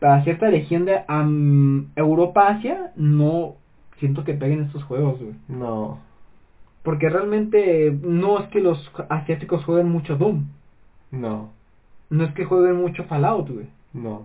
para 0.00 0.24
cierta 0.24 0.50
región 0.50 0.84
de 0.84 1.00
am, 1.06 1.90
Europa 1.94 2.48
Asia, 2.48 2.90
no 2.96 3.54
siento 3.98 4.24
que 4.24 4.34
peguen 4.34 4.62
estos 4.62 4.82
juegos, 4.84 5.20
güey. 5.20 5.34
No. 5.48 5.98
Porque 6.82 7.08
realmente 7.10 7.96
no 8.02 8.38
es 8.38 8.48
que 8.48 8.60
los 8.60 8.90
asiáticos 9.08 9.64
jueguen 9.64 9.90
mucho 9.90 10.16
Doom. 10.16 10.46
No. 11.10 11.50
No 12.08 12.24
es 12.24 12.34
que 12.34 12.44
jueguen 12.44 12.76
mucho 12.76 13.04
Fallout, 13.04 13.50
güey. 13.50 13.66
No. 13.92 14.22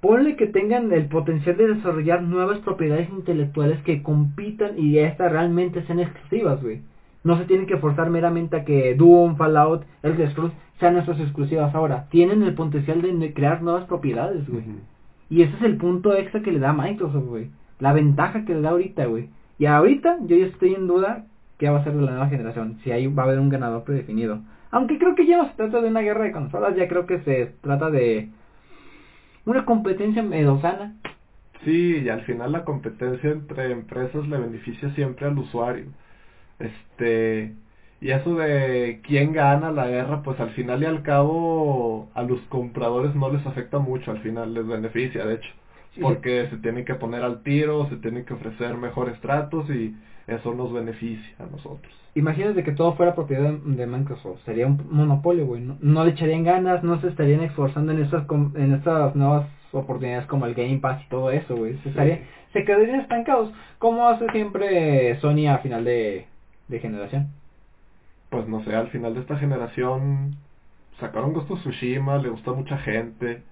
Ponle 0.00 0.36
que 0.36 0.46
tengan 0.46 0.92
el 0.92 1.06
potencial 1.06 1.56
de 1.56 1.74
desarrollar 1.74 2.22
nuevas 2.22 2.58
propiedades 2.58 3.08
intelectuales 3.08 3.80
que 3.82 4.02
compitan 4.02 4.78
y 4.78 4.98
estas 4.98 5.32
realmente 5.32 5.82
sean 5.86 6.00
exclusivas, 6.00 6.62
güey. 6.62 6.82
No 7.22 7.38
se 7.38 7.46
tienen 7.46 7.66
que 7.66 7.78
forzar 7.78 8.10
meramente 8.10 8.56
a 8.56 8.64
que 8.66 8.94
Doom, 8.94 9.36
Fallout, 9.36 9.84
Elder 10.02 10.30
Scrolls 10.30 10.52
sean 10.78 10.92
nuestras 10.92 11.18
exclusivas 11.20 11.74
ahora. 11.74 12.06
Tienen 12.10 12.42
el 12.42 12.52
potencial 12.52 13.00
de 13.00 13.32
crear 13.32 13.62
nuevas 13.62 13.84
propiedades, 13.84 14.46
güey. 14.46 14.64
Y 15.30 15.40
ese 15.40 15.56
es 15.56 15.62
el 15.62 15.78
punto 15.78 16.14
extra 16.14 16.42
que 16.42 16.52
le 16.52 16.58
da 16.58 16.70
a 16.70 16.74
Microsoft, 16.74 17.24
güey. 17.24 17.48
La 17.78 17.94
ventaja 17.94 18.44
que 18.44 18.54
le 18.54 18.60
da 18.60 18.70
ahorita, 18.70 19.06
güey. 19.06 19.30
Y 19.58 19.64
ahorita 19.64 20.18
yo 20.26 20.36
ya 20.36 20.46
estoy 20.46 20.74
en 20.74 20.86
duda 20.86 21.24
qué 21.64 21.70
va 21.70 21.78
a 21.78 21.84
ser 21.84 21.94
de 21.94 22.02
la 22.02 22.10
nueva 22.10 22.28
generación. 22.28 22.78
Si 22.84 22.92
ahí 22.92 23.06
va 23.06 23.22
a 23.22 23.26
haber 23.26 23.40
un 23.40 23.48
ganador 23.48 23.84
predefinido. 23.84 24.40
Aunque 24.70 24.98
creo 24.98 25.14
que 25.14 25.26
ya 25.26 25.38
no 25.38 25.48
se 25.48 25.54
trata 25.56 25.80
de 25.80 25.88
una 25.88 26.02
guerra 26.02 26.24
de 26.24 26.32
consolas, 26.32 26.76
ya 26.76 26.88
creo 26.88 27.06
que 27.06 27.20
se 27.20 27.54
trata 27.62 27.90
de 27.90 28.28
una 29.46 29.64
competencia 29.64 30.22
medio 30.22 30.60
sana. 30.60 30.94
Sí, 31.64 32.02
y 32.04 32.08
al 32.10 32.20
final 32.22 32.52
la 32.52 32.64
competencia 32.64 33.30
entre 33.30 33.72
empresas 33.72 34.28
le 34.28 34.36
beneficia 34.36 34.90
siempre 34.94 35.26
al 35.26 35.38
usuario. 35.38 35.86
Este, 36.58 37.54
y 38.02 38.10
eso 38.10 38.34
de 38.34 39.00
quién 39.04 39.32
gana 39.32 39.70
la 39.72 39.86
guerra, 39.86 40.22
pues 40.22 40.38
al 40.40 40.50
final 40.50 40.82
y 40.82 40.86
al 40.86 41.02
cabo 41.02 42.10
a 42.14 42.22
los 42.24 42.40
compradores 42.50 43.14
no 43.14 43.32
les 43.32 43.46
afecta 43.46 43.78
mucho, 43.78 44.10
al 44.10 44.18
final 44.18 44.52
les 44.52 44.66
beneficia, 44.66 45.24
de 45.24 45.36
hecho, 45.36 45.50
Sí, 45.94 46.00
porque 46.02 46.48
se 46.50 46.58
tienen 46.58 46.84
que 46.84 46.94
poner 46.96 47.22
al 47.22 47.42
tiro, 47.42 47.88
se 47.88 47.96
tienen 47.96 48.26
que 48.26 48.34
ofrecer 48.34 48.76
mejores 48.76 49.18
tratos 49.20 49.70
y 49.70 49.94
eso 50.26 50.54
nos 50.54 50.72
beneficia 50.72 51.34
a 51.38 51.46
nosotros. 51.50 51.92
Imagínate 52.14 52.62
que 52.62 52.72
todo 52.72 52.94
fuera 52.94 53.14
propiedad 53.14 53.52
de, 53.52 53.86
Microsoft. 53.86 54.40
Sería 54.44 54.66
un 54.66 54.80
monopolio, 54.90 55.46
güey. 55.46 55.62
No, 55.62 55.76
no 55.80 56.04
le 56.04 56.12
echarían 56.12 56.44
ganas, 56.44 56.82
no 56.84 57.00
se 57.00 57.08
estarían 57.08 57.42
esforzando 57.42 57.92
en 57.92 58.02
estas, 58.02 58.24
en 58.54 58.72
estas 58.72 59.16
nuevas 59.16 59.48
oportunidades 59.72 60.26
como 60.26 60.46
el 60.46 60.54
Game 60.54 60.78
Pass 60.78 61.02
y 61.04 61.08
todo 61.08 61.30
eso, 61.30 61.56
güey. 61.56 61.76
Se, 61.78 61.92
Sí. 61.92 62.22
se 62.52 62.64
quedarían 62.64 63.00
estancados. 63.00 63.52
Como 63.78 64.06
hace 64.08 64.28
siempre 64.30 65.18
Sony 65.20 65.48
a 65.48 65.58
final 65.58 65.84
de, 65.84 66.26
de 66.68 66.78
generación. 66.78 67.28
Pues 68.30 68.48
no 68.48 68.62
sé, 68.64 68.74
al 68.74 68.88
final 68.88 69.14
de 69.14 69.20
esta 69.20 69.36
generación 69.36 70.36
sacaron 71.00 71.32
Ghost 71.32 71.50
of 71.50 71.60
Tsushima, 71.60 72.18
le 72.18 72.28
gusta 72.30 72.52
a 72.52 72.54
mucha 72.54 72.78
gente. 72.78 73.42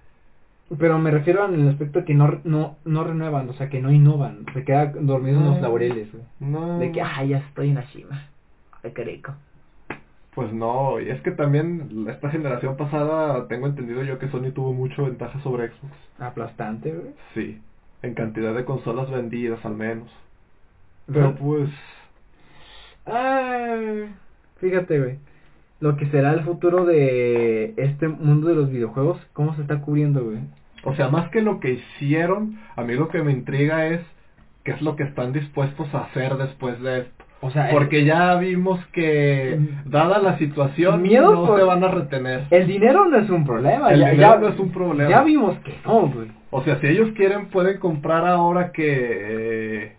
Pero 0.79 0.97
me 0.97 1.11
refiero 1.11 1.45
en 1.45 1.59
el 1.61 1.69
aspecto 1.69 1.99
de 1.99 2.05
que 2.05 2.13
no, 2.15 2.39
no, 2.45 2.77
no 2.85 3.03
renuevan, 3.03 3.49
o 3.49 3.53
sea, 3.53 3.69
que 3.69 3.79
no 3.81 3.91
innovan. 3.91 4.45
Se 4.53 4.63
queda 4.63 4.87
dormido 4.87 5.37
en 5.39 5.45
los 5.45 5.55
No. 5.57 5.61
laureles, 5.61 6.11
güey. 6.11 6.23
No. 6.39 6.79
De 6.79 6.91
que, 6.91 7.01
ay, 7.01 7.29
ya 7.29 7.37
estoy 7.39 7.69
en 7.69 7.75
la 7.75 7.83
cima. 7.87 8.27
Ay, 8.83 8.91
qué 8.91 9.03
rico. 9.03 9.33
Pues 10.33 10.51
no, 10.51 10.99
y 10.99 11.09
es 11.11 11.21
que 11.21 11.29
también 11.31 12.07
esta 12.09 12.31
generación 12.31 12.75
pasada, 12.75 13.47
tengo 13.47 13.67
entendido 13.67 14.03
yo 14.03 14.17
que 14.17 14.29
Sony 14.29 14.51
tuvo 14.51 14.73
mucha 14.73 15.03
ventaja 15.03 15.39
sobre 15.41 15.67
Xbox. 15.67 15.93
Aplastante, 16.17 16.91
güey. 16.91 17.13
Sí, 17.35 17.61
en 18.01 18.15
cantidad 18.15 18.55
de 18.55 18.65
consolas 18.65 19.11
vendidas 19.11 19.63
al 19.63 19.75
menos. 19.75 20.09
Pero 21.05 21.35
pues, 21.35 21.69
Ay, 23.05 24.09
fíjate, 24.57 24.99
güey. 24.99 25.17
Lo 25.83 25.97
que 25.97 26.05
será 26.07 26.31
el 26.31 26.41
futuro 26.41 26.85
de 26.85 27.73
este 27.77 28.07
mundo 28.07 28.47
de 28.47 28.55
los 28.55 28.69
videojuegos, 28.71 29.17
cómo 29.33 29.53
se 29.55 29.61
está 29.63 29.81
cubriendo, 29.81 30.23
güey. 30.23 30.37
o 30.85 30.93
sea, 30.95 31.09
más 31.09 31.29
que 31.29 31.41
lo 31.41 31.59
que 31.59 31.71
hicieron, 31.73 32.57
a 32.77 32.83
mí 32.83 32.93
lo 32.95 33.09
que 33.09 33.21
me 33.21 33.31
intriga 33.33 33.85
es 33.87 33.99
qué 34.63 34.71
es 34.71 34.81
lo 34.81 34.95
que 34.95 35.03
están 35.03 35.33
dispuestos 35.33 35.93
a 35.93 36.05
hacer 36.05 36.35
después 36.37 36.81
de 36.81 36.99
esto. 37.01 37.23
O 37.41 37.51
sea, 37.51 37.69
Porque 37.71 38.05
ya 38.05 38.35
vimos 38.37 38.79
que, 38.93 39.59
dada 39.83 40.19
la 40.19 40.37
situación, 40.37 41.01
Miedo 41.01 41.33
no 41.33 41.45
por- 41.45 41.59
se 41.59 41.65
van 41.65 41.83
a 41.83 41.89
retener. 41.89 42.45
el 42.51 42.65
dinero 42.67 43.05
no 43.09 43.17
es 43.17 43.29
un 43.29 43.43
problema. 43.45 43.91
El 43.91 43.99
ya, 43.99 44.11
dinero 44.11 44.33
ya- 44.35 44.39
no 44.39 44.47
es 44.47 44.59
un 44.59 44.71
problema. 44.71 45.09
Ya 45.09 45.23
vimos 45.23 45.57
que 45.65 45.73
no, 45.85 46.07
güey. 46.07 46.27
O 46.51 46.63
sea, 46.63 46.79
si 46.79 46.87
ellos 46.87 47.09
quieren, 47.17 47.47
pueden 47.47 47.77
comprar 47.79 48.25
ahora 48.25 48.71
que... 48.71 48.87
eh, 49.83 49.91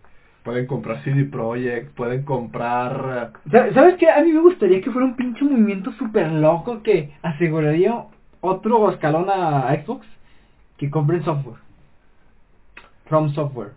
pueden 0.45 0.66
comprar 0.66 1.03
CD 1.03 1.24
Projekt, 1.24 1.95
pueden 1.95 2.22
comprar... 2.22 3.32
Sa- 3.51 3.72
¿Sabes 3.72 3.97
qué? 3.97 4.11
A 4.11 4.22
mí 4.22 4.30
me 4.32 4.40
gustaría 4.40 4.80
que 4.80 4.90
fuera 4.90 5.07
un 5.07 5.16
pinche 5.16 5.42
movimiento 5.45 5.90
súper 5.92 6.30
loco 6.30 6.82
que 6.82 7.12
aseguraría 7.22 8.05
otro 8.40 8.90
escalón 8.90 9.26
a 9.30 9.74
Xbox 9.84 10.07
que 10.76 10.90
compren 10.90 11.24
software. 11.24 11.59
From 13.07 13.32
Software. 13.34 13.72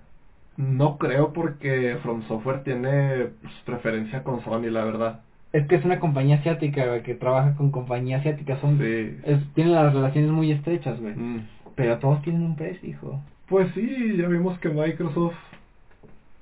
No 0.57 0.97
creo 0.97 1.34
porque 1.34 1.97
From 2.01 2.24
Software 2.28 2.63
tiene 2.63 3.28
pues, 3.41 3.53
preferencia 3.65 4.24
con 4.24 4.43
Sony, 4.43 4.70
la 4.72 4.84
verdad. 4.86 5.20
Es 5.53 5.68
que 5.68 5.76
es 5.76 5.86
una 5.86 5.99
compañía 5.99 6.38
asiática, 6.38 6.86
güey, 6.88 7.03
que 7.03 7.13
trabaja 7.15 7.55
con 7.55 7.72
compañías 7.72 8.22
asiáticas. 8.22 8.59
Son, 8.59 8.78
Sí. 8.78 9.18
es- 9.24 9.53
tienen 9.53 9.74
las 9.74 9.93
relaciones 9.93 10.32
muy 10.32 10.51
estrechas, 10.51 10.99
güey. 10.99 11.13
Mm. 11.15 11.47
Pero 11.76 11.97
todos 11.99 12.22
tienen 12.24 12.41
un 12.43 12.55
precio, 12.55 12.89
hijo. 12.89 13.22
Pues 13.47 13.72
sí, 13.74 14.15
ya 14.18 14.28
vimos 14.28 14.57
que 14.59 14.70
Microsoft... 14.70 15.36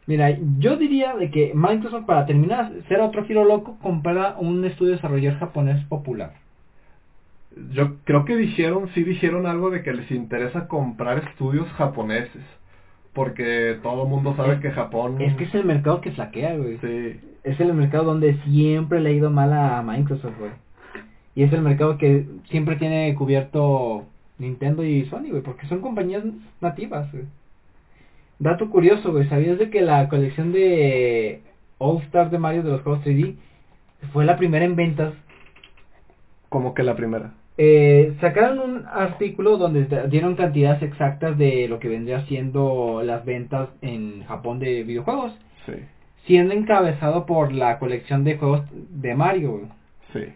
Mira, 0.08 0.38
yo 0.60 0.76
diría 0.78 1.16
de 1.16 1.32
que 1.32 1.52
Microsoft, 1.56 2.06
para 2.06 2.26
terminar, 2.26 2.72
ser 2.88 3.00
otro 3.02 3.26
giro 3.26 3.44
loco, 3.44 3.78
compra 3.82 4.36
un 4.40 4.64
estudio 4.66 4.94
desarrollador 4.94 5.40
japonés 5.40 5.84
popular. 5.86 6.34
Yo 7.72 7.96
creo 8.04 8.26
que 8.26 8.36
dijeron, 8.36 8.90
sí 8.94 9.04
dijeron 9.04 9.46
algo 9.48 9.70
de 9.72 9.82
que 9.82 9.94
les 9.94 10.12
interesa 10.12 10.68
comprar 10.68 11.20
estudios 11.20 11.68
japoneses. 11.74 12.44
Porque 13.14 13.78
todo 13.82 14.04
el 14.04 14.10
mundo 14.10 14.36
sabe 14.36 14.56
Es- 14.56 14.60
que 14.60 14.72
Japón... 14.72 15.22
Es 15.22 15.34
que 15.36 15.46
es 15.46 15.56
el 15.56 15.64
mercado 15.64 16.02
que 16.02 16.12
flaquea, 16.12 16.58
güey. 16.58 16.78
Sí. 16.80 17.20
Es 17.44 17.60
el 17.62 17.74
mercado 17.74 18.04
donde 18.04 18.36
siempre 18.44 19.00
le 19.00 19.10
ha 19.10 19.14
ido 19.14 19.30
mal 19.30 19.54
a 19.54 19.82
Microsoft, 19.82 20.38
güey. 20.38 20.52
Y 21.34 21.44
es 21.44 21.54
el 21.54 21.62
mercado 21.62 21.98
que 21.98 22.26
siempre 22.50 22.76
tiene 22.76 23.14
cubierto 23.16 24.06
Nintendo 24.38 24.84
y 24.84 25.06
Sony, 25.06 25.30
güey, 25.30 25.42
porque 25.44 25.66
son 25.68 25.80
compañías 25.80 26.24
nativas, 26.60 27.10
güey. 27.14 27.24
Dato 28.40 28.70
curioso, 28.70 29.12
güey, 29.12 29.28
¿sabías 29.30 29.58
de 29.58 29.70
que 29.70 29.82
la 29.82 30.10
colección 30.10 30.52
de 30.52 31.42
All 31.78 32.02
Stars 32.04 32.32
de 32.32 32.38
Mario 32.38 32.64
de 32.64 32.72
los 32.72 32.82
juegos 32.82 33.04
3D 33.06 33.36
fue 34.12 34.26
la 34.26 34.38
primera 34.38 34.66
en 34.66 34.76
ventas? 34.76 35.14
Como 36.50 36.74
que 36.74 36.84
la 36.84 36.96
primera. 36.96 37.34
Eh, 37.58 38.16
sacaron 38.20 38.60
un 38.60 38.86
artículo 38.86 39.58
donde 39.58 39.86
dieron 40.10 40.36
cantidades 40.36 40.82
exactas 40.84 41.38
de 41.38 41.70
lo 41.70 41.80
que 41.80 41.88
vendría 41.88 42.26
siendo 42.26 43.02
las 43.04 43.24
ventas 43.24 43.70
en 43.82 44.24
Japón 44.26 44.60
de 44.60 44.84
videojuegos, 44.84 45.32
Sí. 45.66 45.74
siendo 46.26 46.54
encabezado 46.54 47.26
por 47.26 47.54
la 47.54 47.80
colección 47.80 48.26
de 48.26 48.38
juegos 48.38 48.62
de 48.72 49.16
Mario, 49.16 49.52
güey. 49.52 49.66
Sí. 50.12 50.34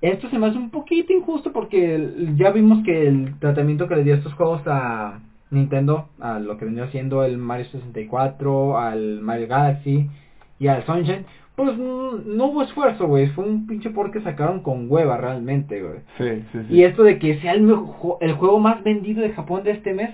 Esto 0.00 0.28
se 0.30 0.38
me 0.38 0.46
hace 0.46 0.58
un 0.58 0.70
poquito 0.70 1.12
injusto 1.12 1.52
porque 1.52 2.08
ya 2.36 2.50
vimos 2.50 2.84
que 2.84 3.08
el 3.08 3.38
tratamiento 3.40 3.88
que 3.88 3.96
le 3.96 4.04
dio 4.04 4.14
estos 4.14 4.34
juegos 4.34 4.62
a 4.66 5.18
Nintendo, 5.50 6.08
a 6.20 6.38
lo 6.40 6.56
que 6.58 6.64
vendría 6.64 6.88
siendo 6.90 7.24
el 7.24 7.38
Mario 7.38 7.66
64, 7.66 8.78
al 8.78 9.20
Mario 9.20 9.48
Galaxy 9.48 10.08
y 10.58 10.66
al 10.68 10.84
Sunshine, 10.84 11.24
pues 11.54 11.76
no 11.78 12.46
hubo 12.46 12.62
esfuerzo, 12.62 13.06
güey. 13.06 13.28
Fue 13.28 13.44
un 13.44 13.66
pinche 13.66 13.90
por 13.90 14.10
que 14.10 14.20
sacaron 14.20 14.60
con 14.60 14.90
hueva 14.90 15.16
realmente, 15.16 15.80
güey. 15.82 16.00
Sí, 16.18 16.44
sí, 16.52 16.58
sí. 16.68 16.74
Y 16.74 16.82
esto 16.82 17.02
de 17.02 17.18
que 17.18 17.38
sea 17.40 17.52
el, 17.52 17.62
el 18.20 18.32
juego 18.34 18.58
más 18.58 18.82
vendido 18.82 19.22
de 19.22 19.30
Japón 19.32 19.62
de 19.64 19.70
este 19.72 19.94
mes, 19.94 20.10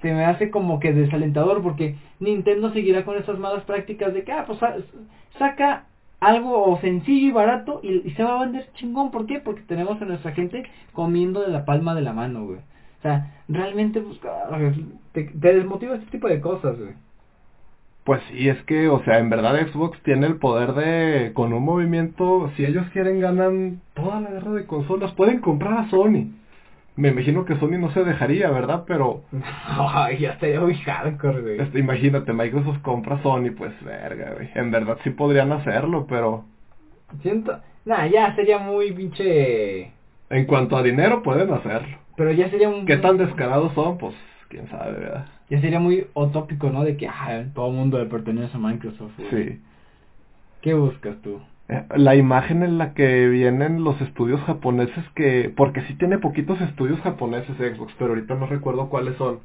se 0.00 0.12
me 0.12 0.24
hace 0.24 0.50
como 0.50 0.80
que 0.80 0.92
desalentador 0.92 1.62
porque 1.62 1.96
Nintendo 2.18 2.72
seguirá 2.72 3.04
con 3.04 3.16
esas 3.16 3.38
malas 3.38 3.62
prácticas 3.64 4.12
de 4.12 4.24
que, 4.24 4.32
ah, 4.32 4.44
pues 4.46 4.58
sa- 4.58 4.76
saca 5.38 5.84
algo 6.18 6.78
sencillo 6.80 7.28
y 7.28 7.32
barato 7.32 7.80
y, 7.82 8.08
y 8.08 8.10
se 8.12 8.24
va 8.24 8.40
a 8.40 8.44
vender 8.44 8.68
chingón. 8.74 9.10
¿Por 9.12 9.26
qué? 9.26 9.38
Porque 9.38 9.62
tenemos 9.62 10.00
a 10.02 10.04
nuestra 10.04 10.32
gente 10.32 10.64
comiendo 10.92 11.42
de 11.42 11.48
la 11.52 11.64
palma 11.64 11.94
de 11.94 12.02
la 12.02 12.12
mano, 12.12 12.46
güey. 12.46 12.58
O 13.02 13.08
sea, 13.08 13.34
realmente 13.48 14.00
ah, 14.24 14.58
te, 15.10 15.24
te 15.24 15.54
desmotiva 15.54 15.96
este 15.96 16.10
tipo 16.12 16.28
de 16.28 16.40
cosas, 16.40 16.78
güey. 16.78 16.92
Pues 18.04 18.22
sí, 18.30 18.48
es 18.48 18.62
que, 18.62 18.88
o 18.88 19.02
sea, 19.02 19.18
en 19.18 19.28
verdad 19.28 19.66
Xbox 19.66 20.00
tiene 20.02 20.26
el 20.28 20.36
poder 20.36 20.74
de, 20.74 21.32
con 21.34 21.52
un 21.52 21.64
movimiento, 21.64 22.48
si 22.56 22.64
ellos 22.64 22.86
quieren 22.92 23.20
ganan 23.20 23.80
toda 23.94 24.20
la 24.20 24.30
guerra 24.30 24.52
de 24.52 24.66
consolas, 24.66 25.12
pueden 25.12 25.40
comprar 25.40 25.78
a 25.78 25.90
Sony. 25.90 26.30
Me 26.94 27.08
imagino 27.08 27.44
que 27.44 27.56
Sony 27.56 27.78
no 27.78 27.90
se 27.92 28.04
dejaría, 28.04 28.50
¿verdad? 28.50 28.84
Pero, 28.86 29.22
Ay, 29.66 30.18
ya 30.18 30.30
estaría 30.30 30.60
muy 30.60 30.74
hardcore, 30.76 31.40
güey. 31.40 31.60
este, 31.60 31.80
imagínate, 31.80 32.32
Microsoft 32.32 32.82
compra 32.82 33.20
Sony, 33.22 33.50
pues 33.56 33.72
verga, 33.84 34.34
güey. 34.34 34.48
En 34.54 34.70
verdad 34.70 34.98
sí 35.02 35.10
podrían 35.10 35.50
hacerlo, 35.50 36.06
pero 36.08 36.44
Siento... 37.20 37.60
Nah, 37.84 38.06
ya 38.06 38.32
sería 38.36 38.58
muy 38.58 38.92
pinche... 38.92 39.90
en 40.30 40.44
cuanto 40.46 40.76
a 40.76 40.84
dinero 40.84 41.22
pueden 41.22 41.52
hacerlo. 41.52 41.98
Pero 42.22 42.34
ya 42.34 42.48
sería 42.50 42.68
un... 42.68 42.86
¿Qué 42.86 42.98
tan 42.98 43.18
descarados 43.18 43.72
son? 43.72 43.98
Pues, 43.98 44.14
quién 44.48 44.68
sabe, 44.68 44.92
¿verdad? 44.92 45.26
Ya 45.50 45.60
sería 45.60 45.80
muy 45.80 46.06
utópico, 46.14 46.70
¿no? 46.70 46.84
De 46.84 46.96
que 46.96 47.08
ah, 47.08 47.46
todo 47.52 47.66
el 47.70 47.74
mundo 47.74 47.98
le 47.98 48.04
pertenece 48.06 48.56
a 48.56 48.60
Microsoft. 48.60 49.10
güey. 49.18 49.28
Sí. 49.30 49.60
¿Qué 50.60 50.74
buscas 50.74 51.16
tú? 51.22 51.40
Eh, 51.68 51.82
La 51.96 52.14
imagen 52.14 52.62
en 52.62 52.78
la 52.78 52.94
que 52.94 53.26
vienen 53.26 53.82
los 53.82 54.00
estudios 54.00 54.40
japoneses 54.42 55.04
que... 55.16 55.52
Porque 55.56 55.80
sí 55.80 55.94
tiene 55.94 56.18
poquitos 56.18 56.60
estudios 56.60 57.00
japoneses 57.00 57.56
Xbox, 57.56 57.92
pero 57.98 58.10
ahorita 58.10 58.36
no 58.36 58.46
recuerdo 58.46 58.88
cuáles 58.88 59.16
son. 59.16 59.40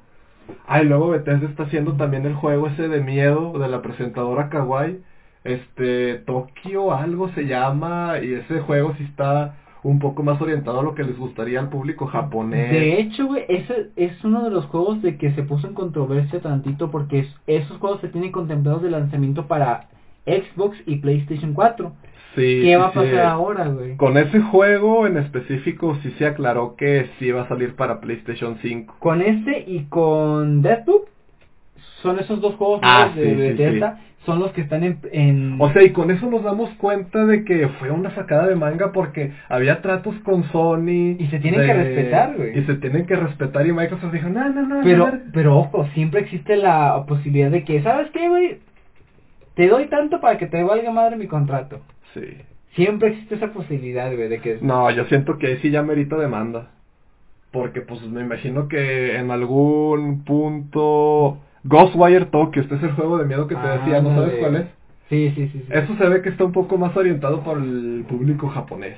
Ah, 0.67 0.83
y 0.83 0.85
luego 0.85 1.09
Bethesda 1.09 1.49
está 1.49 1.63
haciendo 1.63 1.93
también 1.93 2.27
el 2.27 2.35
juego 2.35 2.67
ese 2.67 2.89
de 2.89 3.01
miedo 3.01 3.57
de 3.57 3.69
la 3.69 3.81
presentadora 3.81 4.49
Kawaii. 4.49 5.01
Este, 5.43 6.19
Tokio 6.27 6.93
algo 6.93 7.29
se 7.29 7.47
llama, 7.47 8.19
y 8.21 8.33
ese 8.35 8.59
juego 8.59 8.93
sí 8.99 9.03
está 9.05 9.55
un 9.89 9.99
poco 9.99 10.21
más 10.23 10.41
orientado 10.41 10.79
a 10.79 10.83
lo 10.83 10.95
que 10.95 11.03
les 11.03 11.17
gustaría 11.17 11.59
al 11.59 11.69
público 11.69 12.07
japonés. 12.07 12.71
De 12.71 12.99
hecho, 12.99 13.25
güey, 13.27 13.45
ese 13.47 13.91
es 13.95 14.23
uno 14.23 14.43
de 14.43 14.49
los 14.49 14.65
juegos 14.65 15.01
de 15.01 15.17
que 15.17 15.31
se 15.31 15.43
puso 15.43 15.67
en 15.67 15.73
controversia 15.73 16.41
tantito 16.41 16.91
porque 16.91 17.19
es- 17.19 17.35
esos 17.47 17.77
juegos 17.77 18.01
se 18.01 18.09
tienen 18.09 18.31
contemplados 18.31 18.81
de 18.81 18.89
lanzamiento 18.91 19.47
para 19.47 19.87
Xbox 20.25 20.77
y 20.85 20.97
PlayStation 20.97 21.53
4. 21.53 21.93
Sí, 22.35 22.59
¿Qué 22.63 22.75
va 22.77 22.87
a 22.87 22.91
sí. 22.91 22.95
pasar 22.99 23.25
ahora, 23.25 23.67
güey? 23.69 23.95
Con 23.97 24.17
ese 24.17 24.41
juego 24.41 25.07
en 25.07 25.17
específico 25.17 25.95
sí 26.03 26.11
se 26.17 26.25
aclaró 26.25 26.75
que 26.75 27.07
sí 27.17 27.31
va 27.31 27.43
a 27.43 27.47
salir 27.47 27.75
para 27.75 27.99
PlayStation 28.01 28.57
5. 28.61 28.95
Con 28.99 29.21
este 29.21 29.63
y 29.67 29.85
con 29.85 30.61
Deathloop 30.61 31.07
son 32.01 32.19
esos 32.19 32.41
dos 32.41 32.55
juegos 32.55 32.79
Ah, 32.83 33.11
de 33.15 33.23
sí, 33.23 33.29
sí, 33.29 33.35
Bethesda, 33.35 33.99
son 34.25 34.39
los 34.39 34.51
que 34.51 34.61
están 34.61 34.83
en, 34.83 34.99
en 35.11 35.55
O 35.59 35.71
sea, 35.71 35.83
y 35.83 35.91
con 35.91 36.11
eso 36.11 36.29
nos 36.29 36.43
damos 36.43 36.69
cuenta 36.71 37.25
de 37.25 37.45
que 37.45 37.67
fue 37.79 37.89
una 37.91 38.13
sacada 38.13 38.47
de 38.47 38.55
manga 38.55 38.91
porque 38.91 39.31
había 39.47 39.81
tratos 39.81 40.15
con 40.23 40.43
Sony. 40.51 41.15
Y 41.17 41.27
se 41.31 41.39
tienen 41.39 41.65
que 41.65 41.73
respetar, 41.73 42.35
güey. 42.35 42.59
Y 42.59 42.63
se 42.65 42.75
tienen 42.75 43.05
que 43.05 43.15
respetar 43.15 43.65
y 43.65 43.71
Microsoft 43.71 44.11
dijo, 44.11 44.29
no, 44.29 44.49
no, 44.49 44.63
no. 44.63 44.81
Pero, 44.83 45.07
no". 45.07 45.19
pero 45.33 45.57
ojo, 45.57 45.87
siempre 45.93 46.21
existe 46.21 46.57
la 46.57 47.05
posibilidad 47.07 47.49
de 47.49 47.63
que, 47.63 47.81
¿sabes 47.81 48.09
qué, 48.11 48.27
güey? 48.27 48.59
Te 49.55 49.67
doy 49.67 49.85
tanto 49.85 50.19
para 50.19 50.37
que 50.37 50.45
te 50.45 50.61
valga 50.61 50.91
madre 50.91 51.15
mi 51.15 51.27
contrato. 51.27 51.79
Sí. 52.13 52.21
Siempre 52.75 53.09
existe 53.09 53.35
esa 53.35 53.53
posibilidad, 53.53 54.13
güey, 54.13 54.27
de 54.27 54.39
que... 54.39 54.59
No, 54.61 54.91
yo 54.91 55.05
siento 55.05 55.39
que 55.39 55.47
ahí 55.47 55.57
sí 55.63 55.71
ya 55.71 55.81
merita 55.81 56.15
demanda. 56.15 56.67
Porque 57.51 57.81
pues 57.81 58.01
me 58.03 58.21
imagino 58.21 58.67
que 58.67 59.15
en 59.17 59.31
algún 59.31 60.23
punto... 60.25 61.39
Ghostwire 61.67 62.25
Tokyo, 62.25 62.61
este 62.61 62.75
es 62.75 62.83
el 62.83 62.91
juego 62.93 63.17
de 63.17 63.25
miedo 63.25 63.47
que 63.47 63.55
te 63.55 63.67
decía, 63.67 64.01
¿no 64.01 64.15
sabes 64.15 64.35
cuál 64.39 64.55
es? 64.57 64.65
Sí, 65.09 65.31
sí, 65.35 65.47
sí. 65.49 65.59
sí. 65.65 65.65
Eso 65.69 65.95
se 65.95 66.07
ve 66.09 66.21
que 66.21 66.29
está 66.29 66.43
un 66.43 66.51
poco 66.51 66.77
más 66.77 66.95
orientado 66.97 67.41
por 67.43 67.57
el 67.57 68.05
público 68.07 68.47
japonés. 68.49 68.97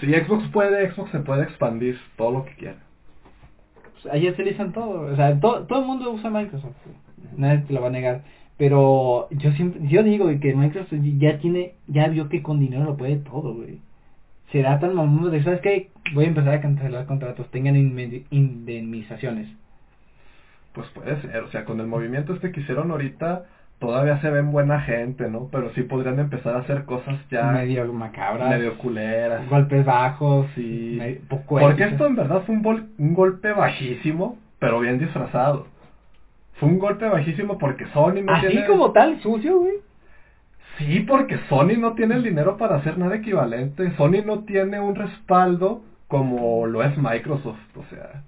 Si 0.00 0.06
Xbox 0.12 0.48
puede, 0.48 0.90
Xbox 0.90 1.10
se 1.12 1.20
puede 1.20 1.44
expandir 1.44 1.98
todo 2.16 2.30
lo 2.32 2.44
que 2.44 2.54
quiera. 2.54 2.76
pues, 4.02 4.12
ahí 4.12 4.28
utilizan 4.28 4.72
todo. 4.72 5.12
O 5.12 5.16
sea, 5.16 5.38
to- 5.40 5.62
todo 5.66 5.80
el 5.80 5.86
mundo 5.86 6.10
usa 6.12 6.28
Microsoft. 6.30 6.74
Nadie 7.36 7.60
te 7.66 7.72
lo 7.72 7.80
va 7.80 7.86
a 7.88 7.90
negar. 7.90 8.22
Pero 8.58 9.28
yo 9.30 9.52
siempre, 9.52 9.80
yo 9.88 10.02
digo 10.02 10.26
que 10.40 10.54
Microsoft 10.54 10.92
ya 11.18 11.38
tiene, 11.38 11.74
ya 11.86 12.08
vio 12.08 12.28
que 12.28 12.42
con 12.42 12.58
dinero 12.60 12.84
lo 12.84 12.96
puede 12.96 13.16
todo, 13.16 13.54
güey. 13.54 13.78
Será 14.52 14.78
tan 14.78 14.94
mamón 14.94 15.30
de, 15.30 15.42
¿sabes 15.42 15.60
qué? 15.60 15.90
Voy 16.14 16.24
a 16.24 16.28
empezar 16.28 16.54
a 16.54 16.60
cancelar 16.60 17.06
contratos, 17.06 17.50
tengan 17.50 17.76
indemnizaciones. 17.76 19.48
Pues 20.76 20.86
puede 20.90 21.18
ser, 21.22 21.38
o 21.42 21.50
sea, 21.50 21.64
con 21.64 21.80
el 21.80 21.86
movimiento 21.86 22.34
este 22.34 22.52
que 22.52 22.60
hicieron 22.60 22.90
ahorita, 22.90 23.44
todavía 23.78 24.20
se 24.20 24.28
ven 24.28 24.52
buena 24.52 24.82
gente, 24.82 25.30
¿no? 25.30 25.48
Pero 25.50 25.72
sí 25.72 25.84
podrían 25.84 26.18
empezar 26.18 26.54
a 26.54 26.58
hacer 26.58 26.84
cosas 26.84 27.18
ya 27.30 27.44
medio 27.44 27.90
macabras, 27.94 28.50
medio 28.50 28.76
culeras. 28.76 29.48
golpes 29.48 29.86
bajos, 29.86 30.46
poco 31.30 31.58
Porque 31.58 31.84
esto 31.84 32.06
en 32.06 32.16
verdad 32.16 32.42
fue 32.44 32.56
un, 32.56 32.90
un 32.98 33.14
golpe 33.14 33.54
bajísimo, 33.54 34.36
pero 34.58 34.80
bien 34.80 34.98
disfrazado. 34.98 35.66
Fue 36.56 36.68
un 36.68 36.78
golpe 36.78 37.06
bajísimo 37.06 37.56
porque 37.56 37.86
Sony 37.94 38.20
no 38.22 38.34
Así 38.34 38.48
tiene... 38.48 38.66
como 38.66 38.92
tal, 38.92 39.18
sucio, 39.22 39.58
güey. 39.58 39.76
Sí, 40.76 41.00
porque 41.08 41.38
Sony 41.48 41.78
no 41.78 41.94
tiene 41.94 42.16
el 42.16 42.22
dinero 42.22 42.58
para 42.58 42.76
hacer 42.76 42.98
nada 42.98 43.16
equivalente. 43.16 43.96
Sony 43.96 44.22
no 44.26 44.40
tiene 44.40 44.78
un 44.78 44.94
respaldo 44.94 45.80
como 46.06 46.66
lo 46.66 46.82
es 46.82 46.98
Microsoft, 46.98 47.76
o 47.76 47.84
sea... 47.88 48.22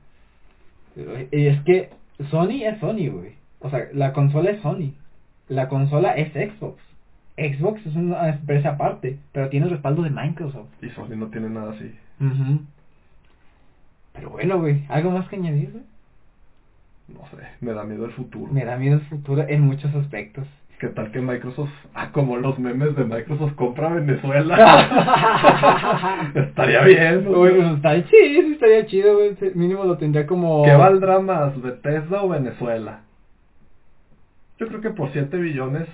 Y 1.30 1.46
es 1.46 1.61
que 1.62 1.90
Sony 2.31 2.64
es 2.64 2.79
Sony, 2.81 3.09
güey. 3.11 3.33
O 3.61 3.71
sea, 3.71 3.89
la 3.93 4.12
consola 4.12 4.51
es 4.51 4.61
Sony. 4.62 4.93
La 5.49 5.69
consola 5.69 6.12
es 6.12 6.33
Xbox. 6.33 6.83
Xbox 7.37 7.87
es 7.87 7.95
una 7.95 8.29
empresa 8.29 8.71
aparte, 8.71 9.19
pero 9.33 9.49
tiene 9.49 9.66
el 9.66 9.73
respaldo 9.73 10.03
de 10.03 10.11
Microsoft. 10.11 10.69
Y 10.83 10.91
Sony 10.91 11.16
no 11.16 11.29
tiene 11.29 11.49
nada 11.49 11.73
así. 11.73 11.95
Ujú. 12.21 12.61
Pero 14.12 14.31
bueno, 14.31 14.59
güey, 14.59 14.85
¿algo 14.89 15.12
más 15.12 15.29
que 15.29 15.37
añadir, 15.37 15.71
güey? 15.71 15.85
No 17.09 17.27
sé, 17.31 17.47
me 17.61 17.73
da 17.73 17.85
miedo 17.85 18.05
el 18.05 18.12
futuro. 18.12 18.53
Me 18.53 18.64
da 18.64 18.77
miedo 18.77 18.97
el 18.97 19.03
futuro 19.03 19.47
en 19.49 19.62
muchos 19.62 19.95
aspectos. 19.95 20.47
¿Qué 20.79 20.87
tal 20.89 21.11
que 21.11 21.20
Microsoft, 21.20 21.72
ah, 21.93 22.11
como 22.12 22.37
los 22.37 22.57
memes 22.61 22.95
de 22.95 23.05
Microsoft 23.05 23.55
compra 23.57 23.95
Venezuela? 23.95 26.31
Estaría 26.37 26.83
bien. 26.85 27.24
Güey, 27.24 27.57
pues, 27.57 27.72
está 27.74 27.95
chido, 28.05 28.43
sí, 28.43 28.53
estaría 28.53 28.87
chido, 28.87 29.14
güey. 29.16 29.35
Mínimo 29.55 29.85
lo 29.85 29.99
tendría 29.99 30.24
como... 30.26 30.62
¿Qué 30.64 30.72
valdrá 30.72 31.18
más, 31.18 31.61
Bethesda 31.61 32.22
o 32.22 32.29
Venezuela? 32.29 33.01
Yo 34.61 34.68
creo 34.68 34.81
que 34.81 34.91
por 34.91 35.11
7 35.11 35.37
billones, 35.37 35.89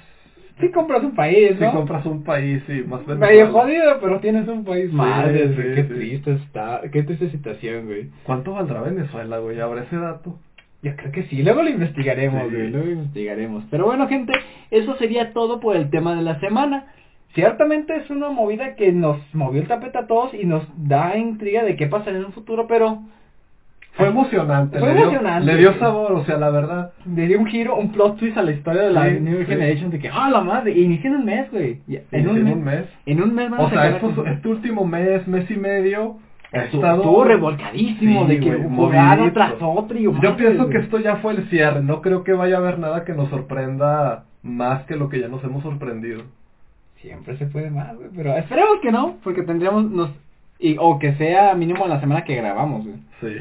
Si 0.60 0.70
compras 0.70 1.02
un 1.02 1.14
país, 1.14 1.52
si 1.58 1.64
¿no? 1.64 1.72
compras 1.72 2.04
un 2.04 2.22
país 2.22 2.62
y 2.68 2.82
más 2.82 3.06
Medio 3.06 3.52
jodido, 3.52 3.98
pero 4.02 4.20
tienes 4.20 4.46
un 4.48 4.64
país 4.64 4.90
Sí, 4.90 4.96
Madre, 4.96 5.48
sí, 5.48 5.54
qué 5.56 5.82
sí. 5.82 5.88
triste 5.94 6.32
está, 6.32 6.82
qué 6.92 7.02
triste 7.04 7.30
situación, 7.30 7.86
güey. 7.86 8.10
¿Cuánto 8.24 8.52
valdrá 8.52 8.82
Venezuela, 8.82 9.38
güey? 9.38 9.58
¿Habrá 9.60 9.82
ese 9.84 9.96
dato? 9.96 10.38
Yo 10.84 10.94
creo 10.96 11.10
que 11.10 11.24
sí, 11.24 11.42
luego 11.42 11.62
lo 11.62 11.70
investigaremos, 11.70 12.42
Sí. 12.48 12.54
güey, 12.54 12.70
luego 12.70 12.88
investigaremos. 12.90 13.64
Pero 13.70 13.86
bueno, 13.86 14.06
gente, 14.06 14.32
eso 14.70 14.94
sería 14.96 15.32
todo 15.32 15.58
por 15.58 15.74
el 15.76 15.90
tema 15.90 16.14
de 16.14 16.22
la 16.22 16.38
semana. 16.40 16.84
Ciertamente 17.34 17.96
es 17.96 18.08
una 18.10 18.28
movida 18.30 18.76
que 18.76 18.92
nos 18.92 19.18
movió 19.34 19.62
el 19.62 19.66
tapete 19.66 19.98
a 19.98 20.06
todos 20.06 20.32
y 20.34 20.44
nos 20.44 20.62
da 20.76 21.16
intriga 21.16 21.64
de 21.64 21.74
qué 21.74 21.86
pasará 21.88 22.18
en 22.18 22.26
un 22.26 22.32
futuro, 22.32 22.66
pero 22.68 23.00
Fue 23.92 24.08
emocionante. 24.08 24.78
Fue 24.78 24.88
le 24.88 24.94
dio- 24.94 25.02
emocionante, 25.04 25.46
Le 25.52 25.56
dio 25.58 25.74
sabor, 25.78 26.12
o 26.12 26.24
sea, 26.24 26.36
la 26.36 26.50
verdad. 26.50 26.92
le 27.06 27.26
dio 27.28 27.38
un 27.38 27.46
giro, 27.46 27.76
un 27.76 27.90
plot 27.92 28.18
twist 28.18 28.36
a 28.36 28.42
la 28.42 28.50
historia 28.52 28.82
de 28.82 28.92
la 28.92 29.08
Sí, 29.08 29.20
New 29.20 29.38
sí. 29.38 29.46
Generation 29.46 29.90
de 29.90 29.98
que, 30.00 30.08
ah, 30.12 30.28
la 30.30 30.40
madre, 30.42 30.72
inicia 30.72 31.08
en 31.08 31.16
un 31.16 31.24
mes, 31.24 31.50
güey. 31.50 31.78
En, 32.10 32.28
un, 32.28 32.42
mes, 32.44 32.54
un 32.54 32.64
mes. 32.64 32.84
En 33.06 33.22
un 33.22 33.34
mes 33.34 33.52
a 33.52 33.60
O 33.62 33.68
sea, 33.70 33.78
la 33.90 33.96
estos- 33.96 34.26
este 34.26 34.48
último 34.48 34.84
mes, 34.84 35.26
mes 35.28 35.48
y 35.50 35.56
medio, 35.56 36.16
estado- 36.62 36.96
estuvo 36.96 37.24
revolcadísimo 37.24 38.22
Sí, 38.26 38.28
de 38.28 38.40
que 38.40 38.52
jugada 38.56 39.32
tras 39.32 39.54
otra 39.60 39.98
y 39.98 40.02
Yo 40.04 40.36
pienso 40.36 40.68
que 40.68 40.78
esto 40.78 40.98
ya 40.98 41.16
fue 41.16 41.32
el 41.34 41.48
cierre. 41.48 41.82
No 41.82 42.00
creo 42.02 42.24
que 42.24 42.32
vaya 42.32 42.56
a 42.56 42.58
haber 42.58 42.78
nada 42.78 43.04
que 43.04 43.12
nos 43.14 43.28
sorprenda 43.30 44.24
más 44.42 44.82
que 44.84 44.96
lo 44.96 45.08
que 45.08 45.20
ya 45.20 45.28
nos 45.28 45.42
hemos 45.44 45.62
sorprendido. 45.62 46.22
Siempre 47.00 47.36
se 47.36 47.46
puede 47.46 47.70
más, 47.70 47.94
güey, 47.96 48.08
pero 48.16 48.34
esperemos 48.36 48.80
que 48.82 48.90
no, 48.90 49.16
porque 49.22 49.42
tendríamos 49.42 49.90
nos 49.90 50.10
y 50.58 50.76
o 50.78 50.98
que 50.98 51.14
sea 51.14 51.54
mínimo 51.54 51.86
la 51.86 52.00
semana 52.00 52.24
que 52.24 52.36
grabamos, 52.36 52.84
güey. 52.84 52.96
Sí, 53.20 53.36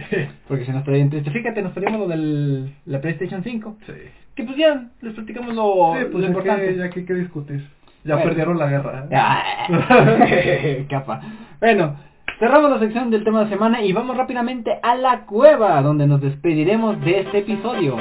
Porque 0.47 0.65
si 0.65 0.71
nos 0.71 0.83
trae 0.83 1.05
triste, 1.05 1.31
fíjate, 1.31 1.61
nos 1.61 1.73
traemos 1.73 1.99
lo 2.01 2.07
del 2.07 2.73
la 2.85 2.99
PlayStation 2.99 3.43
5, 3.43 3.77
sí. 3.85 3.93
que 4.35 4.43
pues 4.43 4.57
ya 4.57 4.87
les 5.01 5.13
platicamos 5.13 5.53
lo, 5.55 5.93
sí, 5.95 6.03
lo 6.03 6.11
pues 6.11 6.21
ya 6.23 6.27
importante. 6.29 6.67
que, 6.67 6.75
ya 6.77 6.89
que 6.89 6.99
hay 7.01 7.05
que 7.05 7.13
discutir. 7.13 7.67
Ya 8.03 8.15
Bueno. 8.15 8.29
perdieron 8.29 8.57
la 8.57 8.67
guerra. 8.67 9.05
¿eh? 9.09 9.15
Ah, 9.15 10.83
Capa. 10.89 11.21
Bueno, 11.61 11.95
cerramos 12.39 12.71
la 12.71 12.79
sección 12.79 13.09
del 13.09 13.23
tema 13.23 13.43
de 13.43 13.49
semana 13.49 13.81
y 13.81 13.93
vamos 13.93 14.17
rápidamente 14.17 14.79
a 14.81 14.95
la 14.95 15.25
cueva, 15.25 15.81
donde 15.81 16.07
nos 16.07 16.21
despediremos 16.21 16.99
de 17.01 17.21
este 17.21 17.39
episodio. 17.39 17.97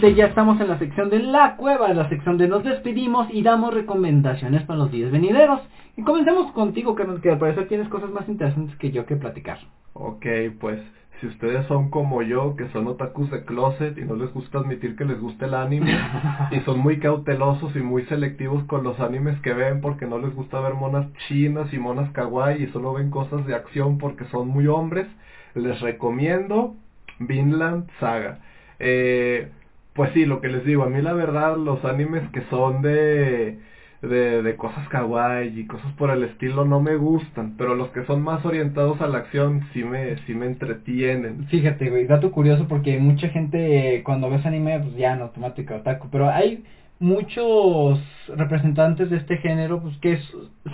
Gente, 0.00 0.14
ya 0.14 0.26
estamos 0.26 0.60
en 0.60 0.68
la 0.68 0.78
sección 0.78 1.10
de 1.10 1.18
la 1.18 1.56
cueva, 1.56 1.90
en 1.90 1.96
la 1.96 2.08
sección 2.08 2.38
de 2.38 2.46
nos 2.46 2.62
despedimos 2.62 3.26
y 3.32 3.42
damos 3.42 3.74
recomendaciones 3.74 4.62
para 4.62 4.78
los 4.78 4.92
días 4.92 5.10
venideros. 5.10 5.60
Y 5.96 6.02
comencemos 6.02 6.52
contigo, 6.52 6.94
que 6.94 7.30
al 7.30 7.38
parecer 7.38 7.66
tienes 7.66 7.88
cosas 7.88 8.10
más 8.10 8.28
interesantes 8.28 8.76
que 8.76 8.92
yo 8.92 9.06
que 9.06 9.16
platicar. 9.16 9.58
Ok, 9.94 10.24
pues 10.60 10.78
si 11.20 11.26
ustedes 11.26 11.66
son 11.66 11.90
como 11.90 12.22
yo, 12.22 12.54
que 12.54 12.68
son 12.68 12.86
otakus 12.86 13.28
de 13.32 13.44
closet 13.44 13.98
y 13.98 14.02
no 14.02 14.14
les 14.14 14.32
gusta 14.32 14.58
admitir 14.58 14.94
que 14.94 15.04
les 15.04 15.20
gusta 15.20 15.46
el 15.46 15.54
anime, 15.54 15.98
y 16.52 16.60
son 16.60 16.78
muy 16.78 17.00
cautelosos 17.00 17.74
y 17.74 17.80
muy 17.80 18.04
selectivos 18.04 18.62
con 18.64 18.84
los 18.84 19.00
animes 19.00 19.40
que 19.40 19.52
ven 19.52 19.80
porque 19.80 20.06
no 20.06 20.18
les 20.18 20.32
gusta 20.32 20.60
ver 20.60 20.74
monas 20.74 21.12
chinas 21.26 21.72
y 21.72 21.78
monas 21.78 22.10
kawaii 22.12 22.62
y 22.62 22.66
solo 22.68 22.92
ven 22.92 23.10
cosas 23.10 23.44
de 23.46 23.56
acción 23.56 23.98
porque 23.98 24.26
son 24.26 24.46
muy 24.46 24.68
hombres, 24.68 25.08
les 25.56 25.80
recomiendo 25.80 26.76
Vinland 27.18 27.88
Saga. 27.98 28.38
Eh, 28.78 29.50
pues 29.98 30.12
sí, 30.14 30.24
lo 30.26 30.40
que 30.40 30.46
les 30.46 30.64
digo, 30.64 30.84
a 30.84 30.88
mí 30.88 31.02
la 31.02 31.12
verdad 31.12 31.56
los 31.56 31.84
animes 31.84 32.22
que 32.30 32.42
son 32.50 32.82
de 32.82 33.58
de, 34.00 34.42
de 34.42 34.56
cosas 34.56 34.88
kawaii 34.90 35.58
y 35.58 35.66
cosas 35.66 35.92
por 35.94 36.10
el 36.10 36.22
estilo 36.22 36.64
no 36.64 36.80
me 36.80 36.94
gustan, 36.94 37.56
pero 37.58 37.74
los 37.74 37.88
que 37.88 38.04
son 38.04 38.22
más 38.22 38.44
orientados 38.46 39.00
a 39.00 39.08
la 39.08 39.18
acción 39.18 39.64
sí 39.72 39.82
me, 39.82 40.16
sí 40.18 40.34
me 40.34 40.46
entretienen. 40.46 41.46
Fíjate, 41.48 41.90
güey, 41.90 42.06
dato 42.06 42.30
curioso 42.30 42.68
porque 42.68 42.96
mucha 43.00 43.28
gente 43.30 43.96
eh, 43.96 44.04
cuando 44.04 44.30
ves 44.30 44.46
anime, 44.46 44.78
pues 44.78 44.94
ya 44.94 45.14
en 45.14 45.22
automático 45.22 45.74
otaku, 45.74 46.08
pero 46.12 46.30
hay 46.30 46.62
muchos 47.00 48.00
representantes 48.36 49.10
de 49.10 49.16
este 49.16 49.38
género 49.38 49.82
pues 49.82 49.96
que 49.98 50.20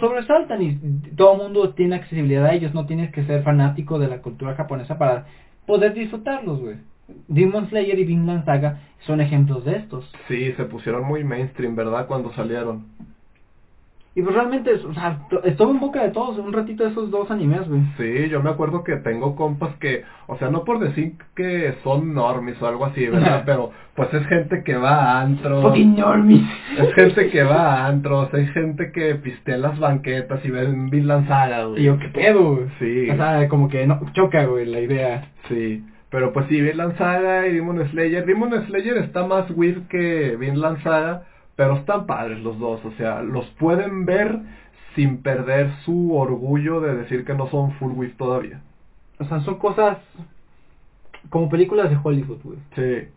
sobresaltan 0.01 0.61
y 0.61 0.79
todo 1.17 1.33
el 1.33 1.43
mundo 1.45 1.71
tiene 1.71 1.97
accesibilidad 1.97 2.45
a 2.45 2.53
ellos, 2.53 2.75
no 2.75 2.85
tienes 2.85 3.11
que 3.11 3.25
ser 3.25 3.43
fanático 3.43 3.99
de 3.99 4.09
la 4.09 4.21
cultura 4.21 4.55
japonesa 4.55 4.99
para 4.99 5.25
poder 5.67 5.95
disfrutarlos, 5.95 6.61
güey. 6.61 6.77
Demon 7.29 7.69
Slayer 7.69 7.99
y 7.99 8.05
Vinland 8.05 8.45
Saga 8.45 8.81
son 9.01 9.21
ejemplos 9.21 9.65
de 9.65 9.77
estos. 9.77 10.11
Sí, 10.29 10.53
se 10.57 10.65
pusieron 10.65 11.05
muy 11.05 11.25
mainstream, 11.25 11.77
¿verdad? 11.77 12.07
Cuando 12.07 12.33
salieron. 12.33 12.85
Y 14.17 14.23
pues 14.23 14.33
realmente, 14.33 14.73
o 14.73 14.95
sea, 14.95 15.19
estuvo 15.43 15.73
en 15.73 15.81
boca 15.81 16.01
de 16.05 16.11
todos 16.11 16.39
un 16.39 16.53
ratito 16.53 16.87
esos 16.87 17.11
dos 17.11 17.29
animes, 17.33 17.69
güey. 17.69 17.81
Sí, 17.97 18.29
yo 18.29 18.41
me 18.41 18.51
acuerdo 18.51 18.85
que 18.85 18.97
tengo 18.99 19.35
compas 19.35 19.75
que, 19.81 20.05
o 20.29 20.39
sea, 20.39 20.51
no 20.51 20.63
por 20.63 20.79
decir 20.79 21.15
que 21.35 21.75
son 21.83 22.15
normis 22.15 22.55
o 22.63 22.69
algo 22.69 22.85
así, 22.85 23.09
¿verdad? 23.09 23.43
Pero 23.47 23.73
pues 23.97 24.15
es 24.15 24.25
gente 24.29 24.63
que 24.63 24.77
va 24.77 25.19
a 25.19 25.23
antros. 25.23 25.77
Normis. 25.77 26.49
Es 26.79 26.95
gente 26.95 27.29
que 27.29 27.43
va 27.43 27.75
a 27.75 27.89
antros, 27.89 28.33
hay 28.33 28.47
gente 28.47 28.93
que 28.93 29.17
pistea 29.17 29.57
las 29.57 29.81
banquetas 29.81 30.45
y 30.45 30.51
ven 30.51 30.91
Vinland 30.91 31.27
Saga, 31.27 31.65
güey. 31.65 31.83
Y 31.83 31.87
yo, 31.87 31.99
¿qué 31.99 32.09
pedo, 32.11 32.55
güey? 32.55 32.69
Sí. 32.79 33.11
O 33.11 33.17
sea, 33.17 33.49
como 33.49 33.69
que 33.69 33.85
no, 33.85 34.01
choca, 34.13 34.45
güey, 34.45 34.67
la 34.67 34.81
idea. 34.81 35.33
Sí. 35.49 35.83
Pero 36.15 36.33
pues 36.33 36.47
sí, 36.47 36.61
Vinland 36.61 36.97
Saga 36.97 37.49
y 37.49 37.55
Demon 37.55 37.85
Slayer. 37.89 38.25
Demon 38.25 38.53
Slayer 38.67 38.99
está 38.99 39.27
más 39.27 39.51
weird 39.51 39.89
que 39.89 40.37
Vinland 40.37 40.81
Saga 40.85 41.25
pero 41.57 41.75
están 41.75 42.07
padres 42.07 42.41
los 42.41 42.57
dos, 42.59 42.85
o 42.85 42.93
sea, 42.93 43.21
los 43.23 43.47
pueden 43.59 44.07
ver 44.07 44.39
sin 44.95 45.23
perder 45.23 45.73
su 45.85 46.15
orgullo 46.15 46.81
de 46.81 46.95
decir 46.95 47.25
que 47.25 47.35
no 47.35 47.49
son 47.49 47.73
full 47.73 47.93
width 47.93 48.17
todavía. 48.17 48.61
O 49.19 49.25
sea, 49.25 49.41
son 49.41 49.59
cosas 49.59 49.99
como 51.31 51.49
películas 51.49 51.91
de 51.91 51.99
Hollywood, 52.01 52.39
güey. 52.45 52.59
Sí. 52.77 53.09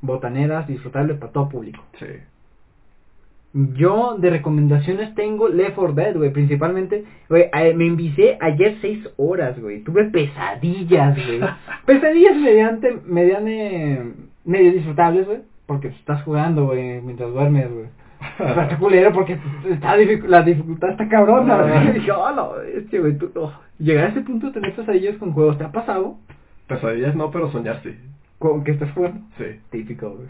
Botaneras, 0.00 0.68
disfrutables 0.68 1.18
para 1.18 1.32
todo 1.32 1.48
público. 1.48 1.82
Sí. 1.98 2.06
Yo 3.52 4.16
de 4.18 4.28
recomendaciones 4.30 5.14
tengo 5.14 5.48
Left 5.48 5.76
4 5.76 5.94
Dead, 5.94 6.16
güey, 6.16 6.30
principalmente, 6.30 7.04
güey, 7.28 7.48
me 7.74 7.86
envicié 7.86 8.36
ayer 8.40 8.76
seis 8.82 9.08
horas, 9.16 9.58
güey, 9.58 9.82
tuve 9.82 10.04
pesadillas, 10.04 11.14
güey, 11.14 11.40
pesadillas 11.86 12.36
mediante, 12.36 12.98
mediane, 13.06 14.12
medio 14.44 14.72
disfrutables, 14.72 15.26
güey, 15.26 15.38
porque 15.66 15.88
estás 15.88 16.22
jugando, 16.22 16.66
güey, 16.66 17.00
mientras 17.00 17.32
duermes, 17.32 17.72
güey. 17.72 17.86
Está 18.38 18.76
culero 18.78 19.12
porque 19.12 19.38
está 19.70 19.96
la 19.96 20.42
dificultad 20.42 20.90
está 20.90 21.08
cabrona, 21.08 21.62
güey. 21.62 21.92
Dije, 21.94 22.12
oh, 22.16 22.32
no, 22.32 22.60
este, 22.60 22.98
güey, 22.98 23.16
tú, 23.16 23.30
oh. 23.36 23.52
Llegar 23.78 24.06
a 24.06 24.08
ese 24.08 24.20
punto 24.22 24.46
de 24.48 24.52
tener 24.54 24.74
pesadillas 24.74 25.16
con 25.16 25.32
juegos, 25.32 25.58
¿te 25.58 25.64
ha 25.64 25.72
pasado? 25.72 26.16
Pesadillas 26.66 27.14
no, 27.14 27.30
pero 27.30 27.50
soñar 27.50 27.80
sí. 27.82 27.94
¿Con 28.38 28.64
que 28.64 28.72
estás 28.72 28.90
jugando? 28.92 29.20
Sí. 29.38 29.44
Típico, 29.70 30.10
güey. 30.16 30.28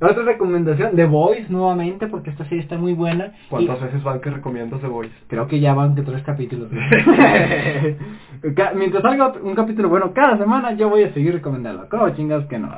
Otra 0.00 0.22
recomendación, 0.22 0.94
The 0.94 1.06
Voice, 1.06 1.46
nuevamente, 1.48 2.06
porque 2.06 2.30
esta 2.30 2.44
serie 2.44 2.62
está 2.62 2.78
muy 2.78 2.94
buena. 2.94 3.32
¿Cuántas 3.50 3.80
veces 3.80 4.02
van 4.02 4.20
que 4.20 4.30
recomiendas 4.30 4.80
The 4.80 4.86
Voice? 4.86 5.12
Creo 5.26 5.48
que 5.48 5.58
ya 5.58 5.74
van 5.74 5.94
de 5.94 6.02
tres 6.02 6.22
capítulos. 6.22 6.70
Mientras 8.76 9.02
salga 9.02 9.34
un 9.42 9.54
capítulo 9.54 9.88
bueno 9.88 10.12
cada 10.12 10.38
semana, 10.38 10.74
yo 10.74 10.88
voy 10.88 11.02
a 11.02 11.12
seguir 11.12 11.32
recomendando. 11.32 11.88
¿Cómo 11.88 12.10
chingados 12.10 12.46
que 12.46 12.58
no? 12.58 12.70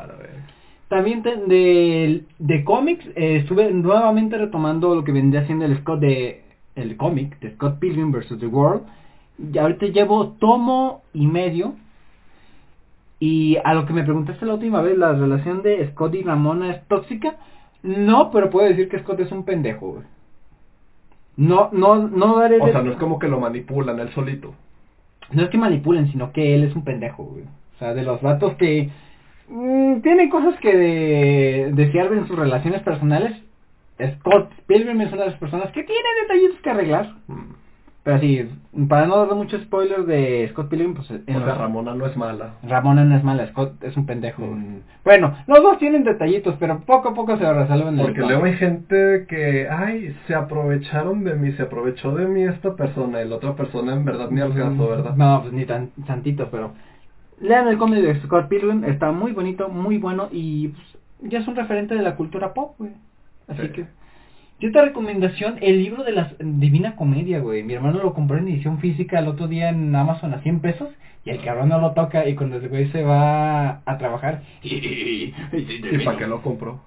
También 0.88 1.22
de, 1.22 2.24
de 2.38 2.64
cómics, 2.64 3.06
eh, 3.14 3.36
estuve 3.36 3.70
nuevamente 3.70 4.38
retomando 4.38 4.94
lo 4.94 5.04
que 5.04 5.12
vendría 5.12 5.42
haciendo 5.42 5.66
el 5.66 5.76
Scott 5.78 6.00
de 6.00 6.42
el 6.74 6.96
cómic 6.96 7.38
de 7.40 7.52
Scott 7.52 7.78
Pilgrim 7.78 8.10
vs. 8.10 8.38
The 8.40 8.46
World. 8.46 8.82
Y 9.52 9.58
ahorita 9.58 9.86
llevo 9.86 10.30
tomo 10.40 11.02
y 11.12 11.26
medio. 11.26 11.74
Y 13.20 13.58
a 13.62 13.74
lo 13.74 13.86
que 13.86 13.92
me 13.92 14.02
preguntaste 14.02 14.46
la 14.46 14.54
última 14.54 14.80
vez, 14.82 14.98
¿la 14.98 15.12
relación 15.12 15.62
de 15.62 15.86
Scott 15.90 16.14
y 16.14 16.22
Ramona 16.22 16.70
es 16.70 16.88
tóxica? 16.88 17.36
No, 17.82 18.30
pero 18.30 18.50
puedo 18.50 18.66
decir 18.66 18.88
que 18.88 18.98
Scott 18.98 19.20
es 19.20 19.30
un 19.30 19.44
pendejo, 19.44 19.92
güey. 19.92 20.04
No, 21.36 21.68
no, 21.72 22.08
no 22.08 22.38
daré... 22.38 22.60
O 22.60 22.72
sea, 22.72 22.82
no 22.82 22.92
es 22.92 22.98
como 22.98 23.18
que 23.18 23.28
lo 23.28 23.38
manipulan 23.38 24.00
él 24.00 24.10
solito. 24.10 24.54
No 25.30 25.42
es 25.42 25.50
que 25.50 25.58
manipulen, 25.58 26.10
sino 26.10 26.32
que 26.32 26.54
él 26.54 26.64
es 26.64 26.74
un 26.74 26.82
pendejo, 26.82 27.24
güey. 27.24 27.44
O 27.44 27.78
sea, 27.78 27.94
de 27.94 28.02
los 28.02 28.20
vatos 28.20 28.54
que 28.56 28.90
Mm, 29.50 30.00
tiene 30.02 30.28
cosas 30.30 30.58
que 30.60 30.76
de, 30.76 31.70
desear 31.72 32.12
en 32.12 32.26
sus 32.28 32.38
relaciones 32.38 32.82
personales. 32.82 33.36
Scott 34.18 34.50
Pilgrim 34.66 35.00
es 35.00 35.12
una 35.12 35.24
de 35.24 35.30
las 35.30 35.38
personas 35.38 35.72
que 35.72 35.82
tiene 35.82 36.08
detallitos 36.22 36.60
que 36.62 36.70
arreglar. 36.70 37.14
Mm. 37.26 37.52
Pero 38.03 38.18
sí, 38.18 38.48
para 38.88 39.07
no 39.07 39.26
dar 39.26 39.36
muchos 39.36 39.61
spoilers 39.62 40.07
de 40.07 40.48
Scott 40.53 40.70
Pilgrim, 40.70 40.94
pues... 40.94 41.11
o 41.11 41.18
sea, 41.18 41.55
Ramona 41.55 41.94
no 41.94 42.07
es 42.07 42.16
mala. 42.16 42.55
Ramona 42.62 43.05
no 43.05 43.14
es 43.14 43.22
mala, 43.22 43.46
Scott 43.48 43.84
es 43.84 43.94
un 43.94 44.07
pendejo. 44.07 44.40
Mm. 44.42 44.80
Bueno, 45.05 45.36
los 45.46 45.62
dos 45.62 45.78
tienen 45.78 46.03
detallitos, 46.05 46.55
pero 46.59 46.80
poco 46.80 47.11
a 47.11 47.14
poco 47.14 47.36
se 47.36 47.53
resuelven. 47.53 47.98
Porque 47.98 48.20
luego 48.20 48.44
hay 48.44 48.55
gente 48.55 49.26
que, 49.28 49.68
ay, 49.68 50.16
se 50.26 50.34
aprovecharon 50.34 51.24
de 51.24 51.34
mí, 51.34 51.53
se 51.53 51.64
aprovechó 51.64 52.12
de 52.12 52.26
mí 52.26 52.42
esta 52.42 52.74
persona, 52.74 53.22
y 53.22 53.28
la 53.28 53.36
otra 53.36 53.55
persona 53.55 53.92
en 53.92 54.05
verdad 54.07 54.30
ni 54.30 54.40
al 54.40 54.55
caso, 54.55 54.88
¿verdad? 54.88 55.14
No, 55.16 55.42
pues 55.42 55.53
ni 55.53 55.66
tan 55.66 55.90
santito, 56.07 56.48
pero... 56.51 56.72
Lean 57.38 57.68
el 57.68 57.76
cómic 57.76 58.01
de 58.01 58.20
Scott 58.22 58.48
Pilgrim, 58.48 58.84
está 58.84 59.12
muy 59.12 59.32
bonito, 59.32 59.68
muy 59.68 59.98
bueno 59.98 60.28
y 60.30 60.68
pues, 60.68 60.98
ya 61.30 61.38
es 61.40 61.48
un 61.48 61.57
referente 61.57 61.94
de 61.94 62.03
la 62.03 62.16
cultura 62.16 62.55
pop, 62.55 62.76
güey. 62.78 62.92
Así 63.46 63.68
que... 63.68 63.86
Y 64.61 64.66
otra 64.66 64.84
recomendación, 64.84 65.56
el 65.62 65.82
libro 65.82 66.04
de 66.04 66.12
la 66.12 66.32
Divina 66.38 66.94
Comedia, 66.94 67.40
güey. 67.40 67.62
Mi 67.62 67.72
hermano 67.72 68.02
lo 68.02 68.12
compró 68.12 68.36
en 68.36 68.46
edición 68.46 68.78
física 68.78 69.18
el 69.18 69.28
otro 69.28 69.48
día 69.48 69.70
en 69.70 69.96
Amazon 69.96 70.34
a 70.34 70.42
100 70.42 70.61
pesos 70.61 70.90
y 71.24 71.30
el 71.30 71.42
cabrón 71.42 71.70
no 71.70 71.80
lo 71.80 71.92
toca 71.92 72.28
y 72.28 72.34
cuando 72.34 72.56
el 72.56 72.68
güey 72.68 72.90
se 72.90 73.02
va 73.02 73.80
a 73.86 73.98
trabajar... 73.98 74.42
¿Y, 74.62 75.32
para 76.04 76.18
qué 76.18 76.26
lo 76.26 76.42
compró? 76.42 76.78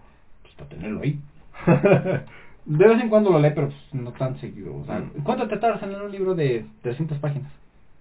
Pues 0.43 0.53
para 0.53 0.69
tenerlo 0.69 1.01
ahí. 1.01 1.19
de 2.65 2.87
vez 2.87 3.01
en 3.01 3.09
cuando 3.09 3.31
lo 3.31 3.39
lee, 3.39 3.53
pero 3.55 3.69
pues, 3.69 3.79
no 4.03 4.11
tan 4.11 4.39
seguido. 4.39 4.75
O 4.75 4.85
sea, 4.85 4.99
mm. 4.99 5.23
¿Cuánto 5.23 5.47
te 5.47 5.57
tardas 5.57 5.81
en 5.81 5.93
leer 5.93 6.03
un 6.03 6.11
libro 6.11 6.35
de 6.35 6.67
300 6.83 7.17
páginas? 7.17 7.51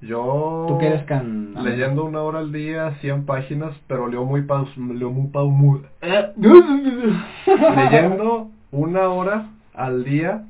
Yo 0.02 0.66
¿Tú 0.68 0.76
qué 0.76 1.02
can... 1.06 1.54
leyendo 1.64 2.04
una 2.04 2.20
hora 2.20 2.40
al 2.40 2.52
día, 2.52 2.94
100 3.00 3.24
páginas, 3.24 3.74
pero 3.86 4.06
leo 4.06 4.26
muy 4.26 4.42
paus, 4.42 4.68
leo 4.76 5.10
muy 5.10 5.28
paus, 5.28 5.50
leyendo 7.76 8.50
una 8.70 9.08
hora 9.08 9.46
al 9.74 10.04
día, 10.04 10.44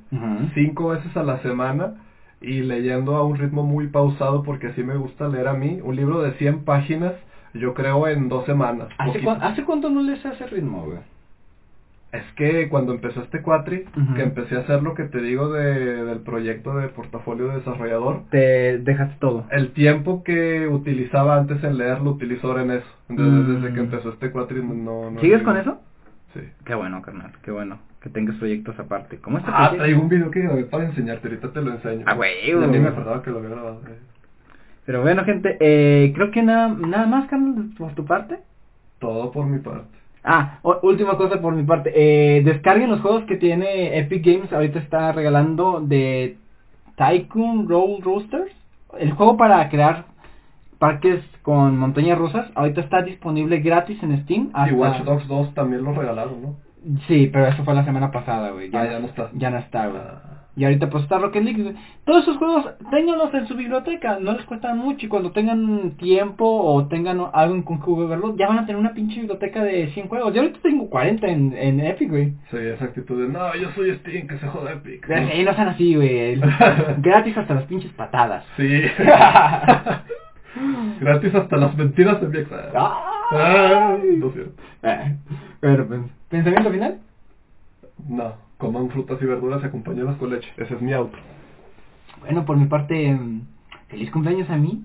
cinco 0.55 0.89
veces 0.89 1.17
a 1.17 1.23
la 1.23 1.39
semana 1.43 1.95
y 2.41 2.61
leyendo 2.61 3.17
a 3.17 3.25
un 3.25 3.37
ritmo 3.37 3.63
muy 3.63 3.87
pausado 3.87 4.43
porque 4.43 4.69
así 4.69 4.83
me 4.83 4.97
gusta 4.97 5.29
leer 5.29 5.49
a 5.49 5.55
mí. 5.55 5.81
Un 5.83 5.97
libro 5.97 6.23
de 6.23 6.33
100 6.33 6.65
páginas, 6.65 7.15
yo 7.55 7.75
creo 7.75 8.09
en 8.09 8.29
dos 8.29 8.45
semanas. 8.47 8.89
¿Hace, 8.99 9.23
¿hace 9.29 9.65
cuánto 9.65 9.91
no 9.91 10.03
lees 10.03 10.25
a 10.27 10.33
ese 10.33 10.47
ritmo, 10.47 10.85
güey? 10.85 10.99
Es 12.13 12.25
que 12.37 12.69
cuando 12.69 12.93
empezó 12.93 13.23
este 13.23 13.41
cuatri, 13.41 13.87
que 14.15 14.23
empecé 14.23 14.57
a 14.57 14.61
hacer 14.61 14.83
lo 14.83 14.93
que 14.93 15.05
te 15.05 15.23
digo 15.23 15.51
de, 15.51 16.05
del 16.05 16.19
proyecto 16.19 16.77
de 16.77 16.89
portafolio 16.89 17.49
de 17.49 17.57
desarrollador. 17.57 18.25
Te 18.31 18.79
dejaste 18.79 19.17
todo. 19.19 19.47
El 19.51 19.73
tiempo 19.73 20.23
que 20.23 20.69
utilizaba 20.69 21.39
antes 21.39 21.65
en 21.65 21.79
leer 21.79 22.03
lo 22.03 22.11
utilizo 22.11 22.49
ahora 22.49 22.65
en 22.65 22.73
eso. 22.73 22.87
Entonces, 23.09 23.55
desde 23.55 23.75
que 23.75 23.81
mm. 23.81 23.85
empezó 23.85 24.11
este 24.11 24.31
cuatri 24.31 24.63
no... 24.63 25.11
no 25.11 25.21
¿Sigues 25.23 25.43
con 25.43 25.57
eso? 25.57 25.81
Sí. 26.35 26.41
Qué 26.67 26.75
bueno, 26.75 27.01
carnal, 27.01 27.33
qué 27.43 27.51
bueno. 27.51 27.79
Que 28.03 28.11
tengas 28.11 28.35
proyectos 28.37 28.77
aparte. 28.79 29.19
¿Cómo 29.19 29.39
este 29.39 29.51
Ah, 29.53 29.73
traigo 29.77 30.03
un 30.03 30.09
video 30.09 30.31
que 30.31 30.41
grabé 30.41 30.65
para 30.65 30.87
enseñarte, 30.87 31.29
ahorita 31.29 31.53
te 31.53 31.63
lo 31.63 31.71
enseño. 31.71 32.05
Ah, 32.07 32.15
güey. 32.15 32.51
A 32.51 32.67
mí 32.67 32.79
me 32.79 32.89
acordaba 32.89 33.23
que 33.23 33.31
lo 33.31 33.39
había 33.39 33.51
grabado. 33.51 33.81
Pero 34.85 35.03
bueno, 35.03 35.25
gente, 35.25 35.57
eh, 35.61 36.13
creo 36.15 36.33
que 36.33 36.43
nada, 36.43 36.69
nada 36.69 37.07
más, 37.07 37.29
carnal, 37.29 37.71
por 37.79 37.95
tu 37.95 38.05
parte. 38.05 38.41
Todo 38.99 39.31
por 39.31 39.47
mi 39.47 39.61
parte. 39.61 39.97
Ah, 40.25 40.59
última 40.83 41.17
cosa 41.17 41.41
por 41.41 41.55
mi 41.55 41.63
parte. 41.63 41.93
Eh, 41.95 42.43
descarguen 42.43 42.91
los 42.91 43.01
juegos 43.01 43.25
que 43.25 43.37
tiene 43.37 43.99
Epic 43.99 44.25
Games. 44.25 44.53
Ahorita 44.53 44.81
está 44.81 45.13
regalando 45.13 45.81
de 45.81 46.37
Tycoon 46.97 47.69
Roll 47.69 48.03
Roosters. 48.03 48.53
El 48.99 49.13
juego 49.13 49.37
para 49.37 49.69
crear 49.69 50.07
parques 50.79 51.21
con 51.43 51.79
montañas 51.79 52.19
rusas. 52.19 52.51
Ahorita 52.57 52.81
está 52.81 53.03
disponible 53.03 53.61
gratis 53.61 54.03
en 54.03 54.23
Steam. 54.25 54.51
Y 54.69 54.73
Watch 54.73 55.03
Dogs 55.05 55.29
2 55.29 55.55
también 55.55 55.85
lo 55.85 55.93
regalaron, 55.93 56.43
¿no? 56.43 56.57
Sí, 57.07 57.31
pero 57.33 57.47
eso 57.47 57.65
fue 57.65 57.75
la 57.75 57.85
semana 57.85 58.11
pasada, 58.11 58.51
güey. 58.51 58.71
Ya, 58.71 58.83
ah, 58.83 58.91
ya 58.93 58.99
no 58.99 59.07
está. 59.07 59.31
Ya 59.35 59.51
no 59.51 59.59
está, 59.59 59.87
güey. 59.87 60.03
Ah. 60.03 60.33
Y 60.55 60.65
ahorita 60.65 60.91
pues 60.91 61.05
está 61.05 61.19
Rocket 61.19 61.43
League. 61.43 61.75
Todos 62.05 62.25
esos 62.25 62.37
juegos, 62.37 62.67
ténganlos 62.91 63.33
en 63.33 63.47
su 63.47 63.55
biblioteca, 63.55 64.19
no 64.21 64.33
les 64.33 64.45
cuestan 64.45 64.77
mucho 64.77 65.07
y 65.07 65.09
cuando 65.09 65.33
tengan 65.33 65.93
tiempo 65.93 66.45
o 66.45 66.89
tengan 66.89 67.23
algo 67.33 67.55
en 67.55 67.63
con 67.63 68.09
verlo, 68.09 68.37
ya 68.37 68.49
van 68.49 68.59
a 68.59 68.67
tener 68.67 68.79
una 68.79 68.93
pinche 68.93 69.21
biblioteca 69.21 69.65
de 69.65 69.89
100 69.93 70.09
juegos. 70.09 70.35
Yo 70.35 70.43
ahorita 70.43 70.59
tengo 70.63 70.91
40 70.91 71.27
en, 71.27 71.57
en 71.57 71.81
Epic, 71.81 72.11
güey. 72.11 72.35
Sí, 72.51 72.59
esa 72.59 72.85
actitud 72.85 73.23
de, 73.23 73.29
no, 73.33 73.55
yo 73.57 73.71
soy 73.75 73.95
Steam, 74.01 74.27
que 74.27 74.37
se 74.39 74.47
joda 74.47 74.73
Epic. 74.73 75.09
¿no? 75.09 75.17
Sí, 75.17 75.43
no 75.43 75.55
sean 75.55 75.69
así, 75.69 75.95
güey. 75.95 76.39
Gratis 76.99 77.39
hasta 77.39 77.55
las 77.55 77.65
pinches 77.65 77.93
patadas. 77.93 78.45
Sí. 78.59 78.83
Gratis 81.01 81.35
hasta 81.35 81.57
las 81.57 81.77
mentiras 81.77 82.21
de 82.21 82.29
mi 82.29 82.39
ex. 82.39 82.51
Ah, 83.33 83.97
no 84.19 84.31
cierto. 84.31 84.63
Pero, 85.61 85.87
pues, 85.87 86.01
¿pensamiento 86.29 86.71
final? 86.71 86.99
No. 88.09 88.35
coman 88.59 88.91
frutas 88.91 89.19
y 89.21 89.27
verduras 89.27 89.61
y 89.63 89.67
acompáñenlas 89.67 90.17
con 90.17 90.31
leche. 90.31 90.49
Ese 90.57 90.75
es 90.75 90.81
mi 90.83 90.93
auto. 90.93 91.17
Bueno, 92.21 92.45
por 92.45 92.57
mi 92.57 92.67
parte, 92.67 93.13
mm, 93.13 93.41
feliz 93.89 94.11
cumpleaños 94.11 94.49
a 94.51 94.57
mí. 94.57 94.83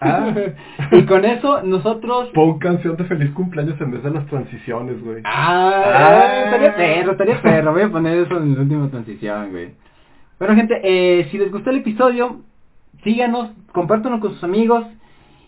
Ah. 0.00 0.32
y 0.92 1.02
con 1.06 1.24
eso 1.24 1.62
nosotros... 1.62 2.30
Pon 2.34 2.58
canción 2.58 2.96
de 2.96 3.04
feliz 3.04 3.30
cumpleaños 3.30 3.80
en 3.80 3.92
vez 3.92 4.02
de 4.02 4.10
las 4.10 4.26
transiciones, 4.26 5.02
güey. 5.02 5.22
Ah, 5.24 5.82
Ah. 5.86 6.42
estaría 6.46 6.74
perro, 6.76 7.12
estaría 7.12 7.40
perro. 7.40 7.72
Voy 7.72 7.82
a 7.82 7.88
poner 7.90 8.18
eso 8.18 8.36
en 8.36 8.54
la 8.54 8.60
última 8.62 8.88
transición, 8.88 9.50
güey. 9.50 9.70
Bueno, 10.38 10.56
gente, 10.56 10.80
eh, 10.82 11.28
si 11.30 11.38
les 11.38 11.52
gustó 11.52 11.70
el 11.70 11.76
episodio, 11.78 12.40
síganos, 13.04 13.50
compártanlo 13.72 14.18
con 14.18 14.32
sus 14.32 14.42
amigos 14.42 14.84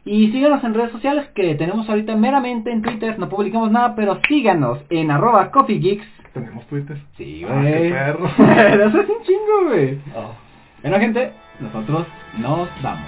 y 0.06 0.30
síganos 0.30 0.62
en 0.62 0.72
redes 0.72 0.92
sociales 0.92 1.26
que 1.34 1.56
tenemos 1.56 1.88
ahorita 1.88 2.14
meramente 2.14 2.70
en 2.70 2.80
Twitter, 2.80 3.18
no 3.18 3.28
publicamos 3.28 3.72
nada, 3.72 3.96
pero 3.96 4.20
síganos 4.28 4.78
en 4.88 5.10
arroba 5.10 5.50
coffeegeeks. 5.50 6.06
¿Tenemos 6.32 6.64
Twitter? 6.68 6.96
Sí, 7.16 7.44
ah, 7.44 7.60
güey. 7.60 7.72
qué 7.72 7.90
perro. 7.90 8.26
Eso 8.28 9.00
es 9.00 9.08
un 9.08 9.22
chingo, 9.24 9.64
güey. 9.68 9.98
Oh. 10.14 10.30
Bueno, 10.82 11.00
gente, 11.00 11.32
nosotros 11.58 12.06
nos 12.38 12.68
vamos. 12.82 13.04